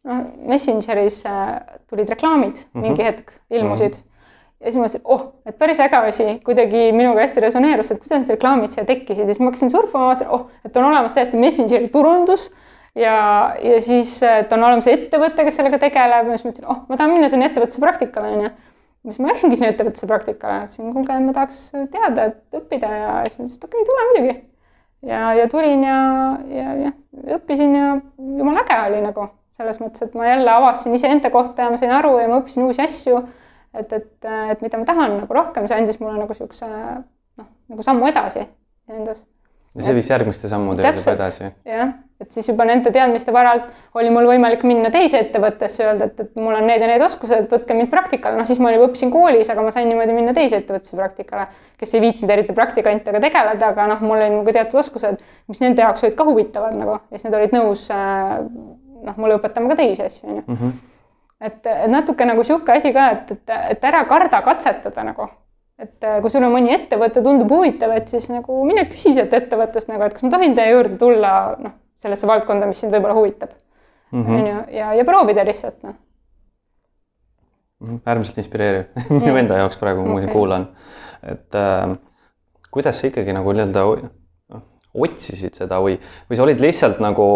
noh, 0.06 0.26
Messengeris 0.48 1.22
äh, 1.26 1.56
tulid 1.90 2.08
reklaamid 2.08 2.56
mm 2.56 2.68
-hmm. 2.72 2.86
mingi 2.88 3.04
hetk, 3.04 3.32
ilmusid 3.50 3.94
mm. 3.94 4.00
-hmm 4.00 4.12
ja 4.60 4.70
siis 4.70 4.76
ma 4.78 4.86
mõtlesin, 4.86 5.02
oh, 5.04 5.24
et 5.46 5.58
päris 5.58 5.80
äge 5.84 5.98
asi, 6.08 6.26
kuidagi 6.44 6.92
minuga 6.96 7.20
hästi 7.20 7.40
resoneerus, 7.44 7.90
et 7.92 8.00
kuidas 8.00 8.22
need 8.22 8.30
reklaamid 8.30 8.72
siia 8.72 8.86
tekkisid 8.88 9.26
ja 9.26 9.26
siis 9.28 9.40
ma 9.40 9.50
hakkasin 9.50 9.70
surfama, 9.70 10.06
vaatasin, 10.10 10.30
oh, 10.32 10.46
et 10.64 10.76
on 10.76 10.84
olemas 10.88 11.12
täiesti 11.12 11.36
Messengeri 11.36 11.88
turundus 11.92 12.48
ja, 12.94 13.16
ja 13.62 13.80
siis, 13.84 14.22
et 14.22 14.52
on 14.52 14.64
olemas 14.64 14.88
ettevõte, 14.90 15.44
kes 15.44 15.60
sellega 15.60 15.78
tegeleb 15.82 16.32
ja 16.32 16.38
siis 16.38 16.48
mõtlesin, 16.48 16.70
oh, 16.72 16.80
ma 16.88 16.96
tahan 16.96 17.12
minna 17.12 17.28
sinna 17.28 17.50
ettevõttesse 17.50 17.84
praktikale, 17.84 18.32
onju 18.38 18.50
siis 19.12 19.22
ma 19.22 19.30
läksingi 19.30 19.58
sinna 19.58 19.70
ettevõttesse 19.72 20.08
praktikale, 20.10 20.64
ütlesin, 20.64 20.92
kuulge, 20.94 21.16
ma 21.22 21.34
tahaks 21.36 21.62
teada, 21.92 22.28
et 22.30 22.60
õppida 22.60 22.90
ja 22.92 23.10
siis 23.28 23.38
nad 23.38 23.46
ütlesid, 23.46 23.66
okei 23.68 23.82
okay,, 23.82 23.88
tule 23.90 24.06
muidugi. 24.10 24.36
ja, 25.10 25.22
ja 25.38 25.48
tulin 25.52 25.84
ja, 25.86 25.98
ja, 26.50 26.68
ja 26.84 26.92
õppisin 27.38 27.76
ja 27.76 27.88
jumala 28.18 28.64
äge 28.64 28.80
oli 28.90 29.02
nagu 29.04 29.28
selles 29.56 29.80
mõttes, 29.80 30.04
et 30.04 30.16
ma 30.18 30.28
jälle 30.28 30.52
avastasin 30.52 30.96
iseenda 30.98 31.30
kohta 31.32 31.66
ja 31.66 31.72
ma 31.72 31.80
sain 31.80 31.94
aru 31.96 32.16
ja 32.20 32.28
ma 32.28 32.40
õppisin 32.42 32.66
uusi 32.66 32.84
asju. 32.84 33.22
et, 33.76 33.92
et, 33.92 34.28
et 34.52 34.62
mida 34.64 34.80
ma 34.80 34.88
tahan 34.88 35.16
nagu 35.20 35.38
rohkem, 35.38 35.68
see 35.68 35.78
andis 35.78 36.00
mulle 36.00 36.18
nagu 36.20 36.34
siukse 36.36 36.68
noh, 36.68 37.48
nagu 37.70 37.84
sammu 37.84 38.08
edasi 38.08 38.46
endas 38.88 39.24
ja 39.76 39.84
see 39.84 39.94
viis 39.96 40.08
järgmiste 40.10 40.48
sammude 40.50 40.84
juurde 40.84 41.12
edasi. 41.12 41.50
jah, 41.68 41.92
et 42.20 42.32
siis 42.32 42.48
juba 42.48 42.64
nende 42.68 42.90
teadmiste 42.92 43.32
varalt 43.34 43.68
oli 43.98 44.10
mul 44.14 44.28
võimalik 44.30 44.64
minna 44.68 44.90
teise 44.94 45.20
ettevõttesse, 45.20 45.84
öelda, 45.84 46.08
et, 46.08 46.22
et 46.24 46.40
mul 46.40 46.56
on 46.56 46.66
need 46.68 46.82
ja 46.82 46.88
need 46.90 47.04
oskused, 47.04 47.48
võtke 47.52 47.76
mind 47.76 47.92
praktikale, 47.92 48.38
noh 48.40 48.48
siis 48.48 48.60
ma 48.62 48.72
juba 48.72 48.88
õppisin 48.88 49.12
koolis, 49.12 49.50
aga 49.52 49.64
ma 49.66 49.74
sain 49.74 49.88
niimoodi 49.90 50.16
minna 50.16 50.34
teise 50.36 50.60
ettevõttesse 50.62 50.96
praktikale, 50.98 51.46
kes 51.80 51.94
ei 51.94 52.04
viitsinud 52.06 52.32
eriti 52.32 52.56
praktikantidega 52.56 53.22
tegeleda, 53.28 53.72
aga 53.74 53.88
noh, 53.92 54.04
mul 54.06 54.18
olid 54.18 54.36
nagu 54.38 54.56
teatud 54.58 54.80
oskused, 54.80 55.24
mis 55.52 55.62
nende 55.64 55.84
jaoks 55.84 56.06
olid 56.06 56.18
ka 56.18 56.28
huvitavad 56.28 56.76
nagu 56.80 56.98
ja 56.98 57.16
siis 57.16 57.28
nad 57.28 57.38
olid 57.40 57.56
nõus 57.56 57.88
äh, 57.94 58.36
noh, 59.06 59.16
mulle 59.20 59.40
õpetama 59.40 59.74
ka 59.74 59.80
teisi 59.82 60.06
asju, 60.06 60.28
on 60.28 60.38
ju. 60.40 60.44
Mhm. 60.56 60.76
et 61.46 61.74
natuke 61.92 62.24
nagu 62.24 62.44
sihuke 62.48 62.78
asi 62.78 62.94
ka, 62.96 63.10
et, 63.12 63.34
et, 63.36 63.58
et 63.76 63.84
ära 63.84 64.06
karda 64.08 64.40
katsetada 64.44 65.04
nagu 65.04 65.28
et 65.82 66.06
äh, 66.08 66.20
kui 66.24 66.32
sul 66.32 66.44
on 66.46 66.54
mõni 66.54 66.72
ettevõte, 66.74 67.22
tundub 67.24 67.52
huvitav, 67.52 67.92
et 67.96 68.08
siis 68.12 68.30
nagu 68.32 68.62
mine 68.68 68.86
küsi 68.88 69.12
sealt 69.16 69.34
ettevõttest 69.36 69.90
nagu, 69.90 70.06
et 70.06 70.16
kas 70.16 70.24
ma 70.24 70.32
tohin 70.32 70.56
teie 70.56 70.72
juurde 70.72 70.96
tulla, 71.00 71.32
noh, 71.60 71.76
sellesse 71.96 72.28
valdkonda, 72.28 72.68
mis 72.70 72.80
sind 72.80 72.94
võib-olla 72.96 73.16
huvitab. 73.18 73.54
Mhm. 74.14 74.34
on 74.34 74.46
ju, 74.46 74.58
ja, 74.76 74.92
ja 74.94 75.04
proovida 75.04 75.44
lihtsalt, 75.44 75.80
noh. 75.84 75.96
Mhm, 77.84 78.00
äärmiselt 78.08 78.38
inspireeriv 78.40 78.86
minu 79.10 79.32
mm. 79.34 79.40
enda 79.42 79.58
jaoks 79.60 79.76
praegu, 79.80 80.04
kui 80.04 80.14
ma 80.14 80.22
siin 80.22 80.32
kuulan, 80.32 80.70
et 81.34 81.58
äh, 81.60 81.92
kuidas 82.72 83.00
sa 83.00 83.10
ikkagi 83.10 83.34
nagu 83.36 83.52
nii-öelda 83.52 83.84
otsisid 84.96 85.58
seda 85.58 85.82
või, 85.84 85.98
või 86.30 86.38
sa 86.38 86.46
olid 86.46 86.62
lihtsalt 86.64 87.02
nagu, 87.04 87.26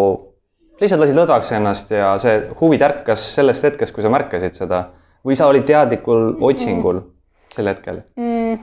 lihtsalt 0.81 1.03
lasid 1.03 1.18
lõdvaks 1.18 1.53
ennast 1.59 1.92
ja 1.92 2.14
see 2.22 2.38
huvi 2.62 2.81
tärkas 2.81 3.26
sellest 3.35 3.66
hetkest, 3.68 3.92
kui 3.92 4.07
sa 4.07 4.12
märkasid 4.12 4.57
seda 4.57 4.87
või 5.20 5.37
sa 5.37 5.50
olid 5.50 5.66
teadlikul 5.68 6.38
otsingul 6.40 7.03
mm 7.03 7.19
sel 7.54 7.70
hetkel 7.70 8.02
mm.? 8.16 8.58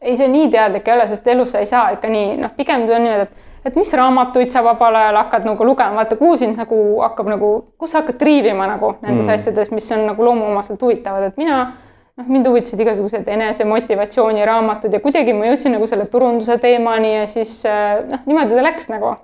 ei, 0.00 0.16
see 0.16 0.28
nii 0.30 0.48
teadlik 0.52 0.88
ei 0.88 0.94
ole, 0.94 1.08
sest 1.10 1.26
elus 1.28 1.52
sa 1.52 1.62
ei 1.62 1.66
saa 1.66 1.90
ikka 1.96 2.10
nii, 2.12 2.36
noh, 2.42 2.54
pigem 2.56 2.86
on 2.86 3.04
niimoodi, 3.04 3.26
et, 3.26 3.50
et 3.66 3.76
mis 3.78 3.90
raamatuid 4.00 4.52
sa 4.54 4.62
vabal 4.64 4.96
ajal 5.00 5.18
hakkad 5.24 5.48
nagu 5.48 5.66
lugema, 5.66 5.98
vaata, 5.98 6.16
kuhu 6.20 6.38
sind 6.38 6.60
nagu 6.60 6.78
hakkab 7.02 7.30
nagu, 7.34 7.52
kus 7.80 7.92
sa 7.94 8.02
hakkad 8.02 8.20
triivima 8.20 8.68
nagu 8.70 8.94
nendes 9.02 9.26
mm. 9.26 9.34
asjades, 9.34 9.72
mis 9.74 9.90
on 9.96 10.06
nagu 10.12 10.24
loomuomaselt 10.24 10.82
huvitavad, 10.82 11.28
et 11.30 11.40
mina 11.40 11.60
noh, 11.66 12.26
mind 12.26 12.50
huvitasid 12.50 12.80
igasugused 12.84 13.28
enesemotivatsiooniraamatud 13.34 14.94
ja 14.94 15.02
kuidagi 15.02 15.34
ma 15.36 15.50
jõudsin 15.50 15.74
nagu 15.74 15.90
selle 15.90 16.06
turunduse 16.10 16.58
teemani 16.62 17.16
ja 17.16 17.26
siis 17.30 17.60
noh, 17.66 18.22
niimoodi 18.26 18.58
ta 18.58 18.68
läks 18.70 18.90
nagu 18.94 19.16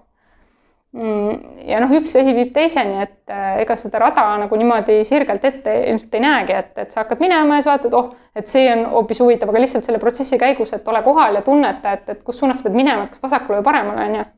ja 0.94 1.80
noh, 1.83 1.90
üks 1.98 2.12
asi 2.20 2.35
viib 2.37 2.52
teiseni, 2.54 3.00
et 3.02 3.33
äh, 3.33 3.57
ega 3.64 3.74
seda 3.78 3.98
rada 3.98 4.28
nagu 4.44 4.59
niimoodi 4.59 5.00
sirgelt 5.07 5.42
ette 5.48 5.72
ilmselt 5.90 6.14
ei 6.14 6.22
näegi, 6.22 6.54
et, 6.54 6.70
et 6.78 6.94
sa 6.94 7.02
hakkad 7.02 7.22
minema 7.24 7.59
ja 7.59 7.64
siis 7.64 7.70
vaatad, 7.72 7.96
oh, 7.98 8.12
et 8.37 8.50
see 8.50 8.68
on 8.70 8.85
hoopis 8.92 9.20
huvitav, 9.24 9.50
aga 9.50 9.64
lihtsalt 9.64 9.88
selle 9.88 9.98
protsessi 10.02 10.38
käigus, 10.38 10.70
et 10.76 10.87
ole 10.88 11.02
kohal 11.02 11.40
ja 11.40 11.42
tunneta, 11.42 11.96
et, 11.98 12.07
et 12.14 12.22
kus 12.22 12.38
suunas 12.38 12.62
sa 12.62 12.68
pead 12.68 12.78
minema, 12.78 13.09
et 13.09 13.16
kas 13.16 13.24
vasakule 13.26 13.59
või 13.59 13.66
paremale, 13.66 14.07
on 14.07 14.20
ju. 14.20 14.28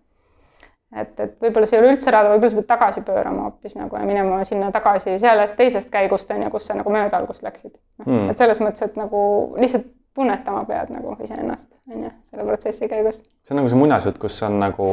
et, 1.03 1.12
et 1.27 1.37
võib-olla 1.45 1.69
see 1.69 1.77
ei 1.77 1.85
ole 1.85 1.92
üldse 1.92 2.16
rada, 2.16 2.33
võib-olla 2.33 2.55
sa 2.55 2.61
pead 2.62 2.71
tagasi 2.73 3.05
pöörama 3.05 3.47
hoopis 3.51 3.77
nagu 3.77 4.01
ja 4.01 4.09
minema 4.09 4.40
sinna 4.49 4.73
tagasi 4.73 5.19
sellest 5.21 5.59
teisest 5.61 5.92
käigust 5.92 6.33
on 6.33 6.47
ju, 6.47 6.51
kus 6.57 6.71
sa 6.71 6.81
nagu 6.81 6.95
mööda 6.95 7.21
algust 7.21 7.45
läksid 7.45 7.75
mm.. 8.07 8.31
et 8.31 8.40
selles 8.40 8.64
mõttes, 8.64 8.87
et 8.87 8.97
nagu 8.97 9.21
lihtsalt 9.61 9.92
tunnetama 10.16 10.64
pead 10.64 10.88
nagu 10.95 11.12
iseennast, 11.21 11.75
on 11.92 12.07
ju, 12.07 12.11
selle 12.25 12.45
protsessi 12.49 12.88
käigus. 12.88 13.21
see 13.45 13.53
on 13.53 13.61
nagu 13.61 13.69
see 13.69 13.81
muinasjutt, 13.83 14.16
kus 14.23 14.38
on 14.47 14.57
nagu 14.62 14.87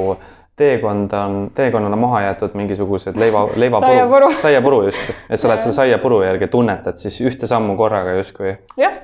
teekond 0.55 1.13
on, 1.13 1.51
teekonnale 1.55 1.95
maha 1.95 2.21
jäetud 2.21 2.53
mingisugused 2.53 3.17
leiva, 3.17 3.47
leivapuru, 3.63 4.31
saiapuru, 4.45 4.83
just, 4.89 5.01
et 5.29 5.39
sa 5.39 5.49
lähed 5.49 5.65
selle 5.65 5.77
saiapuru 5.79 6.21
järgi, 6.23 6.47
tunnetad 6.47 7.01
siis 7.01 7.21
ühte 7.25 7.49
sammu 7.49 7.77
korraga 7.77 8.13
justkui. 8.19 8.55
jah, 8.77 8.99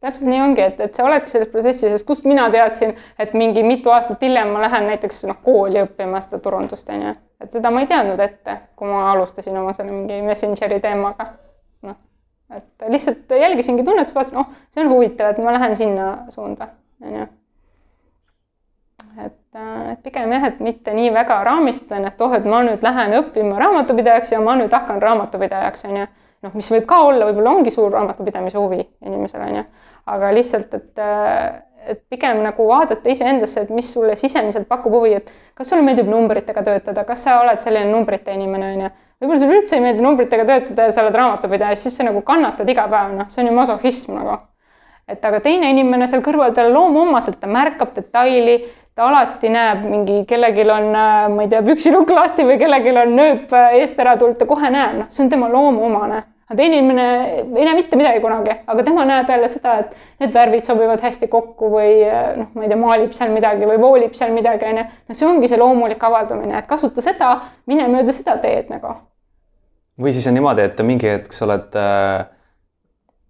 täpselt 0.00 0.30
nii 0.30 0.42
ongi, 0.42 0.66
et, 0.66 0.80
et 0.80 0.98
sa 0.98 1.06
oledki 1.06 1.30
selles 1.30 1.50
protsessis, 1.52 1.94
sest 1.94 2.06
kust 2.08 2.26
mina 2.26 2.48
teadsin, 2.50 2.96
et 3.18 3.34
mingi 3.38 3.62
mitu 3.66 3.94
aastat 3.94 4.22
hiljem 4.26 4.50
ma 4.54 4.64
lähen 4.66 4.88
näiteks 4.90 5.24
noh, 5.30 5.38
kooli 5.44 5.84
õppima 5.84 6.22
seda 6.24 6.42
turundust 6.42 6.90
on 6.90 7.06
ju, 7.06 7.16
et 7.44 7.58
seda 7.58 7.70
ma 7.74 7.84
ei 7.84 7.90
teadnud 7.90 8.26
ette, 8.26 8.58
kui 8.76 8.90
ma 8.90 9.06
alustasin 9.12 9.58
oma 9.62 9.74
selle 9.76 9.94
mingi 9.94 10.22
Messengeri 10.26 10.80
teemaga. 10.82 11.32
noh, 11.86 11.98
et 12.56 12.88
lihtsalt 12.88 13.30
jälgisingi 13.30 13.86
tunnet, 13.86 14.10
siis 14.10 14.18
vaatasin, 14.18 14.42
oh, 14.42 14.64
see 14.74 14.82
on 14.82 14.90
huvitav, 14.90 15.30
et 15.30 15.44
ma 15.44 15.54
lähen 15.54 15.76
sinna 15.78 16.16
suunda, 16.34 16.74
on 17.06 17.20
ju 17.20 17.28
et, 19.18 19.56
äh, 19.56 19.92
et 19.92 20.02
pigem 20.02 20.32
jah, 20.32 20.44
et 20.48 20.60
mitte 20.60 20.94
nii 20.94 21.12
väga 21.14 21.40
raamistada 21.46 21.98
ennast, 21.98 22.20
oh, 22.20 22.34
et 22.36 22.46
ma 22.48 22.62
nüüd 22.66 22.84
lähen 22.84 23.14
õppima 23.18 23.58
raamatupidajaks 23.60 24.34
ja 24.34 24.40
ma 24.44 24.56
nüüd 24.58 24.72
hakkan 24.74 25.00
raamatupidajaks, 25.02 25.86
on 25.88 26.02
ju. 26.02 26.06
noh, 26.46 26.54
mis 26.56 26.70
võib 26.72 26.86
ka 26.88 27.02
olla, 27.04 27.26
võib-olla 27.28 27.56
ongi 27.58 27.72
suur 27.74 27.90
raamatupidamise 27.92 28.56
huvi 28.58 28.80
inimesel, 29.04 29.42
on 29.44 29.58
ju. 29.60 29.64
aga 30.14 30.32
lihtsalt, 30.36 30.74
et, 30.74 31.02
äh, 31.04 31.62
et 31.94 32.02
pigem 32.12 32.42
nagu 32.44 32.66
vaadata 32.68 33.10
iseendasse, 33.10 33.66
et 33.66 33.70
mis 33.74 33.92
sulle 33.92 34.16
sisemiselt 34.16 34.68
pakub 34.68 34.94
huvi, 34.98 35.14
et 35.20 35.32
kas 35.54 35.72
sulle 35.72 35.84
meeldib 35.84 36.08
numbritega 36.08 36.64
töötada, 36.66 37.04
kas 37.08 37.24
sa 37.26 37.40
oled 37.44 37.60
selline 37.60 37.90
numbrite 37.92 38.36
inimene, 38.36 38.74
on 38.76 38.86
ju. 38.86 38.92
võib-olla 39.20 39.42
sulle 39.42 39.58
üldse 39.60 39.76
ei 39.76 39.84
meeldi 39.88 40.06
numbritega 40.06 40.46
töötada 40.48 40.88
ja 40.88 40.94
sa 40.94 41.04
oled 41.04 41.18
raamatupidaja, 41.22 41.76
siis 41.76 41.96
sa 41.96 42.08
nagu 42.08 42.22
kannatad 42.22 42.68
iga 42.68 42.88
päev, 42.88 43.18
noh, 43.18 43.28
see 43.28 43.44
on 43.44 43.52
ju 43.52 43.58
masohhism 43.58 44.16
nagu 44.20 44.38
et 45.10 45.24
aga 45.26 45.40
teine 45.44 45.70
inimene 45.72 46.06
seal 46.10 46.22
kõrval, 46.24 46.54
talle 46.54 46.72
loomuomaselt, 46.74 47.40
ta 47.40 47.50
märkab 47.50 47.94
detaili, 47.96 48.60
ta 48.94 49.06
alati 49.08 49.50
näeb 49.52 49.84
mingi, 49.88 50.18
kellelgi 50.28 50.66
on, 50.70 50.90
äh, 50.94 51.28
ma 51.32 51.46
ei 51.46 51.50
tea, 51.50 51.62
püksilukk 51.66 52.12
lahti 52.14 52.46
või 52.46 52.58
kellelgi 52.60 52.92
on 52.96 53.16
nööp 53.16 53.54
äh, 53.56 53.78
eest 53.80 53.98
ära 54.02 54.16
tulnud, 54.20 54.38
ta 54.38 54.48
kohe 54.50 54.70
näeb, 54.72 54.98
noh, 55.02 55.10
see 55.12 55.24
on 55.24 55.32
tema 55.32 55.50
loomuomane. 55.52 56.22
aga 56.50 56.56
teine 56.58 56.80
inimene 56.80 57.04
ei 57.38 57.64
näe 57.64 57.74
mitte 57.78 57.96
midagi 57.96 58.20
kunagi, 58.20 58.56
aga 58.66 58.82
tema 58.82 59.04
näeb 59.06 59.28
jälle 59.30 59.48
seda, 59.48 59.76
et 59.84 59.92
need 60.18 60.32
värvid 60.34 60.66
sobivad 60.66 61.04
hästi 61.06 61.28
kokku 61.30 61.70
või 61.76 61.92
äh, 62.06 62.32
noh, 62.40 62.50
ma 62.54 62.66
ei 62.66 62.72
tea, 62.72 62.80
maalib 62.80 63.14
seal 63.14 63.30
midagi 63.30 63.68
või 63.70 63.78
voolib 63.82 64.18
seal 64.18 64.34
midagi, 64.34 64.66
onju. 64.66 64.88
no 65.08 65.14
see 65.14 65.28
ongi 65.28 65.48
see 65.48 65.60
loomulik 65.60 66.02
avaldumine, 66.10 66.58
et 66.58 66.66
kasuta 66.66 67.04
seda, 67.04 67.36
mine 67.70 67.86
mööda 67.92 68.12
seda 68.16 68.36
teed 68.42 68.68
nagu. 68.74 68.96
või 70.00 70.12
siis 70.16 70.26
on 70.26 70.36
niimoodi, 70.36 70.66
et 70.66 70.84
mingi 70.84 71.08
hetk 71.14 71.32
sa 71.36 71.46
oled 71.46 71.78
äh 71.78 72.28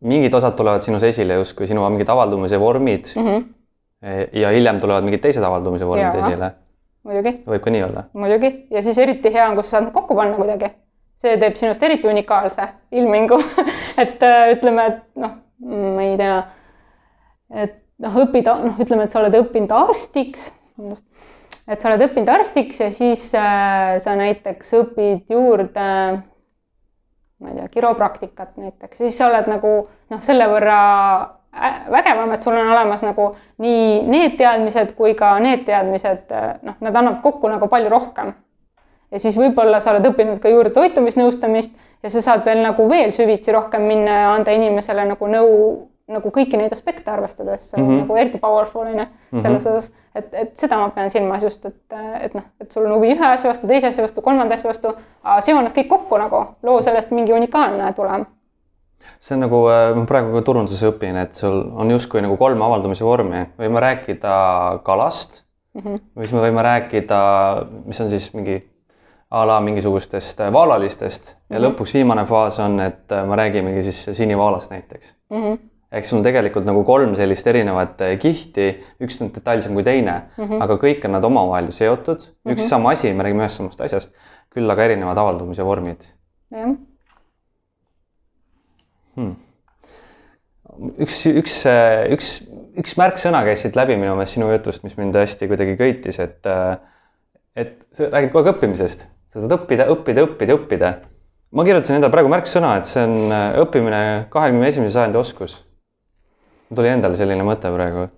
mingid 0.01 0.34
osad 0.34 0.57
tulevad 0.57 0.84
sinus 0.84 1.03
esile 1.03 1.36
justkui 1.40 1.68
sinu 1.68 1.84
mingid 1.88 2.09
avaldumise 2.09 2.61
vormid 2.61 3.11
mm. 3.16 3.26
-hmm. 3.26 4.28
ja 4.32 4.51
hiljem 4.51 4.80
tulevad 4.80 5.05
mingid 5.05 5.20
teised 5.20 5.44
avaldumise 5.44 5.86
vormid 5.86 6.14
Jaa. 6.14 6.28
esile. 6.28 6.53
muidugi. 7.05 7.34
võib 7.46 7.64
ka 7.64 7.70
nii 7.70 7.82
olla. 7.82 8.05
muidugi 8.12 8.66
ja 8.70 8.82
siis 8.82 8.98
eriti 8.98 9.32
hea 9.32 9.48
on, 9.48 9.55
kui 9.55 9.62
sa 9.62 9.76
saad 9.76 9.84
need 9.88 9.94
kokku 9.94 10.14
panna 10.14 10.36
kuidagi. 10.36 10.72
see 11.14 11.36
teeb 11.36 11.55
sinust 11.55 11.82
eriti 11.82 12.09
unikaalse 12.09 12.68
ilmingu 12.92 13.42
et 14.03 14.22
äh, 14.22 14.48
ütleme, 14.57 14.86
et 14.86 15.05
noh, 15.16 15.36
ma 15.68 16.03
ei 16.03 16.16
tea, 16.16 16.42
et 17.51 17.76
noh, 17.98 18.16
õpida, 18.24 18.57
noh, 18.64 18.80
ütleme, 18.80 19.05
et 19.05 19.12
sa 19.12 19.20
oled 19.20 19.36
õppinud 19.36 19.72
arstiks, 19.76 20.51
et 21.68 21.80
sa 21.80 21.90
oled 21.90 22.07
õppinud 22.09 22.32
arstiks 22.32 22.80
ja 22.80 22.88
siis 22.94 23.28
äh, 23.36 23.98
sa 24.01 24.16
näiteks 24.16 24.72
õpid 24.80 25.36
juurde 25.36 25.90
ma 27.41 27.51
ei 27.51 27.57
tea, 27.57 27.68
kiropraktikat 27.68 28.57
näiteks, 28.61 28.99
siis 28.99 29.18
sa 29.18 29.28
oled 29.30 29.49
nagu 29.51 29.74
noh, 30.11 30.20
selle 30.24 30.49
võrra 30.51 30.80
vägevam, 31.91 32.32
et 32.32 32.43
sul 32.43 32.55
on 32.55 32.72
olemas 32.72 33.03
nagu 33.03 33.32
nii 33.59 34.05
need 34.07 34.36
teadmised 34.38 34.95
kui 34.99 35.16
ka 35.18 35.32
need 35.43 35.64
teadmised, 35.66 36.30
noh, 36.62 36.76
nad 36.78 36.95
annavad 36.95 37.20
kokku 37.24 37.51
nagu 37.51 37.68
palju 37.68 37.91
rohkem. 37.91 38.34
ja 39.11 39.18
siis 39.18 39.34
võib-olla 39.36 39.80
sa 39.80 39.91
oled 39.91 40.07
õppinud 40.07 40.38
ka 40.38 40.53
juurde 40.53 40.70
toitumisnõustamist 40.70 41.72
ja 42.03 42.11
sa 42.11 42.22
saad 42.22 42.45
veel 42.47 42.62
nagu 42.62 42.86
veel 42.88 43.11
süvitsi 43.11 43.53
rohkem 43.53 43.82
minna 43.82 44.20
ja 44.20 44.28
anda 44.34 44.55
inimesele 44.55 45.05
nagu 45.09 45.26
nõu 45.26 45.57
nagu 46.11 46.32
kõiki 46.34 46.58
neid 46.58 46.72
aspekte 46.72 47.11
arvestades 47.11 47.72
mm 47.76 47.82
-hmm. 47.82 48.00
nagu 48.02 48.16
eriti 48.16 48.38
powerful 48.38 48.86
on 48.86 48.98
ju 48.98 49.04
selles 49.04 49.42
mm 49.42 49.42
-hmm. 49.42 49.56
osas, 49.56 49.92
et, 50.14 50.34
et 50.34 50.56
seda 50.56 50.78
ma 50.78 50.88
pean 50.90 51.11
silmas 51.11 51.42
just, 51.42 51.64
et, 51.64 51.80
et 52.20 52.34
noh, 52.34 52.42
et 52.61 52.70
sul 52.70 52.86
on 52.86 52.94
huvi 52.94 53.14
ühe 53.14 53.26
asja 53.26 53.50
vastu, 53.50 53.66
teise 53.66 53.86
asja 53.86 54.02
vastu, 54.02 54.22
kolmanda 54.22 54.54
asja 54.54 54.68
vastu, 54.68 54.94
seo 55.40 55.61
nad 55.61 55.72
kõik 55.72 55.88
kokku 55.88 56.18
nagu, 56.18 56.44
loo 56.62 56.82
sellest 56.82 57.11
mingi 57.11 57.32
unikaalne 57.32 57.92
tulem 57.92 58.26
see 59.20 59.34
on 59.34 59.40
nagu, 59.40 59.61
äh, 59.68 59.94
ma 59.96 60.06
praegu 60.08 60.32
ka 60.32 60.42
turunduses 60.42 60.82
õpin, 60.88 61.16
et 61.20 61.36
sul 61.36 61.62
on 61.76 61.90
justkui 61.90 62.22
nagu 62.24 62.36
kolm 62.40 62.62
avaldumise 62.62 63.04
vormi, 63.04 63.46
võime 63.61 63.80
rääkida 63.80 64.34
kalast 64.84 65.42
mm, 65.74 65.80
-hmm. 65.80 66.00
või 66.16 66.28
siis 66.28 66.36
me 66.36 66.44
võime 66.46 66.62
rääkida, 66.62 67.20
mis 67.86 68.00
on 68.00 68.11
siis 68.11 68.32
mingi 68.34 68.61
a 69.30 69.44
la 69.46 69.61
mingisugustest 69.61 70.40
vaalalistest 70.52 71.28
ja 71.30 71.36
mm 71.36 71.56
-hmm. 71.56 71.66
lõpuks 71.68 71.94
viimane 71.94 72.24
faas 72.26 72.58
on, 72.58 72.80
et 72.80 73.12
me 73.26 73.36
räägimegi 73.36 73.82
siis 73.82 74.16
sinivaalast 74.16 74.70
näiteks 74.70 75.16
mm. 75.30 75.42
-hmm 75.42 75.69
ehk 75.91 76.07
sul 76.07 76.20
on 76.20 76.24
tegelikult 76.26 76.66
nagu 76.68 76.84
kolm 76.86 77.16
sellist 77.18 77.47
erinevat 77.51 78.03
eh, 78.07 78.14
kihti, 78.22 78.68
üks 79.03 79.18
on 79.24 79.32
detailsem 79.34 79.74
kui 79.74 79.84
teine 79.86 80.14
mm, 80.36 80.45
-hmm. 80.45 80.62
aga 80.62 80.78
kõik 80.82 81.05
on 81.07 81.16
nad 81.16 81.26
omavahel 81.26 81.70
seotud 81.74 82.22
mm, 82.22 82.30
-hmm. 82.30 82.53
üks 82.55 82.62
ja 82.62 82.66
mhm. 82.66 82.70
sama 82.70 82.91
asi, 82.95 83.12
me 83.12 83.26
räägime 83.26 83.43
ühest 83.45 83.59
samast 83.59 83.80
asjast, 83.80 84.12
küll 84.55 84.70
aga 84.70 84.86
erinevad 84.86 85.18
avaldumise 85.18 85.66
vormid. 85.66 86.07
jah 86.55 86.74
hmm.. 89.16 89.34
üks, 91.03 91.24
üks, 91.26 91.57
üks, 92.14 92.28
üks 92.78 92.95
märksõna 92.97 93.43
käis 93.49 93.66
siit 93.66 93.78
läbi 93.78 93.97
minu 93.99 94.14
meelest 94.14 94.38
sinu 94.38 94.51
jutust, 94.53 94.84
mis 94.86 94.95
mind 94.97 95.18
hästi 95.18 95.49
kuidagi 95.51 95.74
köitis, 95.76 96.20
et, 96.22 96.47
et 97.57 97.82
sa 97.93 98.07
räägid 98.12 98.30
kogu 98.30 98.47
aeg 98.47 98.55
õppimisest, 98.55 99.09
sa 99.26 99.43
saad 99.43 99.57
õppida, 99.59 99.88
õppida, 99.91 100.22
õppida, 100.28 100.55
õppida. 100.55 100.93
ma 101.51 101.66
kirjutasin 101.66 101.99
endale 101.99 102.14
praegu 102.14 102.30
märksõna, 102.30 102.76
et 102.78 102.86
see 102.86 103.03
on 103.03 103.34
õppimine 103.64 104.30
kahekümne 104.30 104.70
esimese 104.70 104.95
sajandi 104.95 105.18
oskus 105.18 105.59
tuli 106.74 106.90
endale 106.90 107.18
selline 107.18 107.44
mõte 107.46 107.70
praegu. 107.74 108.08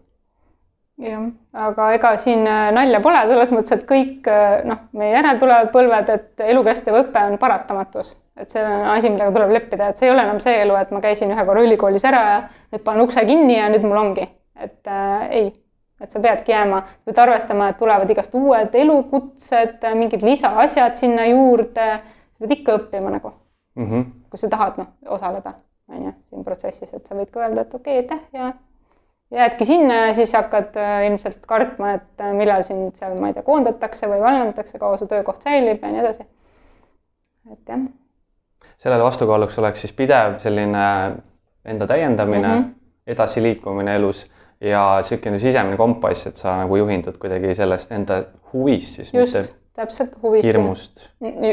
jah, 1.02 1.22
aga 1.66 1.86
ega 1.96 2.12
siin 2.20 2.44
äh, 2.46 2.66
nalja 2.74 3.00
pole 3.04 3.22
selles 3.28 3.52
mõttes, 3.54 3.74
et 3.76 3.86
kõik 3.88 4.28
äh, 4.30 4.60
noh, 4.68 4.84
meie 4.98 5.14
järel 5.16 5.40
tulevad 5.40 5.72
põlved, 5.74 6.12
et 6.12 6.44
elukestev 6.52 6.98
õpe 7.00 7.24
on 7.30 7.38
paratamatus, 7.42 8.12
et 8.38 8.52
see 8.52 8.62
on 8.62 8.86
asi, 8.92 9.10
millega 9.10 9.32
tuleb 9.34 9.56
leppida, 9.56 9.88
et 9.90 9.98
see 9.98 10.10
ei 10.10 10.14
ole 10.14 10.22
enam 10.26 10.38
see 10.42 10.60
elu, 10.62 10.76
et 10.78 10.92
ma 10.94 11.02
käisin 11.04 11.32
ühe 11.32 11.46
korra 11.48 11.64
ülikoolis 11.64 12.06
ära 12.08 12.22
ja 12.28 12.38
nüüd 12.74 12.84
panen 12.86 13.06
ukse 13.06 13.24
kinni 13.28 13.56
ja 13.56 13.72
nüüd 13.72 13.88
mul 13.88 14.04
ongi, 14.04 14.28
et 14.60 14.92
äh, 14.92 15.26
ei 15.30 15.50
et 16.02 16.10
sa 16.10 16.18
peadki 16.18 16.50
jääma, 16.50 16.80
pead 17.06 17.18
arvestama, 17.22 17.68
et 17.70 17.76
tulevad 17.78 18.10
igast 18.10 18.32
uued 18.34 18.72
elukutsed, 18.74 19.84
mingid 19.94 20.24
lisaasjad 20.26 20.96
sinna 20.98 21.28
juurde, 21.30 21.90
sa 22.02 22.42
pead 22.42 22.56
ikka 22.58 22.74
õppima 22.80 23.12
nagu 23.14 23.30
mm, 23.30 23.86
-hmm. 23.86 24.08
kui 24.30 24.42
sa 24.42 24.50
tahad 24.50 24.82
noh, 24.82 24.90
osaleda 25.14 25.54
on 25.92 26.04
ju, 26.04 26.12
siin 26.30 26.44
protsessis, 26.44 26.92
et 26.94 27.06
sa 27.06 27.16
võid 27.16 27.30
ka 27.32 27.44
öelda, 27.44 27.66
et 27.66 27.74
okei 27.74 27.98
okay,, 27.98 28.04
aitäh 28.04 28.38
ja 28.40 28.52
jäädki 29.32 29.64
sinna 29.64 29.94
ja 29.94 30.14
siis 30.14 30.32
hakkad 30.36 30.76
äh, 30.76 31.06
ilmselt 31.06 31.40
kartma, 31.46 31.96
et 31.98 32.20
äh, 32.20 32.32
millal 32.36 32.64
sind 32.66 32.96
seal, 32.98 33.16
ma 33.20 33.30
ei 33.30 33.36
tea, 33.36 33.44
koondatakse 33.46 34.08
või 34.10 34.20
vallandatakse, 34.20 34.80
kaua 34.80 34.98
su 35.00 35.08
töökoht 35.10 35.44
säilib 35.44 35.82
ja 35.82 35.92
nii 35.92 36.04
edasi. 36.04 36.26
et 37.52 37.68
jah. 37.68 37.86
sellele 38.76 39.04
vastukaaluks 39.04 39.58
oleks 39.58 39.86
siis 39.86 39.96
pidev 39.96 40.38
selline 40.42 40.84
enda 41.64 41.86
täiendamine 41.86 42.48
mm, 42.48 42.62
-hmm. 42.62 42.70
edasiliikumine 43.06 43.96
elus 43.96 44.26
ja 44.60 44.84
niisugune 45.00 45.38
sisemine 45.38 45.76
kompass, 45.76 46.26
et 46.26 46.36
sa 46.36 46.56
nagu 46.56 46.76
juhindud 46.76 47.18
kuidagi 47.18 47.54
sellest 47.54 47.92
enda 47.92 48.22
huvist 48.52 49.00
siis. 49.00 49.14
just, 49.14 49.54
täpselt 49.74 50.22
huvist. 50.22 50.46
hirmust. 50.46 51.10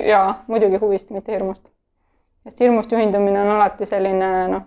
jaa, 0.08 0.44
muidugi 0.48 0.78
huvist, 0.78 1.10
mitte 1.10 1.32
hirmust 1.32 1.72
sest 2.44 2.60
hirmust 2.64 2.92
juhindumine 2.92 3.42
on 3.42 3.52
alati 3.56 3.86
selline 3.86 4.32
noh, 4.52 4.66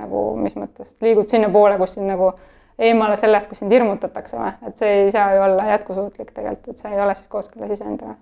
nagu 0.00 0.22
mis 0.40 0.56
mõttes, 0.58 0.94
liigud 1.02 1.28
sinnapoole, 1.30 1.78
kus 1.80 1.96
sind 1.96 2.10
nagu 2.10 2.32
eemale 2.78 3.16
sellest, 3.16 3.48
kus 3.50 3.62
sind 3.62 3.72
hirmutatakse 3.72 4.38
või, 4.38 4.54
et 4.68 4.80
see 4.80 5.04
ei 5.04 5.12
saa 5.12 5.34
ju 5.34 5.44
olla 5.46 5.68
jätkusuutlik 5.72 6.32
tegelikult, 6.32 6.74
et 6.74 6.82
see 6.82 6.92
ei 6.92 7.00
ole 7.00 7.14
siis 7.16 7.30
kooskõlas 7.32 7.76
iseendaga 7.76 8.16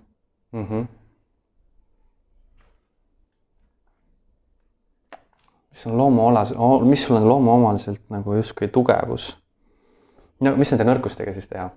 mm. 0.51 0.67
-hmm. 0.67 0.85
mis 5.69 5.87
on 5.87 5.97
loomuolas-, 5.97 6.53
mis 6.85 7.03
sul 7.03 7.19
on 7.19 7.27
loomuomaliselt 7.29 8.03
nagu 8.09 8.33
justkui 8.39 8.67
tugevus? 8.67 9.33
no 10.39 10.55
mis 10.55 10.71
nende 10.71 10.87
nõrkustega 10.87 11.33
siis 11.33 11.47
teha 11.51 11.69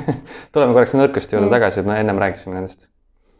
tuleme 0.52 0.72
korraks 0.72 0.96
nõrkuste 0.96 1.36
juurde 1.36 1.48
mm. 1.48 1.56
tagasi, 1.58 1.80
et 1.80 1.86
me 1.86 2.00
ennem 2.00 2.18
rääkisime 2.18 2.56
nendest 2.56 2.88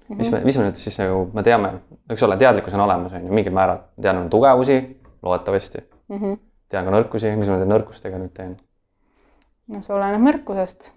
mm. 0.09 0.15
-hmm. 0.15 0.19
mis 0.19 0.31
me, 0.31 0.41
mis 0.45 0.59
me 0.59 0.65
nüüd 0.69 0.81
siis 0.81 0.99
nagu, 1.01 1.27
me 1.35 1.43
teame, 1.47 1.73
eks 2.11 2.23
ole, 2.23 2.37
teadlikkus 2.41 2.75
on 2.75 2.85
olemas, 2.87 3.13
on 3.13 3.27
ju, 3.27 3.33
mingil 3.33 3.55
määral. 3.55 3.85
tean 4.01 4.19
on 4.25 4.31
tugevusi, 4.31 4.79
loodetavasti 5.23 5.79
mm. 6.09 6.19
-hmm. 6.19 6.39
tean 6.69 6.85
ka 6.85 6.97
nõrkusi, 6.97 7.37
mis 7.37 7.49
ma 7.49 7.59
nende 7.59 7.75
nõrkustega 7.75 8.19
nüüd 8.19 8.35
teen? 8.37 8.57
no 9.69 9.81
see 9.83 9.95
oleneb 9.97 10.25
nõrkusest, 10.27 10.91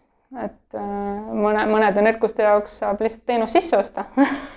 et 0.43 0.77
äh, 0.79 0.83
mõne, 1.31 1.65
mõnede 1.69 2.03
nõrkuste 2.05 2.43
jaoks 2.43 2.79
saab 2.81 3.01
lihtsalt 3.01 3.25
teenust 3.25 3.57
sisse 3.57 3.77
osta 3.77 4.07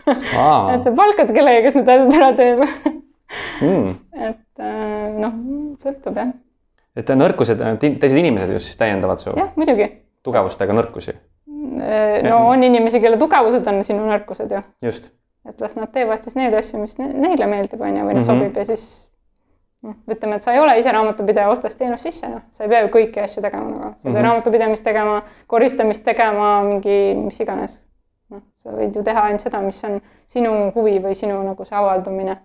et 0.74 0.82
sa 0.82 0.92
palkad 0.96 1.32
kellegi, 1.34 1.64
kes 1.66 1.80
need 1.80 1.92
asjad 1.94 2.18
ära 2.20 2.32
teeb 2.38 2.64
mm.. 3.62 3.96
et 4.30 4.64
äh, 4.64 5.08
noh, 5.22 5.40
sõltub 5.84 6.22
jah. 6.22 6.34
et 6.96 7.16
nõrkused, 7.22 7.64
teised 7.80 8.18
inimesed 8.18 8.56
just 8.56 8.72
siis 8.72 8.80
täiendavad 8.80 9.22
su? 9.22 9.34
jah, 9.36 9.52
muidugi. 9.56 9.90
tugevustega 10.26 10.76
nõrkusi 10.76 11.14
no 12.28 12.40
on 12.48 12.62
inimesi, 12.62 13.00
kelle 13.00 13.18
tugevused 13.20 13.66
on 13.66 13.82
sinu 13.86 14.06
nõrkused 14.08 14.54
ju. 14.54 14.62
just. 14.82 15.12
et 15.48 15.60
las 15.60 15.76
nad 15.76 15.90
teevad 15.92 16.22
siis 16.22 16.36
neid 16.36 16.54
asju, 16.54 16.80
mis 16.80 16.98
neile 16.98 17.46
meeldib, 17.50 17.80
on 17.80 17.96
ju, 17.96 18.04
või 18.04 18.16
noh 18.16 18.20
mm 18.20 18.20
-hmm., 18.20 18.26
sobib 18.26 18.56
ja 18.56 18.64
siis 18.68 19.08
noh, 19.82 19.94
ütleme, 20.10 20.36
et 20.36 20.42
sa 20.42 20.52
ei 20.52 20.60
ole 20.60 20.78
ise 20.78 20.92
raamatupidaja, 20.92 21.50
ostad 21.50 21.74
teenust 21.78 22.08
sisse, 22.08 22.28
noh, 22.28 22.42
sa 22.52 22.64
ei 22.64 22.72
pea 22.72 22.82
ju 22.84 22.90
kõiki 22.94 23.22
asju 23.22 23.42
tegema 23.44 23.70
nagu, 23.70 23.92
sa 23.96 23.96
ei 23.96 24.02
pea 24.02 24.10
mm 24.10 24.16
-hmm. 24.16 24.28
raamatupidamist 24.28 24.84
tegema, 24.84 25.22
koristamist 25.46 26.04
tegema, 26.04 26.50
mingi 26.62 27.14
mis 27.14 27.40
iganes. 27.40 27.82
noh, 28.30 28.42
sa 28.54 28.70
võid 28.70 28.96
ju 28.96 29.02
teha 29.02 29.22
ainult 29.22 29.40
seda, 29.40 29.62
mis 29.62 29.84
on 29.84 30.00
sinu 30.26 30.72
huvi 30.74 30.98
või 31.00 31.14
sinu 31.14 31.42
nagu 31.42 31.64
see 31.64 31.78
avaldumine. 31.78 32.36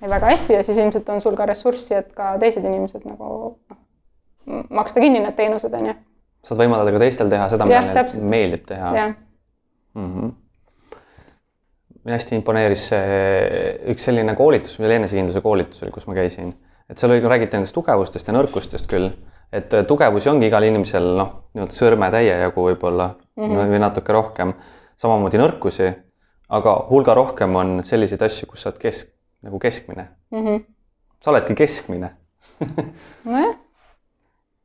ja 0.00 0.08
väga 0.08 0.26
hästi 0.26 0.52
ja 0.52 0.62
siis 0.62 0.78
ilmselt 0.78 1.08
on 1.08 1.20
sul 1.20 1.36
ka 1.36 1.46
ressurssi, 1.46 1.94
et 1.94 2.12
ka 2.12 2.38
teised 2.38 2.64
inimesed 2.64 3.04
nagu 3.04 3.58
noh, 3.70 4.64
maksta 4.70 5.00
kinni 5.00 5.20
need 5.20 5.34
teenused, 5.34 5.74
on 5.74 5.86
ju 5.86 5.94
saad 6.44 6.60
võimaldada 6.60 6.94
ka 6.94 7.02
teistel 7.02 7.30
teha 7.32 7.48
seda, 7.52 7.66
mida 7.68 7.82
neile 7.88 8.30
meeldib 8.30 8.64
teha 8.68 8.92
mm. 8.92 10.08
-hmm. 10.08 10.32
hästi 12.12 12.38
imponeeris 12.38 12.88
see 12.92 13.08
üks 13.94 14.08
selline 14.10 14.36
koolitus, 14.38 14.78
meil 14.82 14.98
enesekindluse 14.98 15.40
koolitusel, 15.44 15.92
kus 15.94 16.06
ma 16.10 16.16
käisin, 16.18 16.52
et 16.90 17.00
seal 17.00 17.14
oli 17.14 17.24
räägiti 17.24 17.56
nendest 17.56 17.76
tugevustest 17.76 18.28
ja 18.28 18.36
nõrkustest 18.36 18.90
küll, 18.90 19.10
et 19.52 19.74
äh, 19.74 19.86
tugevusi 19.88 20.30
ongi 20.32 20.50
igal 20.50 20.66
inimesel 20.68 21.14
noh, 21.18 21.34
nii-öelda 21.54 21.78
sõrmetäie 21.78 22.38
jagu 22.44 22.68
võib-olla 22.68 23.14
mm 23.36 23.44
-hmm. 23.44 23.72
või 23.72 23.82
natuke 23.86 24.12
rohkem, 24.12 24.54
samamoodi 25.00 25.40
nõrkusi, 25.40 25.90
aga 26.48 26.76
hulga 26.90 27.14
rohkem 27.14 27.56
on 27.56 27.80
selliseid 27.84 28.22
asju, 28.22 28.46
kus 28.50 28.62
sa 28.62 28.70
oled 28.70 28.80
kesk, 28.82 29.08
nagu 29.42 29.58
keskmine 29.58 30.08
mm. 30.30 30.46
-hmm. 30.46 30.64
sa 31.20 31.30
oledki 31.30 31.54
keskmine 31.54 32.16
nojah. 33.24 33.63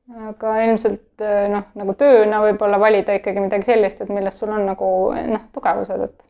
Aga 0.09 0.55
ilmselt 0.65 1.21
eh, 1.21 1.45
noh, 1.51 1.67
nagu 1.77 1.93
tööna 1.97 2.41
võib-olla 2.43 2.79
valida 2.81 3.17
ikkagi 3.19 3.43
midagi 3.43 3.69
sellist, 3.69 4.01
et 4.01 4.09
milles 4.13 4.39
sul 4.39 4.51
on 4.53 4.65
nagu 4.69 4.87
noh, 5.13 5.45
tugevused, 5.53 6.07
et. 6.07 6.25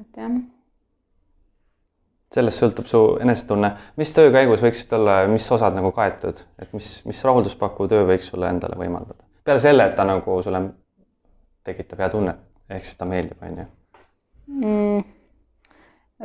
et 0.00 0.20
jah, 0.24 0.36
sellest 2.32 2.62
sõltub 2.62 2.88
su 2.88 3.02
enesetunne, 3.22 3.72
mis 4.00 4.12
töö 4.16 4.32
käigus 4.34 4.62
võiksid 4.64 4.94
olla, 4.96 5.20
mis 5.30 5.46
osad 5.52 5.76
nagu 5.76 5.92
kaetud, 5.94 6.38
et 6.62 6.72
mis, 6.76 6.88
mis 7.08 7.24
rahulduspakkuv 7.28 7.90
töö 7.92 8.06
võiks 8.08 8.30
sulle 8.32 8.50
endale 8.50 8.78
võimaldada? 8.80 9.22
peale 9.44 9.62
selle, 9.62 9.88
et 9.88 9.96
ta 9.98 10.06
nagu 10.06 10.38
sulle 10.42 10.62
tekitab 11.66 12.02
hea 12.02 12.08
tunnet, 12.12 12.40
ehk 12.70 12.86
siis 12.86 12.98
ta 12.98 13.06
meeldib, 13.08 13.42
on 13.42 13.60
ju 13.62 13.68
mm,. 14.46 15.04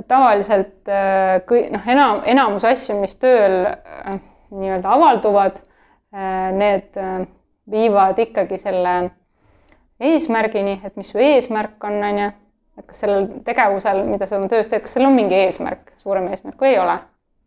tavaliselt 0.07 0.89
äh, 0.89 1.37
kõi- 1.49 1.67
noh, 1.73 1.91
enam 1.93 2.23
enamus 2.25 2.65
asju, 2.69 2.97
mis 3.01 3.17
tööl 3.21 3.67
nii-öelda 4.51 4.93
avalduvad 4.93 5.59
äh,, 5.59 6.51
need 6.55 6.97
äh, 6.97 7.25
viivad 7.71 8.19
ikkagi 8.19 8.59
selle 8.61 8.95
eesmärgini, 9.99 10.79
et 10.85 10.95
mis 10.95 11.09
su 11.11 11.21
eesmärk 11.21 11.83
on, 11.83 11.97
on 12.03 12.23
ju. 12.23 12.31
et 12.77 12.85
kas 12.85 13.03
sellel 13.03 13.27
tegevusel, 13.45 14.03
mida 14.05 14.29
sa 14.29 14.37
oma 14.37 14.49
töös 14.51 14.69
teed, 14.69 14.85
kas 14.85 14.93
seal 14.93 15.07
on 15.09 15.17
mingi 15.17 15.35
eesmärk, 15.47 15.95
suurem 15.97 16.29
eesmärk 16.29 16.61
või 16.61 16.75
ei 16.75 16.79
ole. 16.79 16.99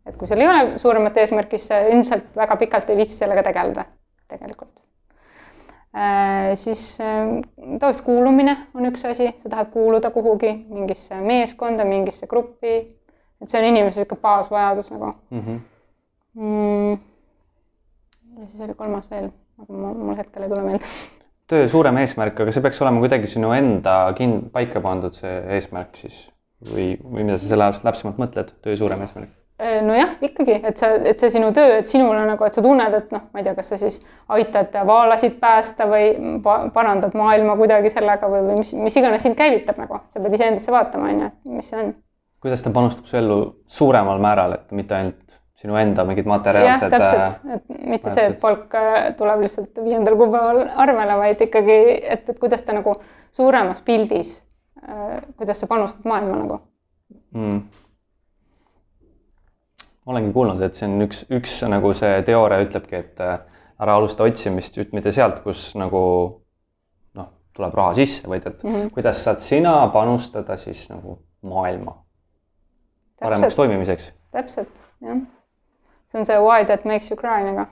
et 0.05 0.19
kui 0.19 0.29
seal 0.29 0.43
ei 0.43 0.51
ole 0.51 0.77
suuremat 0.81 1.17
eesmärki, 1.23 1.57
siis 1.57 1.73
sa 1.73 1.81
ilmselt 1.87 2.31
väga 2.35 2.59
pikalt 2.65 2.89
ei 2.89 3.03
viitsi 3.03 3.17
sellega 3.23 3.43
tegeleda 3.49 3.87
tegelikult 4.27 4.81
Äh, 5.95 6.55
siis 6.55 6.97
tavaliselt 7.79 8.05
kuulumine 8.05 8.53
on 8.73 8.85
üks 8.87 9.01
asi, 9.09 9.25
sa 9.41 9.49
tahad 9.51 9.73
kuuluda 9.73 10.07
kuhugi 10.15 10.53
mingisse 10.69 11.17
meeskonda, 11.19 11.83
mingisse 11.83 12.29
gruppi. 12.31 12.75
et 13.41 13.49
see 13.49 13.59
on 13.59 13.65
inimese 13.67 13.99
niisugune 13.99 14.21
baasvajadus 14.21 14.91
nagu 14.91 15.09
mm. 15.11 15.39
-hmm. 15.39 15.59
mm.. 16.35 16.91
ja 18.39 18.47
siis 18.47 18.61
oli 18.67 18.77
kolmas 18.77 19.09
veel, 19.11 19.31
aga 19.61 19.81
mul, 19.97 20.15
hetkel 20.19 20.45
ei 20.45 20.51
tule 20.51 20.63
meelde. 20.67 20.93
töö 21.51 21.67
suurem 21.71 21.99
eesmärk, 22.03 22.39
aga 22.43 22.53
see 22.55 22.63
peaks 22.63 22.81
olema 22.83 23.03
kuidagi 23.03 23.29
sinu 23.29 23.51
enda 23.55 23.97
kin-, 24.17 24.39
paika 24.53 24.83
pandud 24.83 25.15
see 25.17 25.35
eesmärk 25.57 25.99
siis 25.99 26.23
või, 26.71 26.93
või 27.03 27.25
mida 27.25 27.37
sa 27.37 27.51
selle 27.51 27.67
all 27.67 27.83
täpsemalt 27.83 28.19
mõtled, 28.21 28.57
töö 28.63 28.79
suurem 28.79 29.07
eesmärk? 29.07 29.37
nojah, 29.85 30.15
ikkagi, 30.25 30.55
et 30.65 30.79
sa, 30.79 30.87
et 31.05 31.19
see 31.21 31.29
sinu 31.35 31.51
töö, 31.53 31.75
et 31.83 31.91
sinul 31.91 32.15
on 32.15 32.23
nagu, 32.31 32.45
et 32.47 32.55
sa 32.57 32.63
tunned, 32.65 32.95
et 32.97 33.11
noh, 33.13 33.27
ma 33.29 33.41
ei 33.41 33.45
tea, 33.45 33.53
kas 33.53 33.67
sa 33.69 33.77
siis 33.77 33.99
aitad 34.33 34.73
vaalasid 34.87 35.35
päästa 35.41 35.85
või 35.89 36.07
pa 36.41 36.55
parandad 36.73 37.13
maailma 37.17 37.53
kuidagi 37.59 37.91
sellega 37.93 38.29
või, 38.31 38.41
või 38.47 38.55
mis, 38.63 38.71
mis 38.87 38.97
iganes 38.97 39.21
sind 39.27 39.37
käivitab 39.37 39.77
nagu, 39.77 40.01
sa 40.09 40.23
pead 40.23 40.33
iseendasse 40.39 40.73
vaatama, 40.73 41.11
on 41.11 41.21
ju, 41.21 41.29
et 41.29 41.53
mis 41.59 41.69
see 41.69 41.83
on 41.83 41.93
kuidas 42.41 42.63
ta 42.65 42.73
panustab 42.73 43.05
su 43.05 43.17
ellu 43.17 43.37
suuremal 43.69 44.21
määral, 44.21 44.55
et 44.57 44.73
mitte 44.73 44.97
ainult 44.97 45.30
sinu 45.61 45.75
enda 45.77 46.05
mingid 46.07 46.25
jah, 46.25 46.31
materiaalsed. 46.31 46.93
täpselt, 46.93 47.51
et 47.55 47.83
mitte 47.93 48.13
see, 48.13 48.29
et 48.31 48.39
palk 48.41 48.73
äh, 48.77 49.11
tuleb 49.17 49.43
lihtsalt 49.45 49.77
viiendal 49.83 50.17
kuupäeval 50.19 50.63
arvele, 50.85 51.17
vaid 51.21 51.43
ikkagi, 51.47 51.77
et, 52.15 52.29
et 52.33 52.39
kuidas 52.41 52.65
ta 52.65 52.75
nagu 52.77 52.95
suuremas 53.31 53.83
pildis, 53.85 54.33
kuidas 55.37 55.61
sa 55.61 55.69
panustad 55.69 56.07
maailma 56.09 56.39
nagu. 56.41 56.59
mm.. 57.37 57.61
olengi 60.09 60.33
kuulnud, 60.33 60.61
et 60.65 60.77
see 60.77 60.89
on 60.89 61.05
üks, 61.05 61.25
üks 61.29 61.57
nagu 61.69 61.93
see 61.97 62.21
teooria 62.25 62.63
ütlebki, 62.65 63.03
et 63.03 63.21
äh, 63.25 63.37
ära 63.81 63.97
alusta 63.99 64.25
otsimist 64.25 64.79
mitte 64.95 65.13
sealt, 65.13 65.43
kus 65.45 65.71
nagu 65.77 66.03
noh, 67.17 67.33
tuleb 67.57 67.77
raha 67.77 67.93
sisse, 68.01 68.25
vaid 68.29 68.47
et 68.47 68.63
mm. 68.63 68.73
-hmm. 68.73 68.95
kuidas 68.97 69.23
saad 69.23 69.43
sina 69.45 69.75
panustada 69.93 70.57
siis 70.57 70.87
nagu 70.89 71.19
maailma 71.41 71.99
paremaks 73.21 73.55
toimimiseks. 73.55 74.13
täpselt, 74.31 74.83
jah. 75.01 75.21
See 76.11 76.19
on 76.19 76.25
see 76.27 76.39
why 76.43 76.63
that 76.67 76.83
makes 76.89 77.09
you 77.11 77.17
cry 77.19 77.39
nagu 77.47 77.63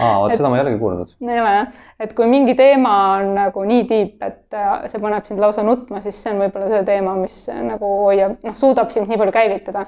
aa, 0.00 0.16
vot 0.22 0.34
seda 0.36 0.48
ma 0.52 0.56
ei 0.58 0.62
olegi 0.64 0.78
kuulnud. 0.80 1.14
ei 1.20 1.40
ole 1.40 1.52
jah, 1.56 1.72
et 2.00 2.12
kui 2.16 2.26
mingi 2.30 2.54
teema 2.58 2.92
on 3.18 3.34
nagu 3.36 3.64
nii 3.68 3.84
tiip, 3.90 4.22
et 4.24 4.56
äh, 4.56 4.84
see 4.92 5.00
paneb 5.02 5.26
sind 5.28 5.40
lausa 5.42 5.64
nutma, 5.66 6.00
siis 6.04 6.16
see 6.22 6.32
on 6.34 6.40
võib-olla 6.44 6.68
see 6.72 6.84
teema, 6.88 7.14
mis 7.20 7.36
äh, 7.52 7.60
nagu 7.66 7.90
hoiab, 8.04 8.38
noh, 8.46 8.56
suudab 8.56 8.92
sind 8.94 9.08
nii 9.12 9.18
palju 9.20 9.34
käivitada. 9.36 9.86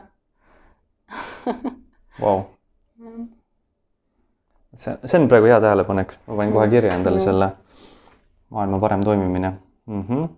Vau. 2.22 2.42
see, 4.74 4.94
see 5.04 5.18
on 5.20 5.28
praegu 5.32 5.48
hea 5.50 5.60
tähelepanek, 5.64 6.14
ma 6.28 6.36
panin 6.38 6.52
kohe 6.54 6.68
kirja 6.72 6.94
endale 6.96 7.18
Mm. 7.20 7.24
selle 7.24 7.48
maailma 8.52 8.78
parem 8.80 9.00
toimimine 9.04 9.50
mm. 9.86 10.02
-hmm. 10.08 10.28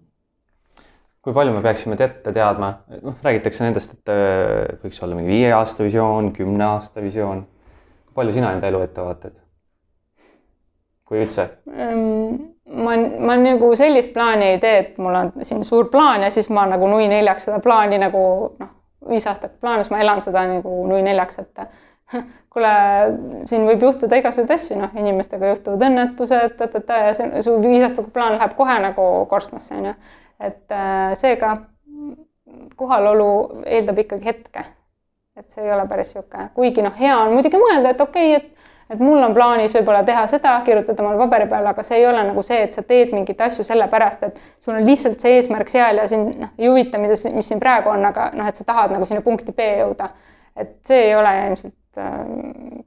Kui 1.25 1.33
palju 1.33 1.55
me 1.55 1.63
peaksime 1.65 1.97
ette 1.97 2.33
teadma, 2.37 2.71
noh, 3.01 3.17
räägitakse 3.25 3.65
nendest, 3.65 3.97
et 3.97 4.13
äh, 4.13 4.75
võiks 4.83 5.01
olla 5.05 5.17
mingi 5.17 5.33
viie 5.33 5.53
aasta 5.57 5.87
visioon, 5.87 6.33
kümne 6.37 6.67
aasta 6.67 7.05
visioon. 7.05 7.47
kui 8.05 8.19
palju 8.21 8.37
sina 8.37 8.53
enda 8.53 8.69
elu 8.69 8.83
ette 8.85 9.05
vaatad? 9.05 9.41
kui 11.05 11.21
üldse? 11.21 11.49
Ehm, 11.69 12.37
ma, 12.85 12.97
ma 13.29 13.37
nagu 13.41 13.73
sellist 13.77 14.13
plaani 14.13 14.55
ei 14.55 14.61
tee, 14.61 14.77
et 14.83 15.01
mul 15.01 15.17
on 15.21 15.33
siin 15.43 15.65
suur 15.65 15.89
plaan 15.93 16.25
ja 16.25 16.31
siis 16.33 16.49
ma 16.53 16.67
nagu 16.69 16.89
nui 16.89 17.09
neljaks 17.09 17.49
seda 17.49 17.61
plaani 17.65 18.01
nagu 18.01 18.23
noh, 18.61 18.71
viis 19.09 19.27
aastat 19.29 19.59
plaanis 19.61 19.91
ma 19.93 20.01
elan 20.05 20.23
seda 20.25 20.47
nagu 20.49 20.77
nui 20.89 21.03
neljaks, 21.05 21.41
et 21.45 21.65
kuule, 22.53 22.73
siin 23.51 23.67
võib 23.69 23.83
juhtuda 23.87 24.21
igasuguseid 24.21 24.55
asju, 24.55 24.79
noh, 24.81 24.95
inimestega 25.01 25.53
juhtuvad 25.53 25.87
õnnetused, 25.89 26.57
ta-ta-ta 26.59 27.01
ja 27.09 27.15
see 27.17 27.43
su 27.47 27.57
viis 27.63 27.85
aastat 27.87 28.13
plaan 28.15 28.39
läheb 28.39 28.57
kohe 28.59 28.79
nagu 28.83 29.09
korstnasse 29.31 29.75
onju. 29.79 29.95
et 30.45 30.73
äh, 30.75 31.13
seega 31.19 31.55
kohalolu 32.77 33.63
eeldab 33.67 33.99
ikkagi 34.05 34.27
hetke. 34.27 34.65
et 35.37 35.51
see 35.51 35.65
ei 35.65 35.73
ole 35.75 35.87
päris 35.91 36.13
sihuke, 36.15 36.51
kuigi 36.55 36.83
noh, 36.85 36.95
hea 36.99 37.17
on 37.19 37.33
muidugi 37.35 37.59
mõelda, 37.59 37.91
et 37.91 38.01
okei 38.01 38.37
okay,, 38.37 38.43
et 38.43 38.73
et 38.91 39.01
mul 39.01 39.23
on 39.23 39.33
plaanis 39.35 39.73
võib-olla 39.75 40.03
teha 40.05 40.27
seda, 40.29 40.53
kirjutada 40.65 41.03
omale 41.03 41.19
paberi 41.19 41.47
peale, 41.49 41.71
aga 41.73 41.83
see 41.87 42.03
ei 42.03 42.07
ole 42.07 42.21
nagu 42.29 42.43
see, 42.45 42.61
et 42.67 42.77
sa 42.77 42.85
teed 42.87 43.15
mingeid 43.17 43.41
asju 43.47 43.65
sellepärast, 43.67 44.27
et 44.29 44.41
sul 44.61 44.77
on 44.77 44.85
lihtsalt 44.87 45.25
see 45.25 45.39
eesmärk 45.39 45.73
seal 45.73 46.03
ja 46.03 46.05
sind 46.11 46.37
noh, 46.43 46.53
ei 46.59 46.69
huvita, 46.69 47.01
mida, 47.01 47.17
mis 47.35 47.49
siin 47.49 47.63
praegu 47.63 47.91
on, 47.95 48.05
aga 48.11 48.29
noh, 48.37 48.51
et 48.51 48.61
sa 48.61 48.67
tahad 48.69 48.93
nagu 48.95 49.09
sinna 49.09 49.25
punkti 49.25 49.57
B 49.57 49.71
jõuda. 49.81 50.11
et 50.55 50.77
see 50.87 51.09
ei 51.09 51.15
ole 51.19 51.33
ilmselt 51.49 51.75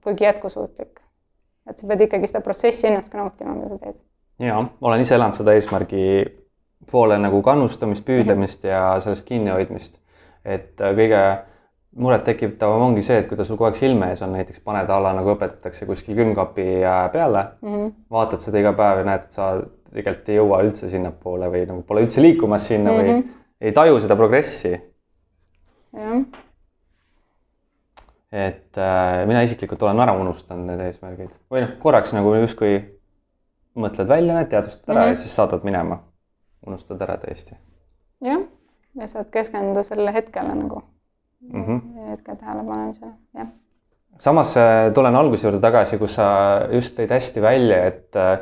kuigi 0.04 0.24
jätkusuutlik. 0.24 1.00
et 1.70 1.78
sa 1.78 1.88
pead 1.88 2.02
ikkagi 2.02 2.28
seda 2.28 2.42
protsessi 2.42 2.88
ennast 2.88 3.12
ka 3.12 3.18
nautima, 3.18 3.56
mida 3.56 3.70
sa 3.70 3.78
teed. 3.78 3.96
ja 4.40 4.64
olen 4.82 5.02
ise 5.02 5.16
elanud 5.16 5.36
seda 5.36 5.54
eesmärgi 5.54 6.04
poole 6.92 7.18
nagu 7.20 7.42
kannustamist, 7.42 8.06
püüdlemist 8.06 8.64
mm 8.64 8.70
-hmm. 8.70 8.74
ja 8.74 9.00
sellest 9.00 9.28
kinnihoidmist. 9.28 10.00
et 10.46 10.82
äh, 10.82 10.96
kõige 10.96 11.38
murettekitavam 11.96 12.82
ongi 12.82 13.02
see, 13.02 13.18
et 13.18 13.28
kui 13.28 13.38
ta 13.38 13.44
sul 13.44 13.58
kogu 13.58 13.66
aeg 13.66 13.76
silme 13.76 14.10
ees 14.10 14.22
on, 14.22 14.32
näiteks 14.32 14.60
paned 14.60 14.90
a 14.90 15.00
la 15.04 15.14
nagu 15.14 15.34
õpetatakse 15.34 15.86
kuskil 15.86 16.16
külmkapi 16.16 16.68
äh, 16.84 17.12
peale 17.12 17.44
mm, 17.62 17.70
Mhm. 17.70 17.86
-hmm. 17.86 17.92
vaatad 18.12 18.40
seda 18.40 18.60
iga 18.60 18.74
päev 18.74 18.98
ja 18.98 19.04
näed, 19.04 19.24
et 19.24 19.32
sa 19.32 19.62
tegelikult 19.94 20.30
ei 20.30 20.36
jõua 20.36 20.64
üldse 20.64 20.90
sinnapoole 20.90 21.50
või 21.50 21.66
nagu 21.68 21.82
pole 21.82 22.02
üldse 22.02 22.22
liikumas 22.22 22.68
sinna 22.68 22.92
mm 22.92 22.98
-hmm. 22.98 23.24
või 23.24 23.24
ei 23.62 23.72
taju 23.72 24.00
seda 24.00 24.16
progressi. 24.16 24.82
jah, 25.94 26.26
et 28.32 28.78
äh, 28.78 29.26
mina 29.28 29.42
isiklikult 29.46 29.84
olen 29.84 30.00
ära 30.04 30.18
unustanud 30.20 30.68
need 30.68 30.84
eesmärgid 30.88 31.38
või 31.52 31.64
noh, 31.64 31.78
korraks 31.80 32.14
nagu 32.16 32.34
justkui 32.36 32.76
mõtled 33.78 34.10
välja 34.10 34.36
need, 34.36 34.50
teadvustad 34.52 34.90
ära 34.90 34.94
mm 34.94 35.00
-hmm. 35.00 35.08
Mhm. 35.08 35.18
ja 35.18 35.24
siis 35.24 35.36
saadad 35.36 35.64
minema. 35.64 36.04
unustad 36.68 37.02
ära 37.02 37.18
täiesti 37.18 37.56
jah, 38.22 38.44
ja 38.96 39.08
saad 39.08 39.30
keskenduda 39.32 39.84
sellele 39.84 40.14
hetkele 40.14 40.56
nagu 40.56 40.82
mm. 41.40 41.66
-hmm. 41.66 42.10
hetke 42.10 42.36
tähelepanemisele, 42.36 43.12
jah. 43.34 43.48
samas 44.20 44.58
äh, 44.58 44.94
tulen 44.94 45.16
alguse 45.16 45.48
juurde 45.48 45.62
tagasi, 45.62 45.98
kus 45.98 46.16
sa 46.16 46.28
just 46.72 47.00
tõid 47.00 47.14
hästi 47.14 47.42
välja, 47.42 47.86
et 47.86 48.16
äh, 48.16 48.40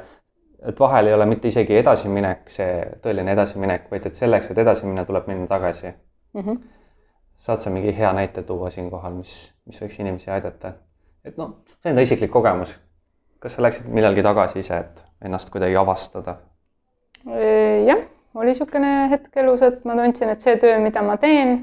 et 0.68 0.80
vahel 0.80 1.08
ei 1.08 1.14
ole 1.14 1.26
mitte 1.26 1.48
isegi 1.48 1.78
edasiminek 1.78 2.50
see 2.50 2.86
tõeline 3.04 3.36
edasiminek, 3.36 3.86
vaid 3.92 4.06
et 4.10 4.16
selleks, 4.16 4.50
et 4.52 4.58
edasi 4.58 4.88
minna, 4.88 5.06
tuleb 5.06 5.28
minna 5.28 5.48
tagasi. 5.48 5.94
Mm 6.34 6.42
-hmm. 6.42 6.58
Saad 7.38 7.62
sa 7.64 7.70
mingi 7.70 7.94
hea 7.98 8.12
näite 8.14 8.44
tuua 8.44 8.70
siinkohal, 8.74 9.14
mis, 9.18 9.54
mis 9.66 9.82
võiks 9.82 10.00
inimesi 10.00 10.32
aidata? 10.32 10.74
et 11.26 11.38
noh, 11.42 11.58
see 11.82 11.92
enda 11.92 12.04
isiklik 12.06 12.32
kogemus. 12.32 12.78
kas 13.40 13.58
sa 13.58 13.66
läksid 13.66 13.88
millalgi 13.92 14.24
tagasi 14.26 14.60
ise, 14.64 14.78
et 14.78 15.04
ennast 15.26 15.52
kuidagi 15.54 15.78
avastada? 15.80 16.38
jah, 17.26 18.04
oli 18.36 18.52
niisugune 18.52 18.94
hetk 19.12 19.38
elus, 19.42 19.64
et 19.66 19.86
ma 19.86 19.98
tundsin, 19.98 20.32
et 20.34 20.42
see 20.42 20.58
töö, 20.62 20.78
mida 20.84 21.04
ma 21.06 21.18
teen, 21.22 21.58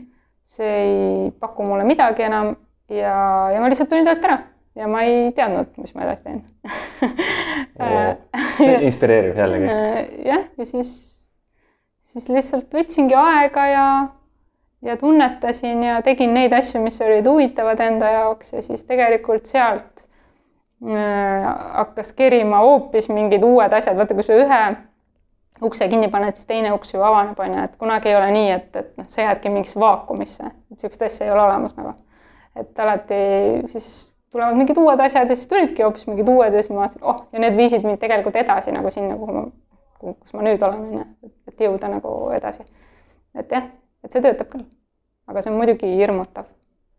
see 0.44 0.72
ei 0.84 1.30
paku 1.40 1.66
mulle 1.66 1.86
midagi 1.86 2.26
enam 2.26 2.56
ja, 2.90 3.14
ja 3.54 3.60
ma 3.60 3.70
lihtsalt 3.70 3.90
tulin 3.92 4.08
töölt 4.08 4.24
ära 4.26 4.40
ja 4.78 4.88
ma 4.88 5.04
ei 5.06 5.30
teadnud, 5.36 5.72
mis 5.80 5.92
ma 5.94 6.06
edasi 6.06 6.24
teen 6.26 6.40
see 8.56 8.76
inspireerib 8.88 9.38
jällegi. 9.38 9.68
jah, 10.26 10.46
ja 10.58 10.66
siis, 10.68 10.90
siis 12.12 12.28
lihtsalt 12.32 12.72
võtsingi 12.74 13.16
aega 13.18 13.66
ja, 13.70 13.86
ja 14.82 14.96
tunnetasin 14.96 15.82
ja 15.82 16.02
tegin 16.02 16.34
neid 16.34 16.52
asju, 16.52 16.80
mis 16.82 17.00
olid 17.00 17.26
huvitavad 17.26 17.80
enda 17.80 18.10
jaoks 18.10 18.52
ja 18.52 18.62
siis 18.62 18.84
tegelikult 18.84 19.46
sealt 19.46 20.06
äh, 20.86 21.50
hakkas 21.74 22.12
kerima 22.12 22.62
hoopis 22.64 23.08
mingid 23.08 23.44
uued 23.46 23.72
asjad, 23.72 23.96
vaata 23.96 24.14
kui 24.14 24.26
sa 24.26 24.38
ühe 24.38 24.62
ukse 25.62 25.88
kinni 25.88 26.08
paned, 26.10 26.34
siis 26.34 26.46
teine 26.46 26.72
uks 26.74 26.94
ju 26.94 27.02
avaneb, 27.02 27.38
on 27.38 27.54
ju, 27.54 27.66
et 27.66 27.76
kunagi 27.78 28.10
ei 28.10 28.16
ole 28.18 28.30
nii, 28.34 28.48
et, 28.50 28.70
et 28.76 28.96
noh, 28.98 29.06
sa 29.08 29.28
jäädki 29.28 29.52
mingisse 29.52 29.80
vaakumisse, 29.80 30.48
et 30.50 30.74
niisugust 30.74 31.04
asja 31.06 31.26
ei 31.26 31.34
ole 31.34 31.42
olemas 31.42 31.76
nagu. 31.78 31.94
et 32.56 32.80
alati 32.84 33.20
siis 33.72 33.86
tulevad 34.32 34.56
mingid 34.56 34.76
uued 34.76 35.00
asjad 35.00 35.30
ja 35.30 35.36
siis 35.36 35.48
tulidki 35.48 35.82
hoopis 35.82 36.06
mingid 36.06 36.28
uued 36.28 36.52
ja 36.52 36.62
siis 36.62 36.72
ma 36.72 36.82
vaatasin, 36.82 37.04
oh, 37.04 37.26
ja 37.32 37.40
need 37.40 37.56
viisid 37.56 37.86
mind 37.86 38.00
tegelikult 38.02 38.36
edasi 38.36 38.72
nagu 38.74 38.90
sinna, 38.90 39.16
kuhu 39.16 39.36
ma, 39.36 39.44
kus 40.00 40.34
ma 40.34 40.44
nüüd 40.48 40.64
olen, 40.66 40.82
on 40.88 40.98
ju, 40.98 41.30
et 41.48 41.64
jõuda 41.66 41.92
nagu 41.92 42.16
edasi. 42.36 42.66
et 43.38 43.52
jah, 43.52 43.70
et 44.04 44.14
see 44.14 44.22
töötab 44.24 44.50
küll. 44.52 44.64
aga 45.26 45.42
see 45.42 45.52
on 45.52 45.58
muidugi 45.60 45.92
hirmutav, 45.96 46.48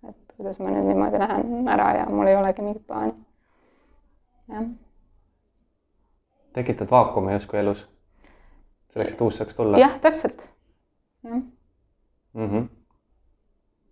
et 0.10 0.36
kuidas 0.38 0.60
ma 0.60 0.72
nüüd 0.74 0.90
niimoodi 0.90 1.20
lähen 1.22 1.68
ära 1.76 1.90
ja 2.00 2.06
mul 2.10 2.32
ei 2.32 2.38
olegi 2.40 2.66
mingit 2.66 2.88
plaani. 2.88 3.14
jah. 4.54 4.70
tekitad 6.54 6.92
vaakumi 6.92 7.34
justkui 7.34 7.60
elus 7.60 7.88
selleks, 8.94 9.14
et 9.14 9.22
uus 9.22 9.42
saaks 9.42 9.56
tulla? 9.60 9.82
jah, 9.82 10.00
täpselt, 10.02 10.50
jah 11.24 11.42
mm 12.34 12.50
-hmm.. 12.50 12.68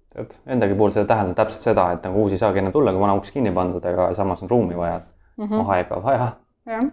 tead, 0.09 0.31
endagi 0.45 0.75
puhul 0.75 0.91
seda 0.91 1.05
täheldan 1.05 1.35
täpselt 1.35 1.61
seda, 1.61 1.91
et 1.91 2.03
nagu 2.03 2.23
uus 2.23 2.31
ei 2.31 2.37
saagi 2.37 2.59
enam 2.59 2.73
tulla, 2.73 2.91
kui 2.91 3.01
vana 3.01 3.15
uks 3.15 3.31
kinni 3.31 3.51
pandud, 3.51 3.85
aga 3.85 4.13
samas 4.13 4.43
on 4.43 4.49
ruumi 4.49 4.77
vaja 4.77 5.01
mm 5.37 5.47
-hmm., 5.47 5.71
aega 5.71 6.03
vaja. 6.03 6.31
jah. 6.65 6.85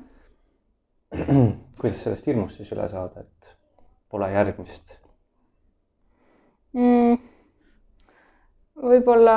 kuidas 1.80 2.04
sellest 2.04 2.26
hirmust 2.26 2.56
siis 2.56 2.72
üle 2.72 2.88
saada, 2.88 3.20
et 3.20 3.56
pole 4.08 4.32
järgmist 4.32 5.07
mm.? 6.76 7.18
võib-olla 8.88 9.36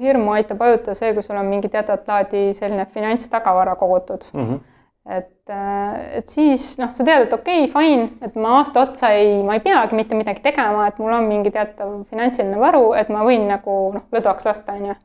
hirmu 0.00 0.32
aitab 0.32 0.62
hajutada 0.64 0.94
see, 0.96 1.12
kui 1.14 1.24
sul 1.24 1.36
on 1.36 1.48
mingi 1.50 1.68
teatavat 1.72 2.08
laadi 2.08 2.44
selline 2.56 2.86
finantstagavara 2.94 3.76
kogutud 3.80 4.28
mm. 4.32 4.46
-hmm 4.46 4.60
et, 5.06 5.50
äh, 5.50 6.18
et 6.18 6.28
siis 6.28 6.76
noh, 6.78 6.92
sa 6.94 7.04
tead, 7.04 7.26
et 7.26 7.32
okei 7.34 7.64
okay,, 7.66 7.70
fine, 7.72 8.08
et 8.22 8.36
ma 8.38 8.58
aasta 8.60 8.84
otsa 8.86 9.10
ei, 9.16 9.40
ma 9.42 9.56
ei 9.58 9.64
peagi 9.64 9.98
mitte 9.98 10.14
midagi 10.18 10.44
tegema, 10.44 10.86
et 10.88 11.00
mul 11.02 11.14
on 11.16 11.26
mingi 11.26 11.50
teatav 11.54 12.04
finantsiline 12.10 12.60
varu, 12.60 12.92
et 12.98 13.10
ma 13.10 13.24
võin 13.26 13.48
nagu 13.50 13.78
noh, 13.96 14.04
lõdvaks 14.14 14.46
lasta, 14.46 14.76
on 14.78 14.92
ju. 14.92 14.98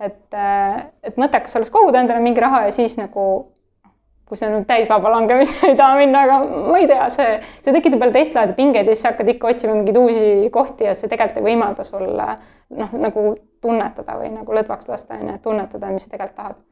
et, 0.00 0.24
äh, 0.34 0.86
et 1.04 1.20
mõttekas 1.20 1.56
oleks 1.58 1.72
koguda 1.74 2.00
endale 2.00 2.24
mingi 2.24 2.40
raha 2.40 2.64
ja 2.66 2.72
siis 2.74 2.96
nagu 2.98 3.51
kui 4.32 4.40
see 4.40 4.48
nüüd 4.48 4.64
täisvaba 4.64 5.10
langemise 5.12 5.58
ei 5.68 5.76
taha 5.76 5.98
minna, 6.00 6.24
aga 6.24 6.38
ma 6.72 6.80
ei 6.80 6.86
tea, 6.88 7.04
see, 7.12 7.32
see 7.60 7.74
tekitab 7.76 8.00
jälle 8.00 8.16
teist 8.16 8.36
laadi 8.38 8.56
pingeid 8.56 8.88
ja 8.88 8.94
siis 8.94 9.04
sa 9.04 9.10
hakkad 9.12 9.28
ikka 9.34 9.50
otsima 9.52 9.74
mingeid 9.76 9.98
uusi 10.00 10.28
kohti 10.52 10.88
ja 10.88 10.94
see 10.96 11.10
tegelikult 11.12 11.42
ei 11.42 11.48
võimalda 11.50 11.84
sul 11.84 12.06
noh, 12.16 12.94
nagu 12.96 13.24
tunnetada 13.60 14.16
või 14.16 14.30
nagu 14.32 14.56
lõdvaks 14.56 14.88
lasta, 14.88 15.18
on 15.20 15.28
ju, 15.28 15.34
et 15.36 15.44
tunnetada, 15.44 15.90
mis 15.92 16.06
sa 16.08 16.14
tegelikult 16.14 16.38
tahad. 16.38 16.62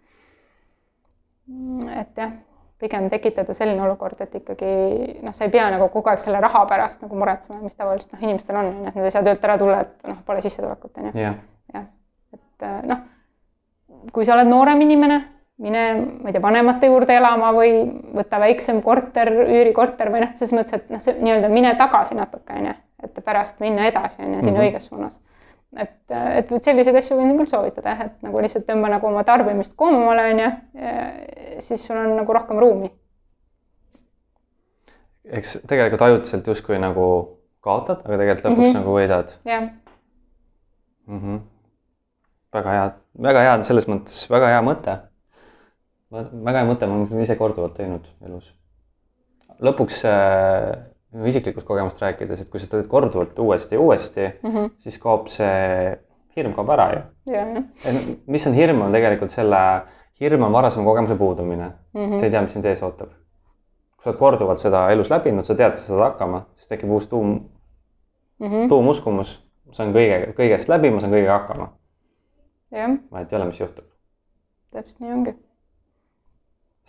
et 2.01 2.23
jah 2.23 2.33
pigem 2.81 3.11
tekitada 3.13 3.53
selline 3.53 3.83
olukord, 3.85 4.17
et 4.25 4.35
ikkagi 4.41 4.71
noh, 5.21 5.35
sa 5.37 5.45
ei 5.45 5.53
pea 5.53 5.67
nagu 5.75 5.91
kogu 5.93 6.09
aeg 6.09 6.23
selle 6.23 6.41
raha 6.41 6.63
pärast 6.71 7.03
nagu 7.05 7.19
muretsema, 7.21 7.59
mis 7.61 7.77
tavaliselt 7.77 8.15
noh, 8.15 8.23
inimestel 8.25 8.57
on, 8.57 8.71
et 8.89 8.97
nad 8.97 9.05
ei 9.05 9.13
saa 9.13 9.27
töölt 9.27 9.45
ära 9.45 9.59
tulla, 9.61 9.83
et 9.85 10.09
noh, 10.09 10.23
pole 10.25 10.41
sissetulekut, 10.41 10.95
on 10.97 11.11
ju. 11.11 11.27
jah, 11.75 11.85
et 12.39 12.65
noh, 12.89 13.05
kui 14.17 14.25
sa 14.25 14.33
oled 14.39 14.49
noorem 14.49 14.81
inimene, 14.87 15.21
mine, 15.61 15.87
ma 16.23 16.31
ei 16.31 16.33
tea, 16.37 16.43
vanemate 16.43 16.89
juurde 16.91 17.17
elama 17.17 17.51
või 17.57 17.73
võta 18.17 18.41
väiksem 18.41 18.83
korter, 18.83 19.33
üürikorter 19.45 20.13
või 20.13 20.25
noh, 20.25 20.35
selles 20.35 20.55
mõttes, 20.57 20.81
et 20.81 20.93
noh, 20.93 21.03
see 21.05 21.19
nii-öelda 21.21 21.51
mine 21.53 21.75
tagasi 21.79 22.17
natuke, 22.19 22.57
on 22.57 22.71
ju, 22.71 22.77
et 23.05 23.21
pärast 23.25 23.61
minna 23.61 23.89
edasi, 23.89 24.23
on 24.23 24.35
ju, 24.35 24.41
sinna 24.41 24.53
mm 24.53 24.57
-hmm. 24.57 24.71
õiges 24.71 24.89
suunas 24.89 25.19
et, 25.79 26.11
et 26.11 26.51
vot 26.51 26.65
selliseid 26.65 26.97
asju 26.99 27.19
võin 27.19 27.37
küll 27.39 27.51
soovitada 27.51 27.95
jah, 27.95 28.07
et 28.09 28.25
nagu 28.27 28.43
lihtsalt 28.43 28.67
tõmba 28.69 28.91
nagu 28.91 29.07
oma 29.07 29.23
tarbimist 29.27 29.77
koomale, 29.79 30.25
on 30.33 30.43
ju, 30.45 30.51
siis 31.67 31.85
sul 31.87 32.01
on 32.01 32.17
nagu 32.19 32.35
rohkem 32.35 32.59
ruumi. 32.63 32.91
eks 35.31 35.61
tegelikult 35.69 36.03
ajutiselt 36.03 36.47
justkui 36.47 36.79
nagu 36.83 37.05
kaotad, 37.63 38.03
aga 38.03 38.19
tegelikult 38.19 38.47
lõpuks 38.49 38.59
mm 38.59 38.67
-hmm. 38.67 38.81
nagu 38.81 38.97
võidad. 38.97 39.37
jah 39.45 39.69
mm 41.07 41.21
-hmm.. 41.21 41.41
väga 42.55 42.71
hea, 42.71 42.91
väga 43.23 43.47
hea 43.47 43.63
selles 43.63 43.89
mõttes, 43.89 44.27
väga 44.31 44.49
hea 44.55 44.63
mõte. 44.63 44.99
Väga 46.11 46.63
hea 46.63 46.69
mõte, 46.69 46.89
ma 46.89 46.99
olen 46.99 47.09
seda 47.09 47.23
ise 47.25 47.37
korduvalt 47.39 47.77
teinud 47.79 48.07
elus. 48.27 48.51
lõpuks 49.61 50.03
äh, 50.09 50.73
isiklikust 51.31 51.67
kogemust 51.69 52.01
rääkides, 52.03 52.45
et 52.45 52.51
kui 52.51 52.63
sa 52.63 52.71
teed 52.71 52.89
korduvalt 52.91 53.39
uuesti 53.39 53.77
ja 53.77 53.81
uuesti 53.81 54.27
mm, 54.27 54.51
-hmm. 54.51 54.71
siis 54.79 54.99
kaob 54.99 55.29
see, 55.29 55.97
hirm 56.37 56.55
kaob 56.55 56.71
ära 56.71 56.91
ju 56.95 57.01
yeah.. 57.33 57.65
mis 58.27 58.47
on 58.47 58.55
hirm, 58.55 58.83
on 58.83 58.93
tegelikult 58.93 59.31
selle, 59.31 59.61
hirm 60.21 60.43
on 60.47 60.53
varasema 60.53 60.85
kogemuse 60.85 61.17
puudumine 61.17 61.67
mm. 61.67 62.01
-hmm. 62.01 62.17
sa 62.17 62.27
ei 62.27 62.31
tea, 62.31 62.43
mis 62.43 62.53
sind 62.53 62.65
ees 62.65 62.83
ootab. 62.83 63.11
kui 63.97 64.05
sa 64.05 64.11
oled 64.11 64.19
korduvalt 64.19 64.59
seda 64.59 64.89
elus 64.91 65.11
läbinud, 65.11 65.45
sa 65.45 65.55
tead, 65.55 65.77
sa 65.77 65.93
saad 65.93 66.01
hakkama, 66.01 66.47
siis 66.55 66.69
tekib 66.69 66.91
uus 66.91 67.07
tuum 67.07 67.29
mm, 68.39 68.47
-hmm. 68.47 68.69
tuumuskumus, 68.69 69.37
ma 69.67 69.73
saan 69.73 69.93
kõige, 69.93 70.33
kõigest 70.35 70.69
läbi, 70.69 70.91
ma 70.91 71.01
saan 71.01 71.13
kõigega 71.13 71.39
hakkama. 71.39 71.71
jah 72.71 72.89
yeah.. 72.89 72.99
vahet 73.13 73.33
ei 73.33 73.37
ole, 73.37 73.47
mis 73.47 73.61
juhtub. 73.61 73.85
täpselt 74.73 75.01
nii 75.01 75.13
ongi 75.13 75.50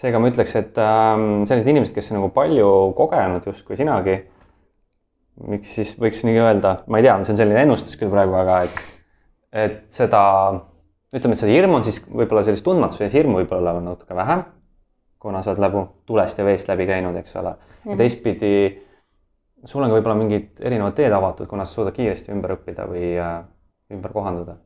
seega 0.02 0.22
ma 0.22 0.32
ütleks, 0.32 0.56
et 0.58 0.80
äh, 0.82 1.10
sellised 1.50 1.70
inimesed, 1.70 1.96
kes 1.96 2.12
on 2.12 2.20
nagu 2.20 2.32
palju 2.36 2.70
kogenud 2.98 3.46
justkui 3.50 3.78
sinagi, 3.80 4.18
miks 5.52 5.76
siis 5.78 5.94
võiks 6.02 6.24
nii 6.28 6.42
öelda, 6.42 6.80
ma 6.92 7.02
ei 7.02 7.08
tea, 7.08 7.16
see 7.26 7.36
on 7.36 7.42
selline 7.42 7.66
ennustus 7.66 7.98
küll 8.00 8.12
praegu, 8.14 8.36
aga 8.38 8.62
et, 8.66 8.82
et 9.66 9.80
seda, 9.94 10.24
ütleme, 11.14 11.38
et 11.38 11.44
seda 11.44 11.54
hirmu 11.54 11.80
on 11.80 11.86
siis 11.88 12.02
võib-olla 12.08 12.44
sellist 12.48 12.66
tundmatuse 12.66 13.08
ees 13.08 13.18
hirmu 13.18 13.42
võib-olla 13.42 13.76
natuke 13.84 14.18
vähem, 14.18 14.46
kuna 15.22 15.44
sa 15.46 15.54
oled 15.54 15.62
läbi 15.62 15.84
tulest 16.10 16.42
ja 16.42 16.46
veest 16.48 16.72
läbi 16.72 16.88
käinud, 16.90 17.18
eks 17.22 17.38
ole 17.38 17.54
mm. 17.54 17.68
-hmm. 17.84 18.00
teistpidi 18.02 18.56
sul 19.66 19.84
on 19.84 19.92
ka 19.92 20.00
võib-olla 20.00 20.18
mingid 20.18 20.64
erinevad 20.66 20.98
teed 20.98 21.14
avatud, 21.14 21.50
kuna 21.50 21.66
sa 21.66 21.78
suudad 21.78 21.94
kiiresti 21.94 22.34
ümber 22.34 22.56
õppida 22.58 22.88
või 22.90 23.14
äh, 23.22 23.38
ümber 23.94 24.14
kohanduda. 24.16 24.58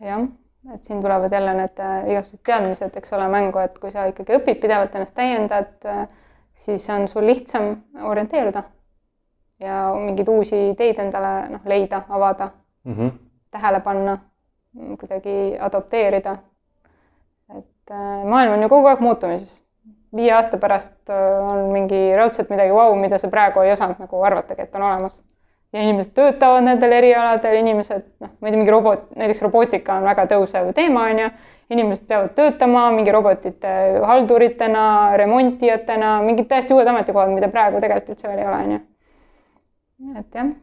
jah 0.00 0.24
et 0.72 0.82
siin 0.82 1.02
tulevad 1.02 1.32
jälle 1.32 1.54
need 1.54 1.78
äh, 1.78 2.08
igasugused 2.08 2.44
teadmised, 2.46 2.96
eks 2.96 3.12
ole, 3.12 3.28
mängu, 3.28 3.58
et 3.58 3.78
kui 3.78 3.90
sa 3.92 4.06
ikkagi 4.08 4.38
õpid 4.38 4.60
pidevalt, 4.62 4.94
ennast 4.94 5.14
täiendad, 5.16 5.74
äh, 5.88 6.06
siis 6.54 6.86
on 6.90 7.08
sul 7.08 7.26
lihtsam 7.28 7.74
orienteeruda 8.10 8.62
ja 9.60 9.80
mingeid 9.98 10.28
uusi 10.28 10.60
ideid 10.70 11.02
endale 11.04 11.34
noh, 11.52 11.66
leida, 11.68 12.02
avada 12.08 12.48
mm, 12.84 12.94
-hmm. 12.94 13.12
tähele 13.50 13.80
panna, 13.80 14.18
kuidagi 15.00 15.58
adopteerida. 15.60 16.36
et 17.58 17.90
äh, 17.90 18.24
maailm 18.24 18.52
on 18.52 18.62
ju 18.62 18.68
kogu 18.68 18.86
aeg 18.86 19.00
muutumises. 19.00 19.62
viie 20.16 20.32
aasta 20.32 20.56
pärast 20.58 21.10
on 21.50 21.72
mingi 21.72 22.16
raudselt 22.16 22.50
midagi 22.50 22.70
vau 22.72 22.90
wow,, 22.90 23.00
mida 23.00 23.18
sa 23.18 23.28
praegu 23.28 23.60
ei 23.60 23.72
osanud 23.72 23.96
nagu 23.98 24.22
arvatagi, 24.22 24.62
et 24.62 24.74
on 24.74 24.82
olemas 24.82 25.22
ja 25.74 25.82
inimesed 25.82 26.14
töötavad 26.14 26.64
nendel 26.64 26.92
erialadel, 26.94 27.58
inimesed 27.58 28.04
noh, 28.22 28.30
ma 28.38 28.48
ei 28.48 28.54
tea, 28.54 28.60
mingi 28.60 28.72
robot, 28.72 29.08
näiteks 29.18 29.42
robootika 29.42 29.98
on 29.98 30.06
väga 30.06 30.26
tõusev 30.30 30.70
teema, 30.76 31.08
on 31.10 31.22
ju. 31.24 31.30
inimesed 31.74 32.06
peavad 32.08 32.34
töötama 32.36 32.84
mingi 32.94 33.12
robotite 33.12 33.70
halduritena, 34.04 34.84
remontijatena, 35.18 36.18
mingid 36.22 36.46
täiesti 36.50 36.76
uued 36.76 36.88
ametikohad, 36.92 37.32
mida 37.34 37.48
praegu 37.50 37.80
tegelikult 37.82 38.14
üldse 38.14 38.30
veel 38.30 38.44
ei 38.44 38.50
ole, 38.50 38.60
on 38.60 38.76
ju. 38.76 38.84
et 40.20 40.40
jah 40.40 40.54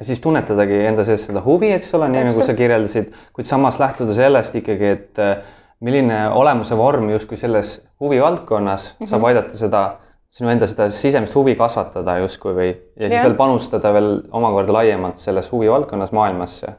siis 0.00 0.22
tunnetadagi 0.24 0.78
enda 0.88 1.04
sees 1.04 1.26
seda 1.28 1.42
huvi, 1.44 1.68
eks 1.76 1.92
ole, 1.98 2.08
nii 2.08 2.30
nagu 2.30 2.44
sa 2.44 2.54
kirjeldasid, 2.56 3.10
kuid 3.36 3.48
samas 3.48 3.76
lähtuda 3.82 4.14
sellest 4.16 4.56
ikkagi, 4.56 4.92
et 4.96 5.20
eh, 5.20 5.34
milline 5.84 6.22
olemuse 6.32 6.78
vorm 6.78 7.10
justkui 7.12 7.36
selles 7.36 7.76
huvivaldkonnas 8.00 8.94
mm 8.94 9.04
-hmm. 9.04 9.10
saab 9.10 9.24
aidata 9.28 9.56
seda 9.56 9.82
sinu 10.30 10.50
enda 10.50 10.66
seda 10.66 10.88
sisemist 10.92 11.34
huvi 11.34 11.54
kasvatada 11.58 12.18
justkui 12.22 12.54
või 12.56 12.68
ja 12.70 13.08
siis 13.08 13.18
ja. 13.18 13.22
veel 13.24 13.36
panustada 13.38 13.92
veel 13.94 14.10
omakorda 14.36 14.74
laiemalt 14.76 15.22
selles 15.22 15.52
huvivaldkonnas 15.52 16.12
maailmasse. 16.12 16.74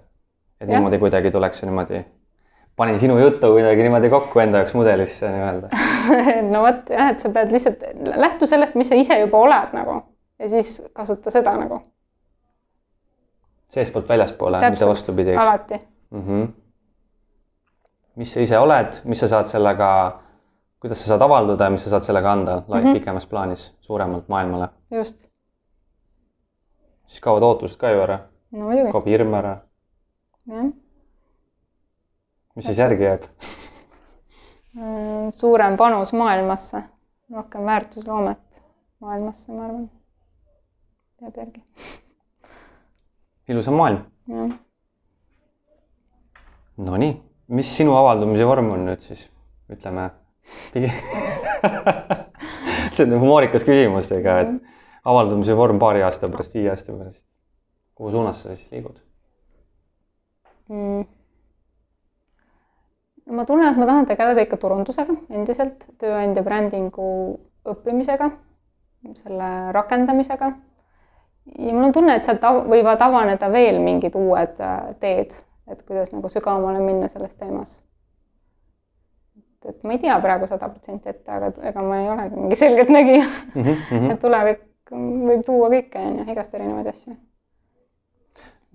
et 0.61 0.69
ja. 0.69 0.75
niimoodi 0.75 0.99
kuidagi 0.99 1.31
tuleks 1.31 1.63
niimoodi, 1.63 2.03
panin 2.75 2.99
sinu 2.99 3.17
juttu 3.19 3.51
kuidagi 3.55 3.87
niimoodi 3.87 4.09
kokku 4.09 4.39
enda 4.39 4.63
jaoks 4.63 4.75
mudelisse 4.77 5.31
nii-öelda 5.31 5.69
no 6.53 6.61
vot 6.65 6.89
jah, 6.89 7.11
et 7.13 7.19
sa 7.23 7.29
pead 7.33 7.51
lihtsalt 7.51 7.83
lähtu 8.15 8.47
sellest, 8.47 8.75
mis 8.75 8.89
sa 8.89 8.99
ise 8.99 9.19
juba 9.19 9.41
oled 9.47 9.73
nagu 9.77 10.01
ja 10.39 10.49
siis 10.49 10.77
kasuta 10.93 11.31
seda 11.31 11.55
nagu. 11.57 11.81
seestpoolt 13.67 14.09
väljaspoole, 14.09 14.69
mitte 14.69 14.87
vastupidi, 14.87 15.31
eks? 15.31 15.45
alati 15.45 15.81
mm. 16.11 16.23
-hmm. 16.27 16.47
mis 18.15 18.33
sa 18.33 18.39
ise 18.39 18.59
oled, 18.59 19.01
mis 19.03 19.19
sa 19.19 19.27
saad 19.27 19.45
sellega 19.45 20.19
kuidas 20.79 21.01
sa 21.01 21.13
saad 21.13 21.21
avalduda 21.21 21.63
ja 21.63 21.69
mis 21.69 21.83
sa 21.83 21.89
saad 21.89 22.03
sellega 22.03 22.31
anda 22.31 22.55
mm 22.59 22.73
-hmm. 22.73 22.93
pikemas 22.93 23.25
plaanis 23.25 23.75
suuremalt 23.81 24.27
maailmale. 24.27 24.69
just. 24.91 25.27
siis 27.05 27.21
kaovad 27.21 27.43
ootused 27.43 27.77
ka 27.77 27.89
ju 27.89 28.01
ära 28.01 28.19
no,. 28.51 28.91
kaob 28.91 29.05
hirm 29.05 29.33
ära. 29.33 29.57
jah. 30.47 30.65
mis 32.55 32.65
siis 32.65 32.77
järgi 32.77 33.03
jääb 33.03 33.23
Mm, 34.77 35.31
suurem 35.33 35.77
panus 35.77 36.13
maailmasse, 36.13 36.83
rohkem 37.33 37.65
väärtusloomet 37.65 38.61
maailmasse, 38.99 39.51
ma 39.51 39.63
arvan. 39.65 39.89
jääb 41.21 41.37
järgi. 41.37 41.63
ilusam 43.49 43.73
maailm. 43.73 44.03
Nonii, 46.77 47.23
mis 47.47 47.71
sinu 47.77 47.95
avaldumise 47.97 48.45
vorm 48.45 48.69
on 48.75 48.85
nüüd 48.91 49.01
siis, 49.01 49.31
ütleme 49.73 50.11
see 52.91 53.05
on 53.05 53.19
humoorikas 53.19 53.65
küsimus, 53.67 54.11
ega 54.15 54.39
et 54.43 54.53
avaldumise 55.07 55.55
vorm 55.57 55.79
paari 55.79 56.03
aasta 56.05 56.29
pärast, 56.31 56.55
viie 56.57 56.71
aasta 56.71 56.93
pärast. 56.93 57.25
kuhu 57.95 58.11
suunas 58.11 58.41
sa 58.41 58.55
siis 58.55 58.71
liigud 58.71 58.97
mm.? 60.69 61.05
ma 63.31 63.45
tunnen, 63.45 63.71
et 63.71 63.79
ma 63.79 63.89
tahan 63.89 64.05
tegeleda 64.05 64.45
ikka 64.45 64.59
turundusega 64.61 65.15
endiselt, 65.29 65.87
tööandja 65.99 66.43
brändingu 66.43 67.09
õppimisega, 67.67 68.29
selle 69.19 69.49
rakendamisega. 69.75 70.53
ja 71.57 71.73
mul 71.73 71.89
on 71.89 71.95
tunne, 71.95 72.15
et 72.15 72.27
sealt 72.27 72.45
võivad 72.67 73.03
avaneda 73.03 73.51
veel 73.51 73.81
mingid 73.83 74.15
uued 74.15 74.63
äh, 74.63 74.79
teed, 75.03 75.35
et 75.67 75.83
kuidas 75.83 76.13
nagu 76.15 76.31
sügavamale 76.31 76.79
minna 76.83 77.11
selles 77.11 77.35
teemas 77.35 77.75
et 79.69 79.87
ma 79.87 79.95
ei 79.95 80.01
tea 80.01 80.17
praegu 80.23 80.49
sada 80.49 80.69
protsenti 80.69 81.09
ette, 81.11 81.31
aga 81.31 81.51
ega 81.69 81.85
ma 81.85 82.01
ei 82.01 82.09
olegi 82.13 82.35
mingi 82.41 82.59
selgeltnägija 82.59 83.23
mm. 83.23 83.63
-hmm. 83.63 84.11
et 84.13 84.21
tulevik 84.21 84.65
võib 84.91 85.45
tuua 85.45 85.71
kõike, 85.73 86.03
on 86.03 86.19
ju, 86.21 86.27
igast 86.31 86.53
erinevaid 86.55 86.91
asju. 86.93 87.15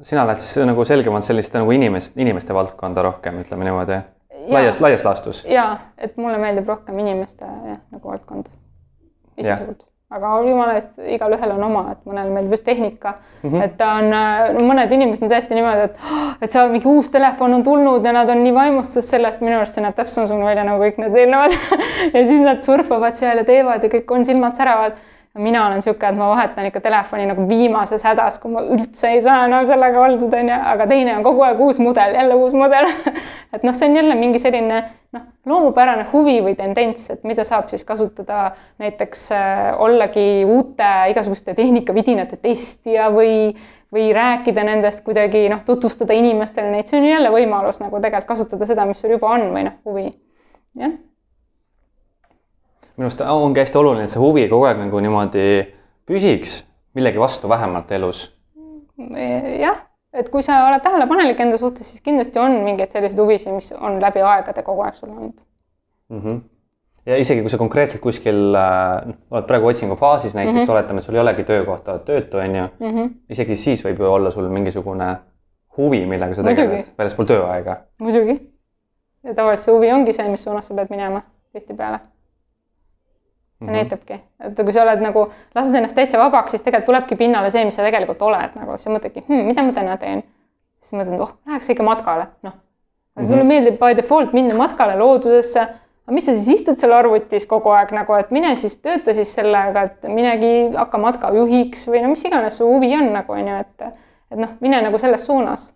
sina 0.01 0.26
lähed 0.26 0.43
siis 0.43 0.66
nagu 0.66 0.84
selgemalt 0.84 1.24
selliste 1.24 1.59
nagu 1.59 1.70
inimest, 1.72 2.16
inimeste 2.16 2.55
valdkonda 2.55 3.03
rohkem, 3.03 3.40
ütleme 3.45 3.68
niimoodi, 3.68 4.01
laias, 4.49 4.80
laias 4.80 5.05
laastus? 5.05 5.45
jaa, 5.45 5.78
et 5.99 6.16
mulle 6.16 6.38
meeldib 6.38 6.68
rohkem 6.68 6.99
inimeste 6.99 7.47
jah, 7.47 7.80
nagu 7.90 8.09
valdkond 8.09 8.53
isiklikult 9.36 9.91
aga 10.12 10.32
jumala 10.46 10.74
eest, 10.76 10.98
igalühel 11.14 11.54
on 11.54 11.62
oma, 11.68 11.84
et 11.92 12.00
mõnel 12.08 12.30
meeldib 12.32 12.56
just 12.56 12.64
tehnika. 12.64 13.14
Mm, 13.42 13.50
-hmm. 13.50 13.64
et 13.64 13.76
ta 13.78 13.92
on, 14.00 14.10
no 14.56 14.66
mõned 14.68 14.92
inimesed 14.92 15.26
on 15.26 15.32
täiesti 15.32 15.56
niimoodi, 15.58 15.86
et, 15.88 15.96
et 16.46 16.54
sa 16.54 16.66
mingi 16.68 16.88
uus 16.88 17.10
telefon 17.10 17.54
on 17.54 17.64
tulnud 17.66 18.04
ja 18.04 18.12
nad 18.12 18.30
on 18.30 18.42
nii 18.44 18.54
vaimustuses 18.54 19.10
sellest, 19.10 19.40
minu 19.40 19.56
arust 19.56 19.78
see 19.78 19.84
näeb 19.84 19.96
täpselt 19.96 20.14
samasugune 20.14 20.50
välja 20.50 20.66
nagu 20.68 20.82
kõik 20.82 21.00
need 21.02 21.16
eelnevad. 21.24 21.56
Ja 22.14 22.24
siis 22.26 22.40
nad 22.42 22.62
surfavad 22.62 23.16
seal 23.16 23.38
ja 23.40 23.44
teevad 23.44 23.84
ja 23.84 23.88
kõik 23.88 24.10
on 24.14 24.24
silmad 24.24 24.56
säravad 24.58 24.98
mina 25.39 25.66
olen 25.66 25.78
niisugune, 25.80 26.09
et 26.11 26.16
ma 26.16 26.28
vahetan 26.28 26.66
ikka 26.68 26.80
telefoni 26.85 27.24
nagu 27.30 27.47
viimases 27.49 28.03
hädas, 28.05 28.37
kui 28.41 28.53
ma 28.53 28.61
üldse 28.74 29.14
ei 29.14 29.20
saa 29.24 29.47
enam 29.47 29.64
sellega 29.68 30.01
oldud, 30.05 30.33
onju, 30.37 30.57
aga 30.72 30.87
teine 30.91 31.14
on 31.16 31.24
kogu 31.24 31.45
aeg 31.47 31.61
uus 31.64 31.78
mudel, 31.80 32.16
jälle 32.18 32.37
uus 32.37 32.57
mudel. 32.59 32.89
Et 33.55 33.64
noh, 33.64 33.76
see 33.76 33.89
on 33.89 33.97
jälle 33.97 34.16
mingi 34.16 34.41
selline 34.41 34.83
noh, 35.12 35.24
loomupärane 35.49 36.05
huvi 36.12 36.39
või 36.45 36.55
tendents, 36.57 37.11
et 37.12 37.24
mida 37.28 37.45
saab 37.45 37.68
siis 37.68 37.85
kasutada 37.85 38.55
näiteks 38.80 39.26
äh, 39.37 39.61
ollagi 39.76 40.24
uute 40.49 40.89
igasuguste 41.12 41.53
tehnikavidinate 41.59 42.41
testija 42.41 43.11
või, 43.12 43.53
või 43.93 44.09
rääkida 44.16 44.64
nendest 44.64 45.05
kuidagi 45.05 45.45
noh, 45.53 45.61
tutvustada 45.68 46.16
inimestele 46.16 46.72
neid, 46.72 46.89
see 46.89 47.01
on 47.03 47.09
jälle 47.11 47.33
võimalus 47.35 47.85
nagu 47.85 48.01
tegelikult 48.01 48.33
kasutada 48.33 48.72
seda, 48.72 48.89
mis 48.89 49.05
sul 49.05 49.18
juba 49.18 49.37
on 49.37 49.51
või 49.53 49.68
noh, 49.68 49.76
huvi, 49.85 50.09
jah 50.80 50.97
minu 52.97 53.09
arust 53.09 53.20
ongi 53.20 53.61
hästi 53.61 53.78
oluline, 53.78 54.05
et 54.05 54.11
see 54.11 54.20
huvi 54.20 54.49
kogu 54.49 54.68
aeg 54.68 54.78
nagu 54.78 55.01
niimoodi 55.01 55.47
püsiks 56.07 56.62
millegi 56.95 57.20
vastu 57.20 57.49
vähemalt 57.49 57.93
elus. 57.93 58.36
jah, 59.61 59.76
et 60.12 60.28
kui 60.28 60.43
sa 60.43 60.66
oled 60.68 60.82
tähelepanelik 60.84 61.40
enda 61.40 61.59
suhtes, 61.59 61.88
siis 61.90 62.05
kindlasti 62.05 62.38
on 62.38 62.61
mingeid 62.66 62.93
selliseid 62.93 63.20
huvisid, 63.20 63.55
mis 63.57 63.72
on 63.72 64.01
läbi 64.03 64.22
aegade 64.22 64.62
kogu 64.62 64.84
aeg 64.84 64.95
sul 64.95 65.11
olnud 65.11 65.40
mm. 66.09 66.20
-hmm. 66.20 66.40
ja 67.07 67.16
isegi 67.16 67.40
kui 67.40 67.51
sa 67.51 67.59
konkreetselt 67.59 68.03
kuskil 68.03 68.55
äh, 68.55 69.14
oled 69.30 69.47
praegu 69.47 69.66
otsingufaasis 69.66 70.34
näiteks 70.34 70.55
mm, 70.57 70.62
-hmm. 70.62 70.70
oletame, 70.70 70.99
et 70.99 71.05
sul 71.05 71.14
ei 71.14 71.20
olegi 71.20 71.45
töökohta, 71.45 71.93
oled 71.93 72.05
töötu, 72.05 72.36
on 72.36 72.57
ju 72.57 72.62
mm. 72.62 72.99
-hmm. 72.99 73.11
isegi 73.30 73.57
siis 73.57 73.84
võib 73.84 73.99
ju 73.99 74.12
olla 74.12 74.30
sul 74.30 74.49
mingisugune 74.49 75.16
huvi, 75.76 76.07
millega 76.07 76.34
sa 76.34 76.43
tegeled 76.43 76.84
väljaspool 76.99 77.26
tööaega. 77.26 77.76
muidugi. 77.99 78.53
ja 79.24 79.34
tavaliselt 79.34 79.64
see 79.64 79.74
huvi 79.74 79.93
ongi 79.93 80.12
see, 80.12 80.28
mis 80.28 80.45
suunas 80.45 80.66
sa 80.66 80.74
pead 80.74 80.90
minema 80.90 81.22
tihtipeale 81.53 81.99
see 83.62 83.70
mm 83.70 83.74
-hmm. 83.74 83.82
näitabki, 83.82 84.20
et 84.40 84.56
kui 84.64 84.72
sa 84.72 84.82
oled 84.82 85.00
nagu, 85.00 85.26
lased 85.54 85.74
ennast 85.74 85.94
täitsa 85.94 86.18
vabaks, 86.18 86.50
siis 86.50 86.62
tegelikult 86.62 86.86
tulebki 86.86 87.16
pinnale 87.16 87.50
see, 87.50 87.64
mis 87.64 87.76
sa 87.76 87.82
tegelikult 87.82 88.22
oled 88.22 88.56
nagu, 88.58 88.72
siis 88.72 88.84
sa 88.84 88.90
mõtledki 88.90 89.24
hm,, 89.28 89.46
mida 89.46 89.62
ma 89.62 89.72
täna 89.72 89.96
teen. 89.96 90.22
siis 90.80 90.98
mõtled, 90.98 91.20
oh, 91.20 91.32
läheks 91.46 91.70
ikka 91.70 91.82
matkale, 91.82 92.26
noh. 92.42 92.52
aga 92.52 92.58
mm 92.58 93.22
-hmm. 93.22 93.28
sulle 93.28 93.44
meeldib 93.44 93.78
by 93.78 93.96
default 93.96 94.32
minna 94.32 94.54
matkale 94.54 94.96
loodusesse. 94.98 95.60
aga 95.60 96.14
mis 96.14 96.26
sa 96.26 96.34
siis 96.34 96.48
istud 96.48 96.78
seal 96.78 96.92
arvutis 96.92 97.46
kogu 97.46 97.70
aeg 97.70 97.92
nagu, 97.92 98.14
et 98.14 98.30
mine 98.30 98.56
siis 98.56 98.76
tööta 98.76 99.14
siis 99.14 99.34
sellega, 99.34 99.82
et 99.82 100.02
minegi 100.08 100.72
hakka 100.76 100.98
matkajuhiks 100.98 101.88
või 101.88 102.02
no 102.02 102.08
mis 102.08 102.24
iganes 102.24 102.56
su 102.56 102.66
huvi 102.66 102.96
on 102.96 103.12
nagu 103.12 103.32
on 103.32 103.48
ju, 103.48 103.54
et, 103.54 103.82
et 104.30 104.38
noh, 104.38 104.48
mine 104.60 104.82
nagu 104.82 104.98
selles 104.98 105.26
suunas. 105.26 105.74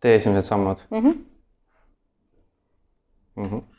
tee 0.00 0.14
esimesed 0.14 0.44
sammud 0.44 0.78
mm. 0.90 0.98
-hmm. 0.98 1.14
Mm 3.36 3.46
-hmm 3.46 3.69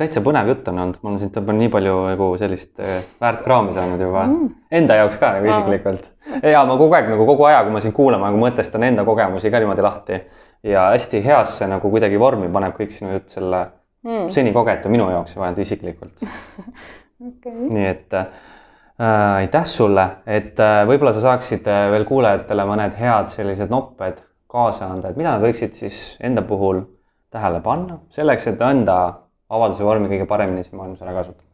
täitsa 0.00 0.22
põnev 0.24 0.48
jutt 0.50 0.68
on 0.72 0.78
olnud, 0.82 1.00
ma 1.02 1.10
olen 1.12 1.20
siit 1.20 1.36
nii 1.60 1.70
palju 1.72 1.96
nagu 2.08 2.28
sellist 2.40 2.80
äh, 2.82 3.00
väärt 3.20 3.42
kraami 3.44 3.74
saanud 3.76 4.00
juba 4.00 4.24
mm. 4.26 4.52
enda 4.80 4.96
jaoks 5.00 5.18
ka 5.20 5.34
nagu 5.36 5.50
isiklikult. 5.50 6.12
ja 6.42 6.62
ma 6.68 6.76
kogu 6.80 6.96
aeg 6.96 7.10
nagu 7.12 7.26
kogu 7.28 7.48
aja, 7.48 7.64
kui 7.66 7.74
ma 7.74 7.82
sind 7.84 7.96
kuulan, 7.96 8.22
ma 8.22 8.30
nagu 8.30 8.40
mõtestan 8.40 8.86
enda 8.88 9.04
kogemusi 9.08 9.52
ka 9.52 9.60
niimoodi 9.62 9.84
lahti 9.84 10.22
ja 10.70 10.88
hästi 10.94 11.22
heasse 11.24 11.68
nagu 11.70 11.92
kuidagi 11.92 12.20
vormi 12.20 12.48
paneb 12.52 12.76
kõik 12.76 12.94
sinu 12.94 13.12
jutt 13.14 13.36
selle 13.36 13.64
mm. 14.06 14.28
seni 14.32 14.54
kogetu 14.56 14.92
minu 14.92 15.10
jaoks 15.12 15.36
vähemalt 15.36 15.60
isiklikult 15.64 16.24
okay.. 17.28 17.54
nii 17.60 17.86
et 17.90 18.16
äh, 18.16 18.26
aitäh 19.44 19.66
sulle, 19.68 20.06
et 20.26 20.60
äh, 20.60 20.82
võib-olla 20.88 21.12
sa 21.16 21.24
saaksid 21.28 21.68
äh, 21.68 21.86
veel 21.92 22.08
kuulajatele 22.08 22.66
mõned 22.68 22.96
head 23.00 23.30
sellised 23.32 23.72
nopped 23.72 24.24
kaasa 24.50 24.90
anda, 24.90 25.10
et 25.10 25.20
mida 25.20 25.36
nad 25.36 25.44
võiksid 25.44 25.76
siis 25.78 26.00
enda 26.24 26.42
puhul 26.46 26.82
tähele 27.30 27.60
panna 27.62 28.00
selleks, 28.10 28.48
et 28.50 28.62
enda 28.66 28.96
avalduse 29.50 29.84
vormi 29.84 30.10
kõige 30.10 30.26
paremini 30.30 30.64
siin 30.64 30.78
maailmas 30.78 31.02
ära 31.02 31.14
kasutada? 31.14 31.48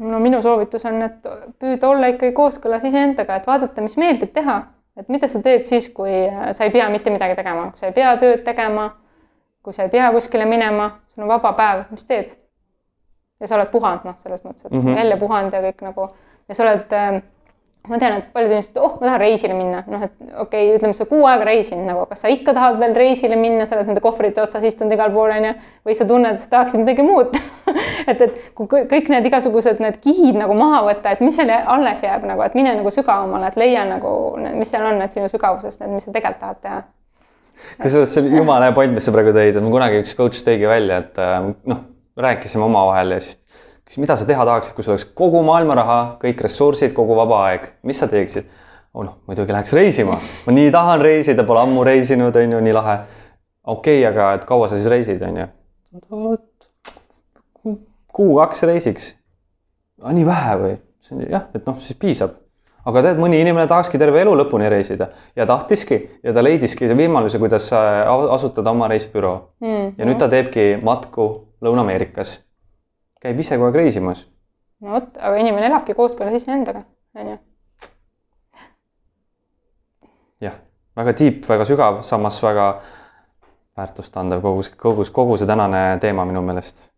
no 0.00 0.18
minu 0.22 0.40
soovitus 0.42 0.84
on, 0.88 1.02
et 1.02 1.26
püüda 1.60 1.88
olla 1.88 2.08
ikkagi 2.12 2.32
kooskõlas 2.36 2.84
iseendaga, 2.88 3.36
et 3.36 3.46
vaadata, 3.46 3.82
mis 3.84 3.98
meeldib 4.00 4.32
teha, 4.32 4.56
et 4.96 5.10
mida 5.12 5.28
sa 5.28 5.42
teed 5.44 5.66
siis, 5.68 5.90
kui 5.92 6.22
sa 6.56 6.64
ei 6.64 6.72
pea 6.72 6.88
mitte 6.92 7.12
midagi 7.12 7.36
tegema, 7.36 7.68
kui 7.70 7.82
sa 7.82 7.90
ei 7.90 7.96
pea 7.96 8.14
tööd 8.20 8.44
tegema, 8.46 8.86
kui 9.62 9.76
sa 9.76 9.84
ei 9.84 9.92
pea 9.92 10.08
kuskile 10.14 10.46
minema, 10.48 10.88
sul 11.12 11.26
on 11.26 11.34
vaba 11.34 11.52
päev, 11.58 11.84
mis 11.92 12.06
teed? 12.08 12.36
ja 13.40 13.48
sa 13.48 13.56
oled 13.56 13.70
puhanud, 13.72 14.04
noh, 14.04 14.16
selles 14.20 14.42
mõttes, 14.44 14.66
et 14.66 14.72
mm 14.72 14.80
-hmm. 14.80 14.96
jälle 14.98 15.16
puhanud 15.16 15.52
ja 15.52 15.60
kõik 15.64 15.84
nagu 15.84 16.08
ja 16.48 16.54
sa 16.54 16.62
oled 16.62 16.92
äh, 16.92 17.22
ma 17.88 17.98
tean, 17.98 18.18
et 18.20 18.26
paljud 18.34 18.52
inimesed, 18.52 18.76
oh, 18.82 18.96
ma 19.00 19.06
tahan 19.06 19.22
reisile 19.22 19.54
minna, 19.56 19.80
noh, 19.88 20.02
et 20.04 20.12
okei 20.20 20.66
okay,, 20.66 20.74
ütleme, 20.76 20.94
sa 20.96 21.06
kuu 21.08 21.24
aega 21.30 21.46
reisinud 21.48 21.88
nagu, 21.88 22.02
kas 22.10 22.20
sa 22.24 22.30
ikka 22.32 22.52
tahad 22.56 22.76
veel 22.82 22.92
reisile 22.96 23.38
minna, 23.40 23.64
sa 23.66 23.78
oled 23.78 23.88
nende 23.88 24.02
kohvrite 24.04 24.42
otsas 24.42 24.66
istunud 24.68 24.92
igal 24.94 25.12
pool 25.14 25.32
onju, 25.32 25.54
või 25.88 25.96
sa 25.96 26.06
tunned, 26.08 26.36
et 26.36 26.42
sa 26.42 26.50
tahaksid 26.52 26.82
midagi 26.82 27.06
muud 27.06 27.32
et, 28.10 28.20
et 28.20 28.38
kui 28.58 28.68
kõik 28.68 29.10
need 29.12 29.28
igasugused 29.30 29.80
need 29.82 29.96
kihid 30.04 30.38
nagu 30.38 30.56
maha 30.58 30.82
võtta, 30.90 31.16
et 31.16 31.24
mis 31.24 31.36
seal 31.40 31.52
alles 31.56 32.04
jääb 32.04 32.26
nagu, 32.28 32.44
et 32.44 32.56
mine 32.58 32.76
nagu 32.76 32.92
sügavamale, 32.94 33.48
et 33.48 33.60
leia 33.60 33.86
nagu, 33.88 34.14
mis 34.52 34.70
seal 34.70 34.84
on, 34.84 35.00
need 35.00 35.16
sinu 35.16 35.30
sügavusest, 35.32 35.80
need, 35.80 35.96
mis 35.96 36.08
sa 36.08 36.14
tegelikult 36.14 36.44
tahad 36.44 36.60
teha. 36.66 36.82
kusjuures 37.80 38.12
see 38.12 38.26
oli 38.26 38.42
jumala 38.42 38.68
hea 38.68 38.76
point, 38.76 38.92
mis 38.92 39.08
sa 39.08 39.16
praegu 39.16 39.32
tõid, 39.36 39.56
et 39.56 39.64
mul 39.64 39.72
kunagi 39.78 40.04
üks 40.04 40.12
coach 40.18 40.44
tõigi 40.44 40.68
välja, 40.68 41.00
et 41.06 41.20
äh, 41.22 41.48
noh, 41.72 41.86
rääkisime 42.20 42.68
omavahel 42.68 43.16
ja 43.16 43.24
siis 43.24 43.39
siis 43.90 43.98
mida 43.98 44.16
sa 44.16 44.26
teha 44.26 44.44
tahaksid, 44.46 44.74
kui 44.76 44.86
sul 44.86 44.94
oleks 44.94 45.08
kogu 45.18 45.42
maailma 45.46 45.74
raha, 45.74 46.00
kõik 46.22 46.44
ressursid, 46.46 46.94
kogu 46.94 47.16
vaba 47.18 47.44
aeg, 47.50 47.72
mis 47.82 47.98
sa 47.98 48.08
teeksid? 48.10 48.46
oh 48.94 49.04
noh, 49.06 49.20
muidugi 49.30 49.54
läheks 49.54 49.72
reisima, 49.76 50.16
ma 50.18 50.52
nii 50.54 50.70
tahan 50.74 51.02
reisida, 51.02 51.44
pole 51.46 51.62
ammu 51.62 51.84
reisinud, 51.86 52.34
on 52.36 52.56
ju, 52.56 52.60
nii 52.66 52.74
lahe. 52.74 52.96
okei 53.66 54.00
okay,, 54.00 54.06
aga 54.08 54.32
et 54.38 54.46
kaua 54.46 54.68
sa 54.70 54.78
siis 54.78 54.90
reisid, 54.90 55.22
on 55.22 55.40
ju? 55.42 55.46
kuu-kaks 58.14 58.62
reisiks. 58.70 59.14
nii 60.06 60.26
vähe 60.26 60.58
või? 60.62 60.76
jah, 61.26 61.46
et 61.54 61.66
noh, 61.66 61.78
siis 61.78 61.98
piisab. 61.98 62.36
aga 62.86 63.06
tead, 63.06 63.22
mõni 63.22 63.38
inimene 63.42 63.66
tahakski 63.70 63.98
terve 63.98 64.22
elu 64.22 64.34
lõpuni 64.42 64.70
reisida 64.70 65.10
ja 65.38 65.46
tahtiski 65.46 66.02
ja 66.22 66.34
ta 66.34 66.42
leidiski 66.42 66.90
võimaluse, 66.90 67.38
kuidas 67.42 67.70
asutada 67.70 68.70
oma 68.70 68.90
reisibüroo 68.90 69.34
mm. 69.62 69.98
ja 69.98 70.06
nüüd 70.06 70.18
ta 70.18 70.30
teebki 70.30 70.76
matku 70.82 71.30
Lõuna-Ameerikas 71.60 72.38
käib 73.20 73.40
ise 73.40 73.58
kogu 73.58 73.68
aeg 73.70 73.78
reisimas. 73.82 74.24
no 74.80 74.96
vot, 74.96 75.12
aga 75.18 75.36
inimene 75.42 75.68
elabki 75.68 75.94
kooskõlas 75.98 76.40
iseendaga, 76.40 76.84
on 77.18 77.34
ju. 77.34 77.36
jah, 80.46 80.56
väga 80.96 81.14
tiip, 81.20 81.44
väga 81.48 81.68
sügav, 81.68 82.00
samas 82.06 82.40
väga 82.42 82.70
väärtustandev 83.76 84.42
kogu 84.44 84.64
see, 84.66 84.76
kogu, 84.80 85.06
kogu 85.12 85.38
see 85.40 85.48
tänane 85.48 85.84
teema 86.02 86.24
minu 86.28 86.42
meelest. 86.46 86.90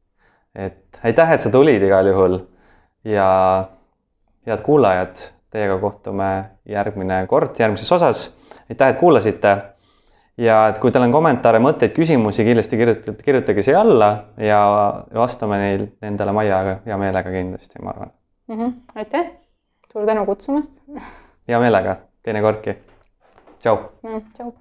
et 0.55 1.01
aitäh, 1.03 1.37
et 1.37 1.45
sa 1.45 1.51
tulid 1.51 1.83
igal 1.83 2.11
juhul 2.11 2.39
ja 3.05 3.29
head 4.47 4.63
kuulajad, 4.63 5.27
teiega 5.53 5.79
kohtume 5.79 6.33
järgmine 6.69 7.27
kord 7.31 7.59
järgmises 7.59 7.93
osas. 7.93 8.31
aitäh, 8.71 8.89
et 8.95 9.01
kuulasite 9.01 9.57
ja 10.41 10.69
et 10.71 10.81
kui 10.83 10.93
teil 10.93 11.05
on 11.07 11.13
kommentaare, 11.15 11.61
mõtteid, 11.63 11.95
küsimusi, 11.97 12.45
kindlasti 12.47 12.79
kirjutage, 12.81 13.17
kirjutage 13.25 13.65
siia 13.67 13.83
alla 13.83 14.11
ja 14.41 14.63
vastame 15.15 15.61
neil, 15.61 15.87
nendele 16.05 16.35
Maiaga 16.37 16.79
hea 16.87 16.99
meelega 17.01 17.35
kindlasti, 17.35 17.83
ma 17.83 17.95
arvan 17.95 18.13
mm. 18.49 18.59
-hmm. 18.59 18.73
aitäh, 18.95 19.31
suur 19.93 20.07
tänu 20.07 20.27
kutsumast. 20.27 20.83
hea 21.49 21.61
meelega, 21.61 21.97
teinekordki. 22.23 22.77
tšau. 23.61 23.79
tšau. 24.35 24.53